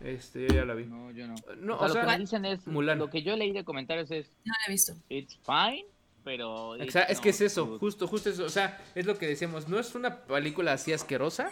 Este, 0.00 0.46
yo 0.46 0.54
ya 0.54 0.64
la 0.64 0.74
vi. 0.74 0.84
No, 0.84 1.10
yo 1.10 1.26
no. 1.26 1.34
no 1.56 1.76
o, 1.76 1.88
sea, 1.88 2.04
lo 2.04 2.10
que 2.10 2.18
dicen 2.18 2.44
es, 2.44 2.64
Mulan. 2.68 2.98
lo 2.98 3.10
que 3.10 3.22
yo 3.22 3.36
leí 3.36 3.50
de 3.50 3.64
comentarios 3.64 4.10
es... 4.12 4.30
No 4.44 4.52
la 4.52 4.66
he 4.68 4.70
visto. 4.70 4.94
It's 5.08 5.40
fine, 5.44 5.86
pero... 6.22 6.76
es 6.76 7.20
que 7.20 7.30
es 7.30 7.40
eso, 7.40 7.78
justo, 7.78 8.06
justo 8.06 8.30
eso, 8.30 8.44
o 8.44 8.50
sea, 8.50 8.80
es 8.94 9.06
lo 9.06 9.18
que 9.18 9.26
decíamos, 9.26 9.68
no 9.68 9.80
es 9.80 9.94
una 9.96 10.22
película 10.22 10.74
así 10.74 10.92
asquerosa, 10.92 11.50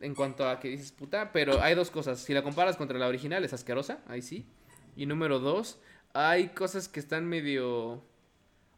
en 0.00 0.14
cuanto 0.14 0.48
a 0.48 0.60
que 0.60 0.68
dices 0.68 0.92
puta, 0.92 1.32
pero 1.32 1.60
hay 1.62 1.74
dos 1.74 1.90
cosas. 1.90 2.20
Si 2.20 2.34
la 2.34 2.42
comparas 2.42 2.76
contra 2.76 2.98
la 2.98 3.08
original 3.08 3.44
es 3.44 3.52
asquerosa, 3.52 4.00
ahí 4.06 4.22
sí. 4.22 4.46
Y 4.96 5.06
número 5.06 5.38
dos, 5.38 5.78
hay 6.12 6.48
cosas 6.48 6.88
que 6.88 7.00
están 7.00 7.26
medio... 7.26 8.04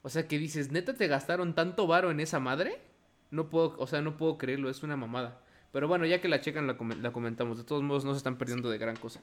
O 0.03 0.09
sea, 0.09 0.27
que 0.27 0.39
dices, 0.39 0.71
neta 0.71 0.95
te 0.95 1.09
gastaron 1.09 1.55
tanto 1.55 1.87
varo 1.87 2.11
en 2.11 2.21
esa 2.21 2.41
madre. 2.41 2.81
No 3.31 3.51
puedo, 3.51 3.77
o 3.79 3.87
sea, 3.87 4.01
no 4.01 4.17
puedo 4.17 4.39
creerlo, 4.39 4.71
es 4.71 4.83
una 4.83 4.97
mamada. 4.97 5.43
Pero 5.73 5.87
bueno, 5.87 6.05
ya 6.05 6.21
que 6.21 6.29
la 6.29 6.41
checan, 6.41 6.67
la, 6.67 7.13
comentamos. 7.13 7.59
De 7.59 7.65
todos 7.65 7.83
modos, 7.83 8.05
no 8.05 8.13
se 8.13 8.19
están 8.19 8.39
perdiendo 8.39 8.71
de 8.71 8.79
gran 8.79 8.97
cosa. 8.97 9.21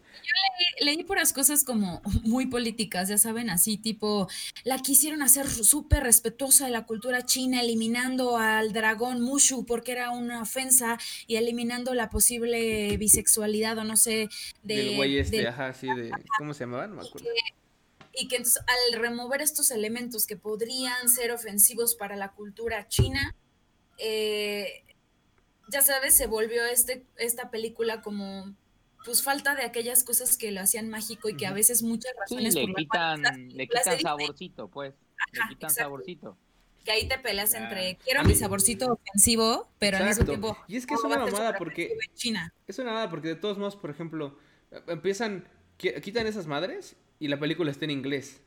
Leí, 0.79 0.97
por 0.97 1.07
puras 1.07 1.33
cosas 1.33 1.63
como 1.63 2.01
muy 2.23 2.47
políticas, 2.47 3.09
ya 3.09 3.17
saben, 3.17 3.49
así 3.49 3.77
tipo, 3.77 4.27
la 4.63 4.77
quisieron 4.79 5.21
hacer 5.21 5.47
súper 5.47 6.03
respetuosa 6.03 6.65
de 6.65 6.71
la 6.71 6.85
cultura 6.85 7.25
china, 7.25 7.61
eliminando 7.61 8.37
al 8.37 8.73
dragón 8.73 9.21
Mushu 9.21 9.65
porque 9.65 9.91
era 9.93 10.11
una 10.11 10.41
ofensa 10.41 10.97
y 11.27 11.35
eliminando 11.35 11.93
la 11.93 12.09
posible 12.09 12.95
bisexualidad 12.97 13.77
o 13.77 13.83
no 13.83 13.97
sé. 13.97 14.29
De, 14.63 14.75
del 14.75 14.95
güey 14.95 15.17
este, 15.17 15.47
ajá, 15.47 15.73
sí, 15.73 15.87
de. 15.87 16.11
¿Cómo 16.37 16.53
se 16.53 16.61
llamaban? 16.61 16.91
No 16.91 17.01
me 17.01 17.07
acuerdo. 17.07 17.27
Y 18.19 18.27
que, 18.27 18.37
entonces, 18.37 18.63
al 18.65 18.99
remover 18.99 19.41
estos 19.41 19.69
elementos 19.69 20.25
que 20.25 20.37
podrían 20.37 21.07
ser 21.07 21.31
ofensivos 21.31 21.95
para 21.95 22.15
la 22.15 22.31
cultura 22.31 22.87
china, 22.87 23.35
eh, 23.99 24.83
ya 25.69 25.81
sabes, 25.81 26.17
se 26.17 26.25
volvió 26.25 26.65
este, 26.65 27.05
esta 27.17 27.51
película 27.51 28.01
como 28.01 28.55
pues 29.07 29.23
falta 29.23 29.55
de 29.55 29.63
aquellas 29.63 30.03
cosas 30.03 30.35
que 30.35 30.51
lo 30.51 30.59
hacían 30.59 30.89
mágico 30.89 31.29
y 31.29 31.37
que 31.37 31.47
a 31.47 31.53
veces 31.53 31.81
muchas 31.81 32.11
razones 32.19 32.53
le 32.55 32.73
quitan, 32.73 33.23
le 33.55 33.65
quitan 33.65 33.99
saborcito, 34.01 34.67
pues. 34.67 34.93
le 35.31 35.41
quitan 35.47 35.69
saborcito. 35.69 36.37
Que 36.83 36.91
ahí 36.91 37.07
te 37.07 37.17
peleas 37.17 37.53
entre 37.53 37.97
quiero 38.03 38.25
mi 38.25 38.35
saborcito 38.35 38.91
ofensivo, 38.91 39.69
pero 39.79 39.97
al 39.97 40.07
mismo 40.07 40.25
tiempo. 40.25 40.57
Y 40.67 40.75
es 40.75 40.85
que 40.85 40.95
es 40.95 41.03
una 41.05 41.19
mamada 41.19 41.57
porque. 41.57 41.97
China. 42.15 42.53
Es 42.67 42.79
una 42.79 42.89
mamada 42.89 43.09
porque 43.09 43.29
de 43.29 43.35
todos 43.35 43.57
modos, 43.57 43.77
por 43.77 43.89
ejemplo, 43.89 44.37
empiezan. 44.87 45.47
Quitan 45.77 46.27
esas 46.27 46.45
madres 46.45 46.97
y 47.17 47.29
la 47.29 47.39
película 47.39 47.71
está 47.71 47.85
en 47.85 47.91
inglés. 47.91 48.41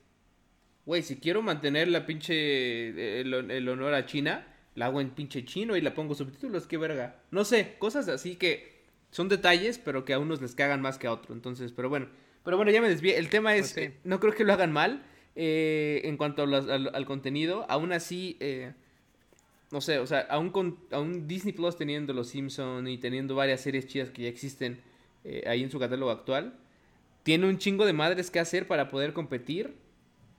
Güey, 0.85 1.03
si 1.03 1.17
quiero 1.17 1.41
mantener 1.41 1.89
la 1.89 2.05
pinche. 2.05 3.21
el 3.21 3.69
honor 3.69 3.95
a 3.95 4.05
China, 4.05 4.47
la 4.75 4.87
hago 4.87 5.01
en 5.01 5.11
pinche 5.11 5.47
chino 5.47 5.75
y 5.75 5.81
la 5.81 5.95
pongo 5.95 6.15
subtítulos, 6.15 6.67
qué 6.67 6.77
verga. 6.77 7.23
No 7.31 7.47
sé, 7.47 7.77
cosas 7.79 8.09
así 8.09 8.37
que 8.37 8.80
son 9.11 9.29
detalles, 9.29 9.79
pero 9.79 10.05
que 10.05 10.13
a 10.13 10.19
unos 10.19 10.41
les 10.41 10.55
cagan 10.55 10.81
más 10.81 10.99
que 10.99 11.07
a 11.07 11.13
otros. 11.13 11.37
Entonces, 11.37 11.73
pero 11.73 11.89
bueno. 11.89 12.09
Pero 12.45 12.57
bueno, 12.57 12.73
ya 12.73 12.81
me 12.81 12.89
desvié. 12.89 13.19
El 13.19 13.29
tema 13.29 13.55
es, 13.57 13.77
no 14.05 14.19
creo 14.19 14.35
que 14.35 14.45
lo 14.45 14.53
hagan 14.53 14.73
mal 14.73 15.03
eh, 15.37 16.01
en 16.05 16.17
cuanto 16.17 16.43
al, 16.43 17.07
contenido. 17.07 17.67
Aún 17.69 17.93
así, 17.93 18.37
eh, 18.41 18.73
no 19.71 19.81
sé, 19.81 19.99
o 19.99 20.07
sea, 20.07 20.21
aún, 20.21 20.51
con, 20.51 20.79
aún 20.91 21.29
Disney 21.29 21.53
Plus 21.53 21.77
teniendo 21.77 22.13
Los 22.13 22.29
Simpson 22.29 22.89
y 22.89 22.99
teniendo 22.99 23.35
varias 23.35 23.61
series 23.61 23.87
chidas 23.87 24.11
que 24.11 24.23
ya 24.23 24.29
existen 24.29 24.81
eh, 25.25 25.45
ahí 25.47 25.63
en 25.63 25.71
su 25.71 25.79
catálogo 25.79 26.11
actual, 26.11 26.59
tiene 27.23 27.47
un 27.47 27.59
chingo 27.59 27.85
de 27.85 27.93
madres 27.93 28.31
que 28.31 28.41
hacer 28.41 28.67
para 28.67 28.89
poder 28.89 29.13
competir 29.13 29.75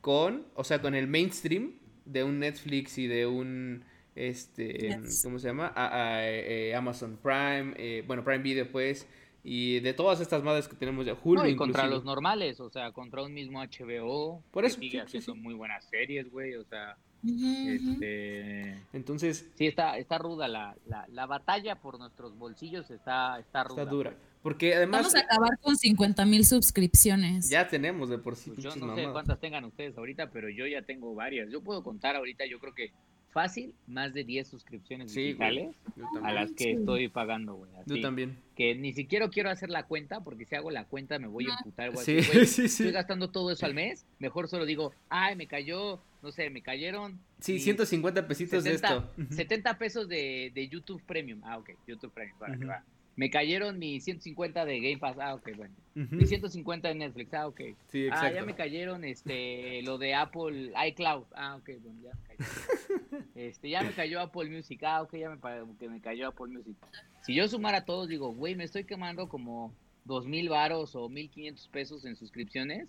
con, 0.01 0.45
o 0.55 0.63
sea, 0.63 0.81
con 0.81 0.95
el 0.95 1.07
mainstream 1.07 1.73
de 2.05 2.23
un 2.23 2.39
Netflix 2.39 2.97
y 2.97 3.05
de 3.05 3.27
un 3.27 3.83
este, 4.15 4.99
¿cómo 5.23 5.39
se 5.39 5.47
llama? 5.47 5.73
Eh, 5.75 6.73
Amazon 6.75 7.17
Prime, 7.21 7.73
eh, 7.77 8.03
bueno, 8.05 8.23
Prime 8.23 8.43
Video 8.43 8.69
pues, 8.71 9.07
y 9.43 9.79
de 9.79 9.93
todas 9.93 10.19
estas 10.21 10.43
madres 10.43 10.67
que 10.67 10.75
tenemos 10.75 11.05
de 11.05 11.15
Hulu. 11.21 11.45
y 11.47 11.55
contra 11.55 11.87
los 11.87 12.03
normales, 12.03 12.59
o 12.59 12.69
sea, 12.69 12.91
contra 12.91 13.23
un 13.23 13.33
mismo 13.33 13.61
HBO. 13.61 14.43
Por 14.51 14.65
eso. 14.65 14.79
Que 14.79 14.85
sigue 14.85 15.01
haciendo 15.01 15.35
muy 15.35 15.53
buenas 15.53 15.85
series, 15.85 16.29
güey, 16.29 16.55
o 16.55 16.63
sea. 16.65 16.97
Este... 17.23 18.83
Entonces. 18.93 19.49
Sí, 19.55 19.67
está, 19.67 19.97
está 19.97 20.17
ruda 20.17 20.47
la, 20.47 20.75
la, 20.87 21.07
la, 21.07 21.25
batalla 21.27 21.79
por 21.79 21.99
nuestros 21.99 22.37
bolsillos, 22.37 22.89
está, 22.89 23.39
está 23.39 23.63
ruda. 23.63 23.83
Está 23.83 23.91
dura. 23.91 24.15
Porque 24.41 24.75
además. 24.75 25.01
Vamos 25.01 25.15
a 25.15 25.19
acabar 25.19 25.57
con 25.59 25.77
50 25.77 26.25
mil 26.25 26.45
suscripciones. 26.45 27.49
Ya 27.49 27.67
tenemos 27.67 28.09
de 28.09 28.17
por 28.17 28.35
sí. 28.35 28.51
Pues 28.51 28.63
yo 28.63 28.75
no 28.75 28.95
sé 28.95 29.07
cuántas 29.11 29.39
tengan 29.39 29.65
ustedes 29.65 29.97
ahorita, 29.97 30.31
pero 30.31 30.49
yo 30.49 30.65
ya 30.67 30.81
tengo 30.81 31.13
varias. 31.13 31.49
Yo 31.51 31.61
puedo 31.61 31.83
contar 31.83 32.15
ahorita, 32.15 32.45
yo 32.45 32.59
creo 32.59 32.73
que 32.73 32.91
fácil 33.31 33.73
más 33.87 34.13
de 34.13 34.23
10 34.23 34.47
suscripciones 34.47 35.13
digitales 35.13 35.75
a 36.23 36.33
las 36.33 36.51
que 36.51 36.71
estoy 36.71 37.07
pagando, 37.07 37.55
güey. 37.55 37.71
Yo 37.85 38.01
también. 38.01 38.37
Que 38.55 38.75
ni 38.75 38.93
siquiera 38.93 39.29
quiero 39.29 39.49
hacer 39.49 39.69
la 39.69 39.83
cuenta, 39.83 40.21
porque 40.21 40.45
si 40.45 40.55
hago 40.55 40.69
la 40.71 40.85
cuenta 40.85 41.17
me 41.17 41.27
voy 41.27 41.47
a 41.49 41.55
emputar, 41.57 41.91
güey. 41.93 42.05
Sí, 42.05 42.45
sí, 42.45 42.65
Estoy 42.65 42.91
gastando 42.91 43.29
todo 43.29 43.51
eso 43.51 43.65
al 43.65 43.73
mes, 43.73 44.05
mejor 44.19 44.47
solo 44.47 44.65
digo, 44.65 44.93
ay, 45.09 45.35
me 45.35 45.47
cayó, 45.47 46.01
no 46.21 46.31
sé, 46.31 46.49
me 46.49 46.61
cayeron. 46.61 47.19
Sí, 47.39 47.59
150 47.59 48.27
pesitos 48.27 48.63
de 48.63 48.73
esto. 48.73 49.09
70 49.29 49.77
pesos 49.77 50.07
de, 50.07 50.51
de, 50.53 50.67
YouTube 50.67 51.01
Premium. 51.03 51.41
Ah, 51.43 51.57
ok, 51.57 51.71
YouTube 51.87 52.11
Premium, 52.11 52.69
va. 52.69 52.83
Me 53.15 53.29
cayeron 53.29 53.77
mis 53.77 54.03
150 54.05 54.65
de 54.65 54.79
Game 54.79 54.97
Pass. 54.97 55.17
Ah, 55.19 55.33
ok, 55.35 55.49
bueno. 55.55 55.75
Mis 55.93 56.29
150 56.29 56.87
de 56.87 56.95
Netflix. 56.95 57.33
Ah, 57.33 57.47
ok. 57.47 57.61
Sí, 57.87 58.05
exacto. 58.05 58.27
Ah, 58.27 58.31
ya 58.31 58.45
me 58.45 58.55
cayeron 58.55 59.03
este, 59.03 59.81
lo 59.83 59.97
de 59.97 60.13
Apple 60.13 60.71
iCloud. 60.87 61.25
Ah, 61.33 61.55
ok, 61.57 61.69
bueno, 61.81 61.99
ya 62.01 62.11
me 62.13 62.35
cayó. 62.35 63.25
Este, 63.35 63.69
ya 63.69 63.81
me 63.83 63.91
cayó 63.91 64.21
Apple 64.21 64.49
Music. 64.49 64.81
Ah, 64.83 65.01
ok, 65.01 65.15
ya 65.17 65.29
me, 65.29 65.37
que 65.77 65.89
me 65.89 65.99
cayó 65.99 66.29
Apple 66.29 66.47
Music. 66.47 66.75
Si 67.23 67.35
yo 67.35 67.47
sumara 67.47 67.85
todos, 67.85 68.07
digo, 68.07 68.33
güey, 68.33 68.55
me 68.55 68.63
estoy 68.63 68.85
quemando 68.85 69.27
como 69.27 69.73
2.000 70.07 70.49
varos 70.49 70.95
o 70.95 71.09
1.500 71.09 71.69
pesos 71.69 72.05
en 72.05 72.15
suscripciones. 72.15 72.87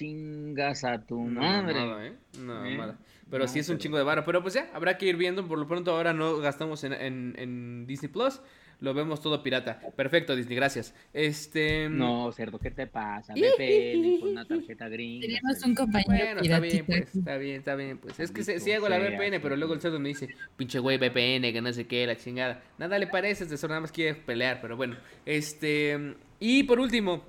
Chingas 0.00 0.84
a 0.84 0.98
tu 1.04 1.18
madre. 1.18 1.74
No, 1.74 2.02
¿eh? 2.02 2.12
No, 2.38 2.64
¿Eh? 2.64 2.94
Pero 3.30 3.46
sí 3.46 3.58
es 3.58 3.68
un 3.68 3.76
chingo 3.76 3.98
de 3.98 4.02
varo. 4.02 4.24
Pero 4.24 4.42
pues 4.42 4.54
ya, 4.54 4.70
habrá 4.72 4.96
que 4.96 5.06
ir 5.06 5.16
viendo. 5.16 5.46
Por 5.46 5.58
lo 5.58 5.68
pronto 5.68 5.92
ahora 5.92 6.14
no 6.14 6.38
gastamos 6.38 6.84
en, 6.84 6.94
en, 6.94 7.34
en 7.38 7.86
Disney 7.86 8.10
Plus 8.10 8.40
lo 8.80 8.94
vemos 8.94 9.20
todo 9.20 9.42
pirata. 9.42 9.78
Perfecto, 9.94 10.34
Disney, 10.34 10.56
gracias. 10.56 10.94
Este. 11.12 11.88
No, 11.88 12.32
cerdo, 12.32 12.58
¿qué 12.58 12.70
te 12.70 12.86
pasa? 12.86 13.34
VPN 13.34 14.20
con 14.20 14.30
una 14.30 14.44
tarjeta 14.46 14.88
gringa. 14.88 15.26
Tenemos 15.26 15.62
un 15.64 15.74
compañero. 15.74 16.06
Bueno, 16.06 16.40
está 16.40 16.60
bien, 16.60 16.86
pues, 16.86 17.14
está 17.14 17.36
bien, 17.36 17.56
está 17.56 17.74
bien, 17.74 17.98
pues. 17.98 18.18
Es 18.18 18.30
que 18.30 18.42
si 18.42 18.72
hago 18.72 18.88
la 18.88 18.98
VPN, 18.98 19.40
pero 19.40 19.56
luego 19.56 19.74
el 19.74 19.80
cerdo 19.80 20.00
me 20.00 20.08
dice, 20.08 20.28
pinche 20.56 20.78
güey, 20.78 20.96
VPN, 20.96 21.52
que 21.52 21.60
no 21.60 21.72
sé 21.72 21.86
qué, 21.86 22.06
la 22.06 22.16
chingada. 22.16 22.62
Nada 22.78 22.98
le 22.98 23.06
parece, 23.06 23.44
el 23.44 23.50
nada 23.68 23.80
más 23.80 23.92
quiere 23.92 24.14
pelear, 24.14 24.60
pero 24.60 24.76
bueno. 24.76 24.96
Este. 25.26 26.16
Y 26.38 26.62
por 26.62 26.80
último, 26.80 27.22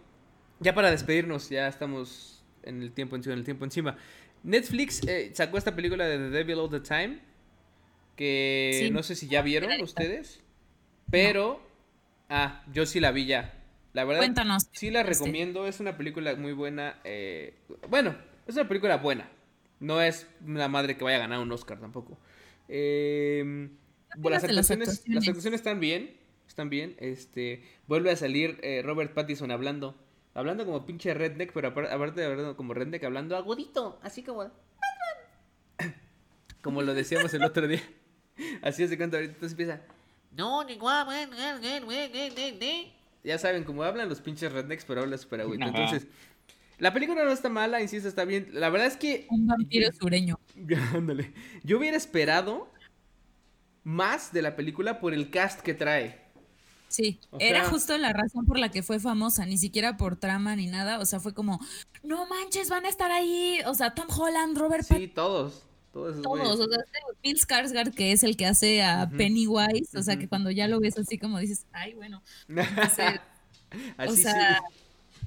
ya 0.61 0.74
para 0.74 0.89
despedirnos, 0.89 1.49
ya 1.49 1.67
estamos 1.67 2.30
en 2.64 2.82
el 2.82 2.91
tiempo 2.91 3.16
encima, 3.16 3.34
en 3.34 3.39
el 3.39 3.45
tiempo 3.45 3.66
encima. 3.66 3.97
Netflix 4.43 5.05
eh, 5.07 5.32
sacó 5.34 5.57
esta 5.57 5.76
película 5.76 6.05
de 6.05 6.18
The 6.18 6.30
Devil 6.30 6.59
All 6.59 6.70
the 6.70 6.80
Time. 6.80 7.20
Que 8.16 8.89
no 8.91 9.03
sé 9.03 9.16
si 9.16 9.28
ya 9.28 9.41
vieron 9.41 9.82
ustedes. 9.82 10.41
Pero, 11.09 11.62
ah, 12.30 12.64
yo 12.72 12.86
sí 12.86 12.99
la 12.99 13.12
vi 13.12 13.26
ya. 13.26 13.53
La 13.93 14.05
verdad, 14.05 14.22
Cuéntanos. 14.22 14.70
sí 14.72 14.89
la 14.89 15.03
recomiendo. 15.03 15.68
Es 15.68 15.80
una 15.80 15.97
película 15.97 16.36
muy 16.36 16.53
buena. 16.53 16.99
Eh, 17.03 17.55
bueno, 17.89 18.16
es 18.47 18.55
una 18.55 18.68
película 18.68 18.97
buena. 18.97 19.30
No 19.80 20.01
es 20.01 20.28
una 20.45 20.68
madre 20.68 20.95
que 20.95 21.03
vaya 21.03 21.18
a 21.18 21.22
ganar 21.22 21.39
un 21.39 21.51
Oscar 21.51 21.80
tampoco. 21.80 22.18
Eh, 22.70 23.70
las, 24.24 24.43
actuaciones, 24.43 25.03
las, 25.07 25.28
actuaciones, 25.28 25.59
están 25.59 25.80
bien. 25.80 26.16
Están 26.47 26.70
bien. 26.70 26.95
Este, 26.99 27.64
vuelve 27.88 28.12
a 28.12 28.16
salir 28.16 28.59
eh, 28.62 28.82
Robert 28.84 29.14
Pattinson 29.14 29.51
hablando. 29.51 29.95
Hablando 30.34 30.65
como 30.65 30.86
pinche 30.86 31.13
redneck, 31.13 31.51
pero 31.53 31.69
aparte 31.69 32.21
de 32.21 32.27
hablando 32.27 32.55
como 32.55 32.73
redneck, 32.73 33.03
hablando 33.03 33.36
agudito. 33.36 33.99
Así 34.01 34.23
como. 34.23 34.49
Como 36.61 36.82
lo 36.82 36.93
decíamos 36.93 37.34
el 37.34 37.43
otro 37.43 37.67
día. 37.67 37.82
Así 38.61 38.84
es 38.84 38.89
de 38.89 38.97
cuando 38.97 39.17
ahorita 39.17 39.34
entonces 39.34 39.59
empieza. 39.59 39.82
No, 40.36 40.63
Ya 43.23 43.38
saben 43.38 43.63
cómo 43.63 43.84
hablan 43.84 44.07
los 44.09 44.21
pinches 44.21 44.51
rednecks, 44.51 44.86
pero 44.86 45.01
habla 45.01 45.17
super 45.17 45.41
agüita. 45.41 45.65
Entonces, 45.65 46.07
la 46.77 46.93
película 46.93 47.23
no 47.23 47.32
está 47.32 47.49
mala, 47.49 47.82
insisto, 47.82 48.07
está 48.07 48.25
bien. 48.25 48.49
La 48.53 48.69
verdad 48.69 48.88
es 48.88 48.97
que. 48.97 49.27
Un 49.29 49.47
vampiro 49.47 49.91
sureño. 49.91 50.39
Ándale. 50.95 51.34
Yo 51.63 51.77
hubiera 51.77 51.97
esperado 51.97 52.71
más 53.84 54.32
de 54.32 54.41
la 54.41 54.55
película 54.55 54.99
por 54.99 55.13
el 55.13 55.29
cast 55.29 55.61
que 55.61 55.73
trae. 55.73 56.20
Sí, 56.91 57.21
era 57.39 57.63
justo 57.69 57.97
la 57.97 58.11
razón 58.11 58.45
por 58.45 58.59
la 58.59 58.69
que 58.69 58.83
fue 58.83 58.99
famosa, 58.99 59.45
ni 59.45 59.57
siquiera 59.57 59.95
por 59.95 60.17
trama 60.17 60.57
ni 60.57 60.67
nada. 60.67 60.99
O 60.99 61.05
sea, 61.05 61.21
fue 61.21 61.33
como, 61.33 61.61
no 62.03 62.25
manches, 62.25 62.69
van 62.69 62.85
a 62.85 62.89
estar 62.89 63.11
ahí. 63.11 63.59
O 63.65 63.73
sea, 63.73 63.95
Tom 63.95 64.07
Holland, 64.09 64.57
Robert 64.57 64.83
Sí, 64.83 65.07
todos. 65.07 65.63
Todos, 65.93 66.21
Todos 66.21 66.59
o 66.59 66.67
sea, 66.69 66.83
Bill 67.23 67.37
Skarsgård, 67.37 67.93
que 67.93 68.11
es 68.11 68.23
el 68.23 68.35
que 68.35 68.45
hace 68.45 68.81
a 68.81 69.09
Pennywise, 69.09 69.97
o 69.97 70.03
sea, 70.03 70.17
que 70.17 70.27
cuando 70.27 70.51
ya 70.51 70.67
lo 70.67 70.81
ves 70.81 70.97
así 70.97 71.17
como 71.17 71.39
dices, 71.39 71.65
ay, 71.71 71.93
bueno. 71.93 72.21
o 74.07 74.15
sea, 74.15 74.61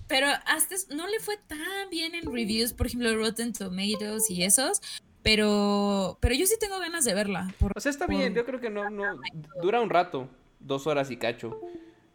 pero 0.06 0.26
hasta 0.46 0.74
no 0.94 1.06
le 1.06 1.20
fue 1.20 1.38
tan 1.46 1.90
bien 1.90 2.14
en 2.14 2.30
reviews, 2.30 2.74
por 2.74 2.86
ejemplo, 2.86 3.14
Rotten 3.14 3.54
Tomatoes 3.54 4.30
y 4.30 4.42
esos, 4.42 4.80
pero, 5.22 6.18
pero 6.20 6.34
yo 6.34 6.46
sí 6.46 6.56
tengo 6.60 6.78
ganas 6.78 7.04
de 7.04 7.14
verla. 7.14 7.54
o 7.74 7.80
sea, 7.80 7.90
está 7.90 8.06
bien, 8.06 8.34
yo 8.34 8.44
creo 8.44 8.60
que 8.60 8.70
no, 8.70 8.88
no, 8.90 9.18
dura 9.62 9.80
un 9.80 9.88
rato, 9.88 10.28
dos 10.64 10.86
horas 10.86 11.10
y 11.10 11.16
cacho. 11.16 11.60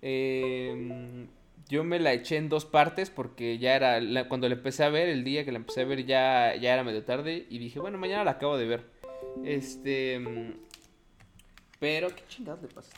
Eh, 0.02 1.28
yo 1.70 1.84
me 1.84 2.00
la 2.00 2.14
eché 2.14 2.38
en 2.38 2.50
dos 2.50 2.66
partes 2.66 3.12
porque 3.12 3.60
ya 3.60 3.76
era, 3.76 4.28
cuando 4.28 4.50
la 4.50 4.56
empecé 4.56 4.84
a 4.84 4.90
ver, 4.90 5.08
el 5.08 5.24
día 5.24 5.46
que 5.46 5.52
la 5.52 5.60
empecé 5.60 5.82
a 5.82 5.86
ver 5.86 6.04
ya, 6.06 6.56
ya 6.56 6.74
era 6.74 6.84
medio 6.84 7.04
tarde 7.04 7.46
y 7.48 7.60
dije, 7.60 7.80
bueno, 7.80 8.00
mañana 8.00 8.24
la 8.24 8.32
acabo 8.32 8.58
de 8.58 8.66
ver. 8.66 8.86
Este... 9.46 10.20
Pero, 11.80 12.10
¿qué 12.10 12.24
chingados 12.28 12.62
le 12.62 12.68
pasa 12.70 12.92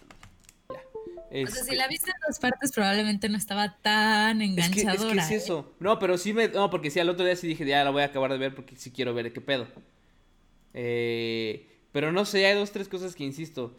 Ya. 0.69 1.43
O 1.43 1.47
sea, 1.47 1.63
si 1.63 1.75
la 1.75 1.87
viste 1.87 2.09
en 2.09 2.17
dos 2.25 2.39
partes 2.39 2.71
probablemente 2.71 3.29
no 3.29 3.37
estaba 3.37 3.77
tan 3.81 4.41
enganchadora. 4.41 4.93
Es 4.93 5.01
que, 5.01 5.07
es, 5.19 5.27
que 5.27 5.35
es 5.35 5.43
eso. 5.43 5.73
No, 5.79 5.99
pero 5.99 6.17
sí 6.17 6.33
me... 6.33 6.47
No, 6.47 6.69
porque 6.69 6.89
sí, 6.89 6.99
al 6.99 7.09
otro 7.09 7.25
día 7.25 7.35
sí 7.35 7.47
dije, 7.47 7.65
ya 7.65 7.83
la 7.83 7.89
voy 7.89 8.03
a 8.03 8.05
acabar 8.05 8.31
de 8.31 8.37
ver 8.37 8.55
porque 8.55 8.77
sí 8.77 8.91
quiero 8.91 9.13
ver 9.13 9.33
qué 9.33 9.41
pedo. 9.41 9.67
Eh, 10.73 11.67
pero 11.91 12.13
no 12.13 12.23
sé, 12.23 12.45
hay 12.45 12.55
dos, 12.55 12.71
tres 12.71 12.87
cosas 12.87 13.15
que 13.15 13.25
insisto. 13.25 13.75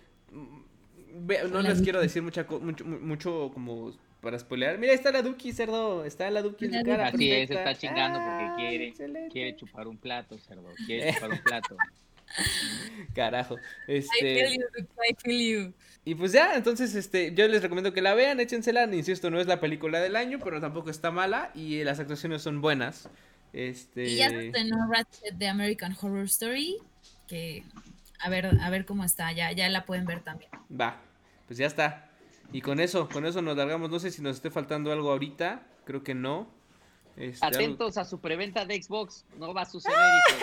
No 1.50 1.62
les 1.62 1.82
quiero 1.82 2.00
decir 2.00 2.22
mucha, 2.22 2.44
mucho, 2.44 2.84
mucho 2.84 3.50
como 3.54 3.92
para 4.20 4.38
spoilear. 4.38 4.78
Mira, 4.78 4.92
está 4.92 5.10
la 5.10 5.22
Duki, 5.22 5.52
cerdo. 5.52 6.04
Está 6.04 6.30
la 6.30 6.42
Duki 6.42 6.66
en 6.66 6.74
su 6.74 6.84
cara. 6.84 7.08
Así 7.08 7.30
es, 7.30 7.50
está 7.50 7.74
chingando 7.74 8.18
porque 8.18 8.44
ah, 8.44 8.54
quiere, 8.56 9.28
quiere 9.30 9.56
chupar 9.56 9.88
un 9.88 9.98
plato, 9.98 10.38
cerdo. 10.38 10.68
Quiere 10.86 11.12
chupar 11.12 11.30
un 11.30 11.38
plato. 11.38 11.76
Carajo. 13.14 13.56
Este... 13.86 14.16
I 14.16 14.20
feel 14.20 14.58
you, 14.58 14.86
I 15.08 15.14
feel 15.18 15.66
you. 15.66 15.74
Y 16.04 16.14
pues 16.14 16.32
ya, 16.32 16.54
entonces 16.56 16.94
este, 16.94 17.32
yo 17.34 17.46
les 17.46 17.62
recomiendo 17.62 17.92
que 17.92 18.02
la 18.02 18.14
vean, 18.14 18.40
échensela. 18.40 18.84
Insisto, 18.84 19.30
no 19.30 19.40
es 19.40 19.46
la 19.46 19.60
película 19.60 20.00
del 20.00 20.16
año, 20.16 20.38
pero 20.42 20.60
tampoco 20.60 20.90
está 20.90 21.10
mala 21.10 21.50
y 21.54 21.84
las 21.84 22.00
actuaciones 22.00 22.42
son 22.42 22.60
buenas. 22.60 23.08
Este... 23.52 24.04
Y 24.04 24.16
ya 24.16 24.30
se 24.30 24.46
estrenó 24.46 24.88
Ratchet 24.90 25.34
de 25.34 25.48
American 25.48 25.96
Horror 26.00 26.24
Story, 26.24 26.78
que 27.28 27.64
a 28.20 28.28
ver, 28.28 28.46
a 28.60 28.70
ver 28.70 28.84
cómo 28.84 29.04
está, 29.04 29.32
ya, 29.32 29.52
ya 29.52 29.68
la 29.68 29.84
pueden 29.84 30.06
ver 30.06 30.20
también. 30.20 30.50
Va, 30.70 31.00
pues 31.46 31.58
ya 31.58 31.66
está. 31.66 32.10
Y 32.52 32.60
con 32.60 32.80
eso, 32.80 33.08
con 33.08 33.24
eso 33.24 33.40
nos 33.42 33.56
largamos. 33.56 33.90
No 33.90 33.98
sé 33.98 34.10
si 34.10 34.22
nos 34.22 34.36
esté 34.36 34.50
faltando 34.50 34.92
algo 34.92 35.10
ahorita. 35.10 35.66
Creo 35.84 36.02
que 36.02 36.14
no. 36.14 36.48
Este, 37.16 37.44
Atentos 37.44 37.96
a 37.98 38.04
su 38.04 38.20
preventa 38.20 38.64
de 38.64 38.82
Xbox. 38.82 39.24
No 39.38 39.54
va 39.54 39.62
a 39.62 39.66
suceder, 39.66 39.96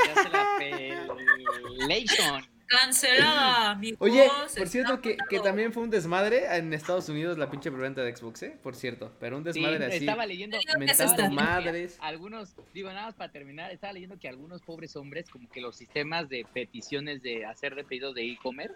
Ya 0.08 0.24
se 0.24 0.30
la 0.30 0.46
pelation. 0.58 2.44
Cancelada, 2.70 3.82
Oye, 3.98 4.30
por 4.56 4.68
cierto, 4.68 5.02
que, 5.02 5.18
que, 5.28 5.40
también 5.40 5.74
fue 5.74 5.82
un 5.82 5.90
desmadre 5.90 6.56
en 6.56 6.72
Estados 6.72 7.10
Unidos 7.10 7.40
la 7.40 7.50
pinche 7.50 7.72
preventa 7.72 8.04
de 8.04 8.16
Xbox, 8.16 8.44
¿eh? 8.44 8.58
Por 8.62 8.76
cierto, 8.76 9.12
pero 9.20 9.38
un 9.38 9.44
desmadre 9.44 9.84
así. 9.88 9.98
Estaba 9.98 10.28
leyendo, 10.28 10.56
mentando 10.78 11.32
madres. 11.32 11.98
Algunos, 12.00 12.54
digo, 12.72 12.90
nada 12.90 13.08
más 13.08 13.16
para 13.16 13.32
terminar, 13.32 13.72
estaba 13.72 13.94
leyendo 13.94 14.20
que 14.20 14.30
algunos 14.30 14.62
pobres 14.62 14.96
hombres, 14.96 15.32
como 15.32 15.50
que 15.50 15.62
los 15.62 15.78
sistemas 15.78 16.30
de 16.30 16.46
peticiones 16.54 17.24
de 17.24 17.44
hacer 17.44 17.74
de 17.74 17.84
pedido 17.84 18.14
de 18.14 18.34
e-commerce, 18.34 18.76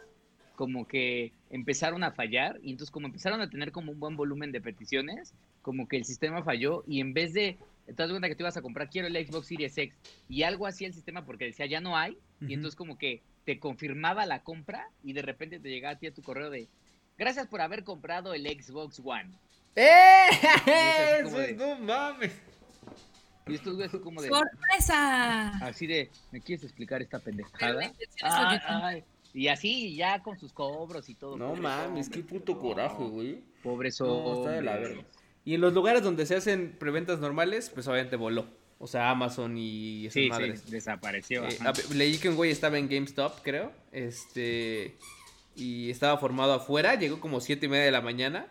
como 0.56 0.88
que 0.88 1.32
empezaron 1.49 2.04
a 2.04 2.12
fallar 2.12 2.60
y 2.62 2.72
entonces 2.72 2.91
como 2.91 3.08
empezaron 3.08 3.41
a 3.41 3.49
tener 3.49 3.72
como 3.72 3.91
un 3.91 3.99
buen 3.99 4.16
volumen 4.16 4.51
de 4.51 4.62
peticiones, 4.62 5.34
como 5.62 5.88
que 5.88 5.97
el 5.97 6.06
sistema 6.06 6.43
falló 6.43 6.84
y 6.88 6.99
en 6.99 7.14
vez 7.14 7.34
de, 7.34 7.58
te 7.88 7.93
das 7.93 8.10
cuenta 8.10 8.28
que 8.28 8.36
te 8.36 8.43
ibas 8.43 8.58
a 8.58 8.62
comprar, 8.62 8.89
quiero 8.89 9.08
el 9.08 9.28
Xbox 9.28 9.47
Series 9.47 9.78
X 9.78 9.95
y 10.30 10.43
algo 10.43 10.68
así 10.68 10.86
el 10.86 10.93
sistema 10.93 11.26
porque 11.26 11.45
decía 11.45 11.66
ya 11.66 11.82
no 11.82 11.97
hay 11.97 12.18
y 12.41 12.54
entonces 12.54 12.76
como 12.76 12.97
que 12.97 13.22
te 13.45 13.60
confirmaba 13.60 14.26
la 14.26 14.43
compra 14.43 14.89
y 15.04 15.14
de 15.14 15.22
repente 15.22 15.60
te 15.60 15.70
llegaba 15.70 15.95
a 15.95 15.99
ti 15.99 16.08
a 16.08 16.14
tu 16.14 16.22
correo 16.22 16.49
de 16.49 16.68
gracias 17.18 17.47
por 17.47 17.62
haber 17.62 17.84
comprado 17.84 18.34
el 18.34 18.45
Xbox 18.45 19.01
One. 19.04 19.32
¡Eh! 19.76 21.56
no 21.58 21.80
mames. 21.80 22.32
Y 23.47 23.56
estos 23.56 23.76
güeyes 23.76 23.91
como 24.01 24.22
de. 24.22 24.30
¡Sorpresa! 24.30 25.49
Así 25.66 25.86
de, 25.88 26.10
¿me 26.32 26.39
quieres 26.39 26.64
explicar 26.64 27.01
esta 27.01 27.20
pendejada? 27.20 27.91
Y 29.34 29.48
así, 29.48 29.96
ya 29.96 30.22
con 30.22 30.38
sus 30.40 30.54
cobros 30.54 31.10
y 31.10 31.16
todo. 31.16 31.38
No 31.38 31.56
mames, 31.56 32.10
qué 32.10 32.20
puto 32.20 32.60
coraje, 32.60 33.04
güey. 33.04 33.42
Pobre 33.64 33.90
no, 34.00 34.44
de 34.46 34.62
la 34.62 34.78
verga. 34.78 35.04
Y 35.46 35.56
en 35.56 35.62
los 35.62 35.74
lugares 35.74 36.04
donde 36.04 36.26
se 36.26 36.36
hacen 36.36 36.76
preventas 36.80 37.20
normales, 37.20 37.70
pues 37.74 37.88
obviamente 37.88 38.16
voló. 38.16 38.46
O 38.80 38.88
sea, 38.88 39.10
Amazon 39.10 39.58
y 39.58 40.06
esas 40.08 40.14
sí, 40.14 40.30
madres. 40.30 40.62
Sí, 40.66 40.72
desapareció. 40.72 41.46
Eh, 41.48 41.58
leí 41.94 42.18
que 42.18 42.30
un 42.30 42.36
güey 42.36 42.52
estaba 42.52 42.78
en 42.78 42.90
GameStop, 42.90 43.40
creo. 43.42 43.72
Este. 43.92 44.96
Y 45.56 45.90
estaba 45.90 46.18
formado 46.18 46.54
afuera. 46.54 46.96
Llegó 46.96 47.20
como 47.20 47.40
siete 47.40 47.66
y 47.66 47.70
media 47.70 47.86
de 47.86 47.92
la 47.92 48.02
mañana. 48.02 48.48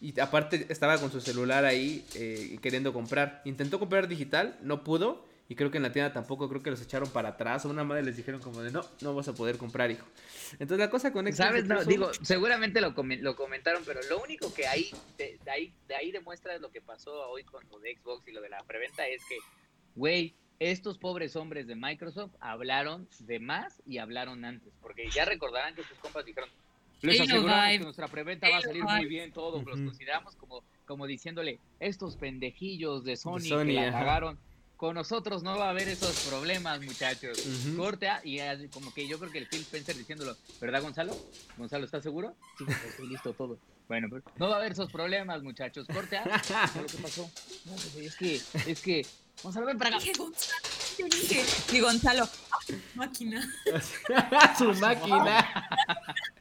Y 0.00 0.18
aparte 0.18 0.66
estaba 0.68 0.98
con 0.98 1.12
su 1.12 1.20
celular 1.20 1.64
ahí 1.64 2.04
eh, 2.14 2.58
queriendo 2.62 2.92
comprar. 2.92 3.42
Intentó 3.44 3.78
comprar 3.78 4.08
digital, 4.08 4.56
no 4.62 4.82
pudo. 4.82 5.24
Y 5.52 5.54
creo 5.54 5.70
que 5.70 5.76
en 5.76 5.82
la 5.82 5.92
tienda 5.92 6.10
tampoco, 6.14 6.48
creo 6.48 6.62
que 6.62 6.70
los 6.70 6.80
echaron 6.80 7.10
para 7.10 7.28
atrás. 7.28 7.66
O 7.66 7.68
una 7.68 7.84
madre 7.84 8.02
les 8.02 8.16
dijeron 8.16 8.40
como 8.40 8.62
de 8.62 8.70
no, 8.70 8.80
no 9.02 9.14
vas 9.14 9.28
a 9.28 9.34
poder 9.34 9.58
comprar, 9.58 9.90
hijo. 9.90 10.06
Entonces 10.52 10.78
la 10.78 10.88
cosa 10.88 11.12
con 11.12 11.26
Xbox. 11.26 11.36
¿Sabes? 11.36 11.66
No, 11.66 11.84
digo, 11.84 12.10
seguramente 12.22 12.80
lo, 12.80 12.94
lo 12.96 13.36
comentaron, 13.36 13.82
pero 13.84 14.00
lo 14.08 14.22
único 14.22 14.54
que 14.54 14.66
ahí 14.66 14.90
de, 15.18 15.38
ahí, 15.50 15.70
de 15.88 15.94
ahí 15.94 16.10
demuestra 16.10 16.56
lo 16.56 16.70
que 16.70 16.80
pasó 16.80 17.28
hoy 17.28 17.44
con 17.44 17.62
lo 17.70 17.78
de 17.80 17.94
Xbox 17.94 18.26
y 18.28 18.32
lo 18.32 18.40
de 18.40 18.48
la 18.48 18.62
preventa 18.62 19.06
es 19.06 19.20
que, 19.28 19.36
güey, 19.94 20.34
estos 20.58 20.96
pobres 20.96 21.36
hombres 21.36 21.66
de 21.66 21.76
Microsoft 21.76 22.32
hablaron 22.40 23.06
de 23.18 23.38
más 23.38 23.82
y 23.84 23.98
hablaron 23.98 24.46
antes. 24.46 24.72
Porque 24.80 25.10
ya 25.10 25.26
recordarán 25.26 25.74
que 25.74 25.82
sus 25.82 25.98
compas 25.98 26.24
dijeron, 26.24 26.48
les 27.02 27.20
aseguramos 27.20 27.72
que 27.72 27.78
nuestra 27.80 28.08
preventa 28.08 28.48
va 28.48 28.56
a 28.56 28.62
salir 28.62 28.84
muy 28.84 29.04
bien, 29.04 29.32
todos 29.32 29.62
los 29.66 29.78
consideramos 29.78 30.34
como, 30.36 30.64
como 30.86 31.06
diciéndole, 31.06 31.58
estos 31.78 32.16
pendejillos 32.16 33.04
de 33.04 33.16
Sony, 33.16 33.64
que 33.66 33.72
la 33.74 33.92
cagaron, 33.92 34.38
con 34.82 34.96
nosotros 34.96 35.44
no 35.44 35.56
va 35.56 35.66
a 35.66 35.70
haber 35.70 35.86
esos 35.86 36.26
problemas, 36.28 36.82
muchachos. 36.82 37.38
Corte 37.76 38.08
y 38.24 38.40
como 38.66 38.92
que 38.92 39.06
yo 39.06 39.16
creo 39.16 39.30
que 39.30 39.38
el 39.38 39.46
Phil 39.46 39.60
Spencer 39.60 39.96
diciéndolo, 39.96 40.36
¿verdad, 40.60 40.82
Gonzalo? 40.82 41.16
Gonzalo, 41.56 41.84
¿estás 41.84 42.02
seguro? 42.02 42.34
Sí, 42.58 42.64
estoy 42.88 43.06
listo 43.06 43.32
todo. 43.32 43.58
Bueno, 43.86 44.08
pero 44.10 44.24
no 44.38 44.48
va 44.48 44.56
a 44.56 44.58
haber 44.58 44.72
esos 44.72 44.90
problemas, 44.90 45.40
muchachos. 45.40 45.86
Corte 45.86 46.16
A. 46.16 46.24
¿Qué 46.24 46.98
pasó? 47.00 47.30
No, 47.64 47.74
pues, 47.74 47.94
es 47.94 48.16
que, 48.16 48.34
es 48.66 48.80
que, 48.80 49.06
Gonzalo, 49.40 49.66
ven 49.66 49.78
para 49.78 49.90
acá. 49.90 49.98
Dije 50.00 50.18
Gonzalo, 50.18 50.68
yo 50.98 51.06
dije, 51.06 51.44
y 51.76 51.80
Gonzalo, 51.80 52.28
máquina. 52.96 53.48
Su 54.58 54.74
máquina. 54.74 55.68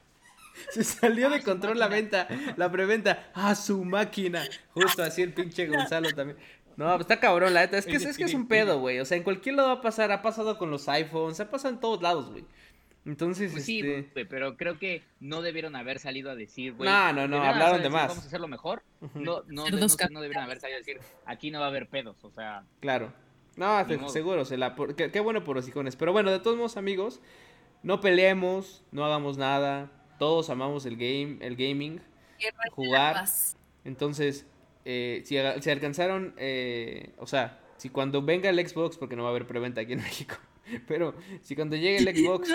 Se 0.71 0.83
salió 0.83 1.29
de 1.29 1.41
control 1.41 1.79
la 1.79 1.87
venta, 1.87 2.27
la 2.57 2.71
preventa. 2.71 3.31
a 3.33 3.55
su 3.55 3.83
máquina. 3.83 4.43
Justo 4.73 5.03
así 5.03 5.21
el 5.21 5.33
pinche 5.33 5.67
Gonzalo 5.67 6.09
también. 6.11 6.37
No, 6.77 6.87
pues 6.89 7.01
está 7.01 7.19
cabrón, 7.19 7.53
la 7.53 7.61
neta. 7.61 7.77
Es 7.77 7.85
que 7.85 7.95
es, 7.95 8.17
que 8.17 8.23
es 8.23 8.33
un 8.33 8.47
pedo, 8.47 8.79
güey. 8.79 8.99
O 8.99 9.05
sea, 9.05 9.17
en 9.17 9.23
cualquier 9.23 9.55
lado 9.55 9.69
va 9.69 9.75
a 9.75 9.81
pasar. 9.81 10.11
Ha 10.11 10.21
pasado 10.21 10.57
con 10.57 10.71
los 10.71 10.87
iPhones, 10.89 11.39
ha 11.39 11.49
pasado 11.49 11.73
en 11.73 11.79
todos 11.79 12.01
lados, 12.01 12.31
güey. 12.31 12.45
Entonces, 13.03 13.51
pues 13.51 13.65
sí, 13.65 13.79
este 13.79 14.27
pero 14.27 14.57
creo 14.57 14.77
que 14.77 15.01
no 15.19 15.41
debieron 15.41 15.75
haber 15.75 15.97
salido 15.97 16.29
a 16.29 16.35
decir, 16.35 16.73
güey. 16.73 16.87
No, 16.87 17.11
no, 17.13 17.27
no, 17.27 17.41
hablaron 17.41 17.81
de 17.81 17.89
más. 17.89 18.09
Vamos 18.09 18.23
a 18.23 18.27
hacerlo 18.27 18.47
mejor. 18.47 18.83
No, 19.15 19.43
no, 19.47 19.69
no, 19.69 19.87
no, 20.11 20.21
debieron 20.21 20.43
haber 20.43 20.59
salido 20.59 20.77
a 20.77 20.79
decir, 20.79 20.99
aquí 21.25 21.49
no 21.49 21.59
va 21.59 21.65
a 21.65 21.69
haber 21.69 21.87
pedos, 21.87 22.23
o 22.23 22.31
sea. 22.31 22.63
Claro. 22.79 23.11
No, 23.55 24.09
seguro, 24.09 24.45
se 24.45 24.57
la, 24.57 24.75
qué, 24.95 25.11
qué, 25.11 25.19
bueno 25.19 25.43
por 25.43 25.55
los 25.55 25.67
icones. 25.67 25.95
Pero 25.95 26.13
bueno, 26.13 26.31
de 26.31 26.39
todos 26.39 26.57
modos, 26.57 26.77
amigos, 26.77 27.21
no 27.83 27.99
peleemos, 27.99 28.83
no 28.91 29.03
hagamos 29.03 29.37
nada 29.37 29.91
todos 30.21 30.51
amamos 30.51 30.85
el 30.85 30.97
game, 30.97 31.39
el 31.41 31.55
gaming, 31.55 31.99
jugar. 32.73 33.25
Entonces, 33.83 34.45
eh, 34.85 35.21
si, 35.25 35.37
si, 35.61 35.69
alcanzaron, 35.69 36.33
eh, 36.37 37.13
o 37.17 37.27
sea, 37.27 37.59
si 37.77 37.89
cuando 37.89 38.21
venga 38.21 38.49
el 38.49 38.67
Xbox, 38.67 38.97
porque 38.97 39.15
no 39.15 39.23
va 39.23 39.29
a 39.29 39.31
haber 39.31 39.47
preventa 39.47 39.81
aquí 39.81 39.93
en 39.93 39.99
México, 40.03 40.35
pero 40.87 41.15
si 41.41 41.55
cuando 41.55 41.75
llegue 41.75 41.97
el 41.97 42.15
Xbox, 42.15 42.49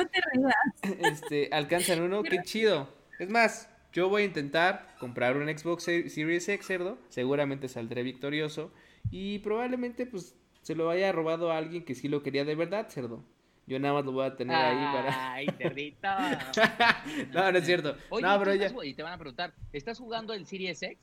este, 1.00 1.48
alcanzan 1.52 2.02
uno, 2.02 2.22
qué 2.22 2.42
chido. 2.42 2.88
Es 3.18 3.30
más, 3.30 3.70
yo 3.92 4.08
voy 4.08 4.22
a 4.22 4.24
intentar 4.26 4.94
comprar 4.98 5.36
un 5.36 5.48
Xbox 5.48 5.84
Series 5.84 6.48
X, 6.48 6.66
cerdo, 6.66 6.98
seguramente 7.08 7.68
saldré 7.68 8.02
victorioso 8.02 8.72
y 9.10 9.38
probablemente 9.38 10.06
pues 10.06 10.34
se 10.62 10.74
lo 10.74 10.90
haya 10.90 11.12
robado 11.12 11.52
a 11.52 11.58
alguien 11.58 11.84
que 11.84 11.94
sí 11.94 12.08
lo 12.08 12.22
quería 12.22 12.44
de 12.44 12.54
verdad, 12.54 12.88
cerdo. 12.88 13.24
Yo 13.66 13.80
nada 13.80 13.94
más 13.94 14.04
lo 14.04 14.12
voy 14.12 14.26
a 14.26 14.36
tener 14.36 14.54
ahí 14.54 14.94
para. 14.94 15.32
Ay, 15.32 15.46
cerdito. 15.58 16.08
no, 17.32 17.50
no 17.50 17.58
es 17.58 17.66
cierto. 17.66 17.96
Oye, 18.10 18.22
no, 18.24 18.38
pero 18.38 18.54
ya... 18.54 18.72
y 18.84 18.94
te 18.94 19.02
van 19.02 19.14
a 19.14 19.18
preguntar, 19.18 19.54
¿estás 19.72 19.98
jugando 19.98 20.32
el 20.34 20.46
Series 20.46 20.80
X? 20.82 20.98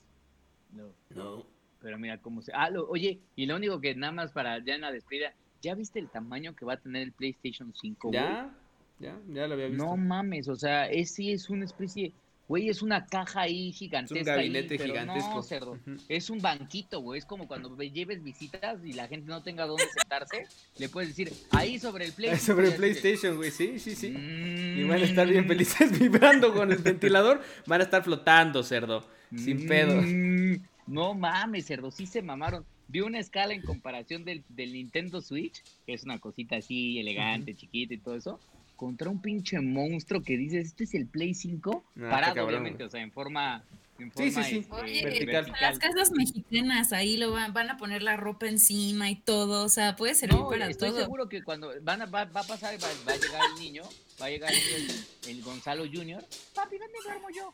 No. 0.74 0.94
No. 1.10 1.46
Pero 1.80 1.98
mira 2.00 2.18
cómo 2.18 2.42
se. 2.42 2.52
Ah, 2.54 2.70
lo... 2.70 2.88
oye, 2.90 3.20
y 3.36 3.46
lo 3.46 3.56
único 3.56 3.80
que 3.82 3.94
nada 3.96 4.14
más 4.14 4.32
para 4.32 4.64
ya 4.64 4.76
en 4.76 4.82
la 4.82 4.92
despedida, 4.92 5.34
¿ya 5.62 5.76
viste 5.76 6.00
el 6.00 6.10
tamaño 6.10 6.56
que 6.56 6.66
va 6.66 6.74
a 6.74 6.78
tener 6.78 7.04
el 7.04 7.12
PlayStation 7.12 7.74
5? 7.74 8.12
Ya, 8.12 8.54
ya, 9.00 9.20
ya 9.28 9.48
lo 9.48 9.54
había 9.54 9.68
visto. 9.68 9.86
No 9.86 9.98
mames, 9.98 10.48
o 10.48 10.56
sea, 10.56 10.86
es 10.86 11.14
sí 11.14 11.32
es 11.32 11.50
una 11.50 11.66
especie 11.66 12.14
Güey, 12.48 12.68
es 12.68 12.82
una 12.82 13.06
caja 13.06 13.42
ahí 13.42 13.72
gigantesca. 13.72 14.20
Es 14.20 14.28
un 14.28 14.36
gabinete 14.36 14.78
gigantesco. 14.78 15.36
No, 15.36 15.44
cerdo. 15.44 15.80
Es 16.10 16.30
un 16.30 16.42
banquito, 16.42 17.00
güey. 17.00 17.20
Es 17.20 17.26
como 17.26 17.48
cuando 17.48 17.76
lleves 17.78 18.22
visitas 18.22 18.84
y 18.84 18.94
la 18.94 19.08
gente 19.08 19.30
no 19.30 19.42
tenga 19.42 19.66
dónde 19.66 19.86
sentarse. 19.94 20.46
le 20.78 20.90
puedes 20.90 21.10
decir, 21.10 21.32
ahí 21.52 21.80
sobre 21.80 22.06
el 22.06 22.12
PlayStation. 22.14 22.56
Sobre 22.58 22.68
el 22.68 22.76
PlayStation, 22.76 23.38
güey. 23.38 23.50
Sí, 23.50 23.80
sí, 23.80 23.96
sí. 23.96 24.08
Y 24.08 24.84
van 24.84 25.02
a 25.02 25.06
estar 25.06 25.26
bien 25.28 25.48
felices 25.48 25.98
vibrando 26.00 26.54
con 26.54 26.72
el 26.72 26.80
ventilador. 26.80 27.42
Van 27.66 27.80
a 27.80 27.86
estar 27.86 28.04
flotando, 28.04 28.62
cerdo. 28.62 29.08
Sin 29.36 29.66
pedo. 29.66 30.02
Mm, 30.02 30.58
no 30.88 31.14
mames, 31.14 31.66
cerdo. 31.66 31.92
Sí 31.92 32.06
se 32.06 32.22
mamaron. 32.22 32.66
Vi 32.90 33.00
una 33.00 33.20
escala 33.20 33.54
en 33.54 33.62
comparación 33.62 34.26
del, 34.26 34.44
del 34.50 34.74
Nintendo 34.74 35.22
Switch, 35.22 35.64
que 35.86 35.94
es 35.94 36.04
una 36.04 36.20
cosita 36.20 36.58
así 36.58 37.00
elegante, 37.00 37.56
chiquita 37.56 37.94
y 37.94 37.98
todo 37.98 38.16
eso 38.16 38.40
contra 38.76 39.10
un 39.10 39.22
pinche 39.22 39.60
monstruo 39.60 40.22
que 40.22 40.38
dices, 40.38 40.68
este 40.68 40.84
es 40.86 40.94
el 40.94 41.08
Play 41.08 41.34
5, 41.34 41.84
ah, 41.86 42.10
parado 42.10 42.46
obviamente, 42.46 42.84
o 42.84 42.90
sea, 42.90 43.02
en 43.02 43.12
forma... 43.12 43.64
Sí, 44.16 44.32
sí, 44.32 44.44
sí. 44.44 44.68
Este, 44.86 45.26
vertical. 45.26 45.54
Las 45.62 45.80
casas 45.80 46.12
mexicanas 46.12 46.94
ahí 46.94 47.18
lo 47.18 47.32
van, 47.32 47.54
van 47.54 47.70
a 47.70 47.78
poner 47.78 48.04
la 48.04 48.18
ropa 48.18 48.48
encima 48.48 49.10
y 49.10 49.16
todo, 49.16 49.66
o 49.66 49.70
sea, 49.70 49.96
puede 49.96 50.16
servir 50.16 50.40
para 50.50 50.70
estoy 50.70 50.90
todo. 50.90 51.02
seguro 51.02 51.30
que 51.30 51.44
cuando 51.44 51.72
van 51.82 52.02
a, 52.02 52.06
va, 52.06 52.26
va 52.26 52.42
a 52.42 52.44
pasar, 52.44 52.76
va, 52.82 52.88
va, 53.08 53.14
a 53.14 53.18
llegar 53.18 53.42
el 53.54 53.62
niño, 53.62 53.84
va 54.22 54.26
a 54.28 54.30
llegar 54.30 54.52
el, 54.52 55.06
el 55.30 55.42
Gonzalo 55.42 55.86
Junior, 55.92 56.24
papi, 56.54 56.78
¿dónde 56.78 56.98
duermo 57.04 57.30
yo? 57.30 57.54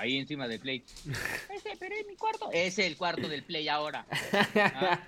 Ahí 0.00 0.16
encima 0.16 0.48
del 0.48 0.60
Play. 0.60 0.82
Ese, 1.54 1.76
pero 1.78 1.94
es 1.94 2.06
mi 2.06 2.16
cuarto. 2.16 2.48
Es 2.52 2.78
el 2.78 2.96
cuarto 2.96 3.28
del 3.28 3.42
Play 3.42 3.68
ahora. 3.68 4.06
¿Ah? 4.54 5.00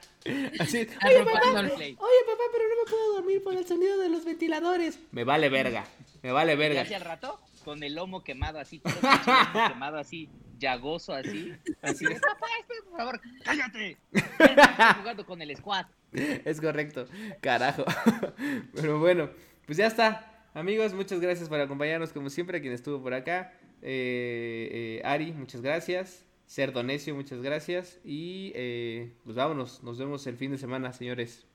Así, 0.60 0.78
oye, 0.78 1.24
papá, 1.24 1.40
oye, 1.48 1.96
papá, 1.96 2.44
pero 2.52 2.64
no 2.68 2.84
me 2.84 2.90
puedo 2.90 3.12
dormir 3.14 3.42
por 3.42 3.56
el 3.56 3.66
sonido 3.66 3.98
de 3.98 4.08
los 4.10 4.24
ventiladores. 4.24 4.98
Me 5.10 5.24
vale 5.24 5.48
verga, 5.48 5.86
me 6.22 6.30
vale 6.30 6.56
verga. 6.56 6.86
Y 6.88 6.94
al 6.94 7.00
rato, 7.00 7.40
con 7.64 7.82
el 7.82 7.94
lomo 7.94 8.22
quemado 8.22 8.58
así, 8.58 8.78
todo 8.78 8.92
quemado 9.68 9.98
así, 9.98 10.28
llagoso 10.62 11.12
así. 11.12 11.52
Así 11.82 12.06
de, 12.06 12.14
papá, 12.20 12.46
este, 12.60 12.74
por 12.88 12.98
favor, 12.98 13.20
cállate. 13.44 13.98
Estoy 14.12 15.00
jugando 15.00 15.26
con 15.26 15.42
el 15.42 15.54
squad. 15.56 15.86
Es 16.12 16.60
correcto, 16.60 17.06
carajo. 17.40 17.84
Pero 18.74 18.98
bueno, 18.98 19.30
pues 19.66 19.76
ya 19.78 19.86
está. 19.86 20.48
Amigos, 20.54 20.94
muchas 20.94 21.20
gracias 21.20 21.48
por 21.48 21.60
acompañarnos 21.60 22.12
como 22.12 22.30
siempre, 22.30 22.60
quien 22.60 22.72
estuvo 22.72 23.02
por 23.02 23.14
acá. 23.14 23.52
Eh, 23.82 25.00
eh, 25.00 25.02
Ari, 25.04 25.32
muchas 25.32 25.60
gracias. 25.60 26.24
Cerdonesio, 26.46 27.14
muchas 27.14 27.42
gracias. 27.42 27.98
Y 28.04 28.52
eh, 28.54 29.14
pues 29.24 29.36
vámonos, 29.36 29.82
nos 29.82 29.98
vemos 29.98 30.26
el 30.26 30.36
fin 30.36 30.52
de 30.52 30.58
semana, 30.58 30.92
señores. 30.92 31.46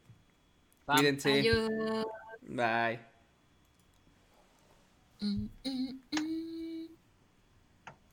Cuídense. 0.86 1.52
Bye. 2.42 3.00
Mm, 5.20 5.50
mm, 5.64 6.00
mm. 6.12 6.27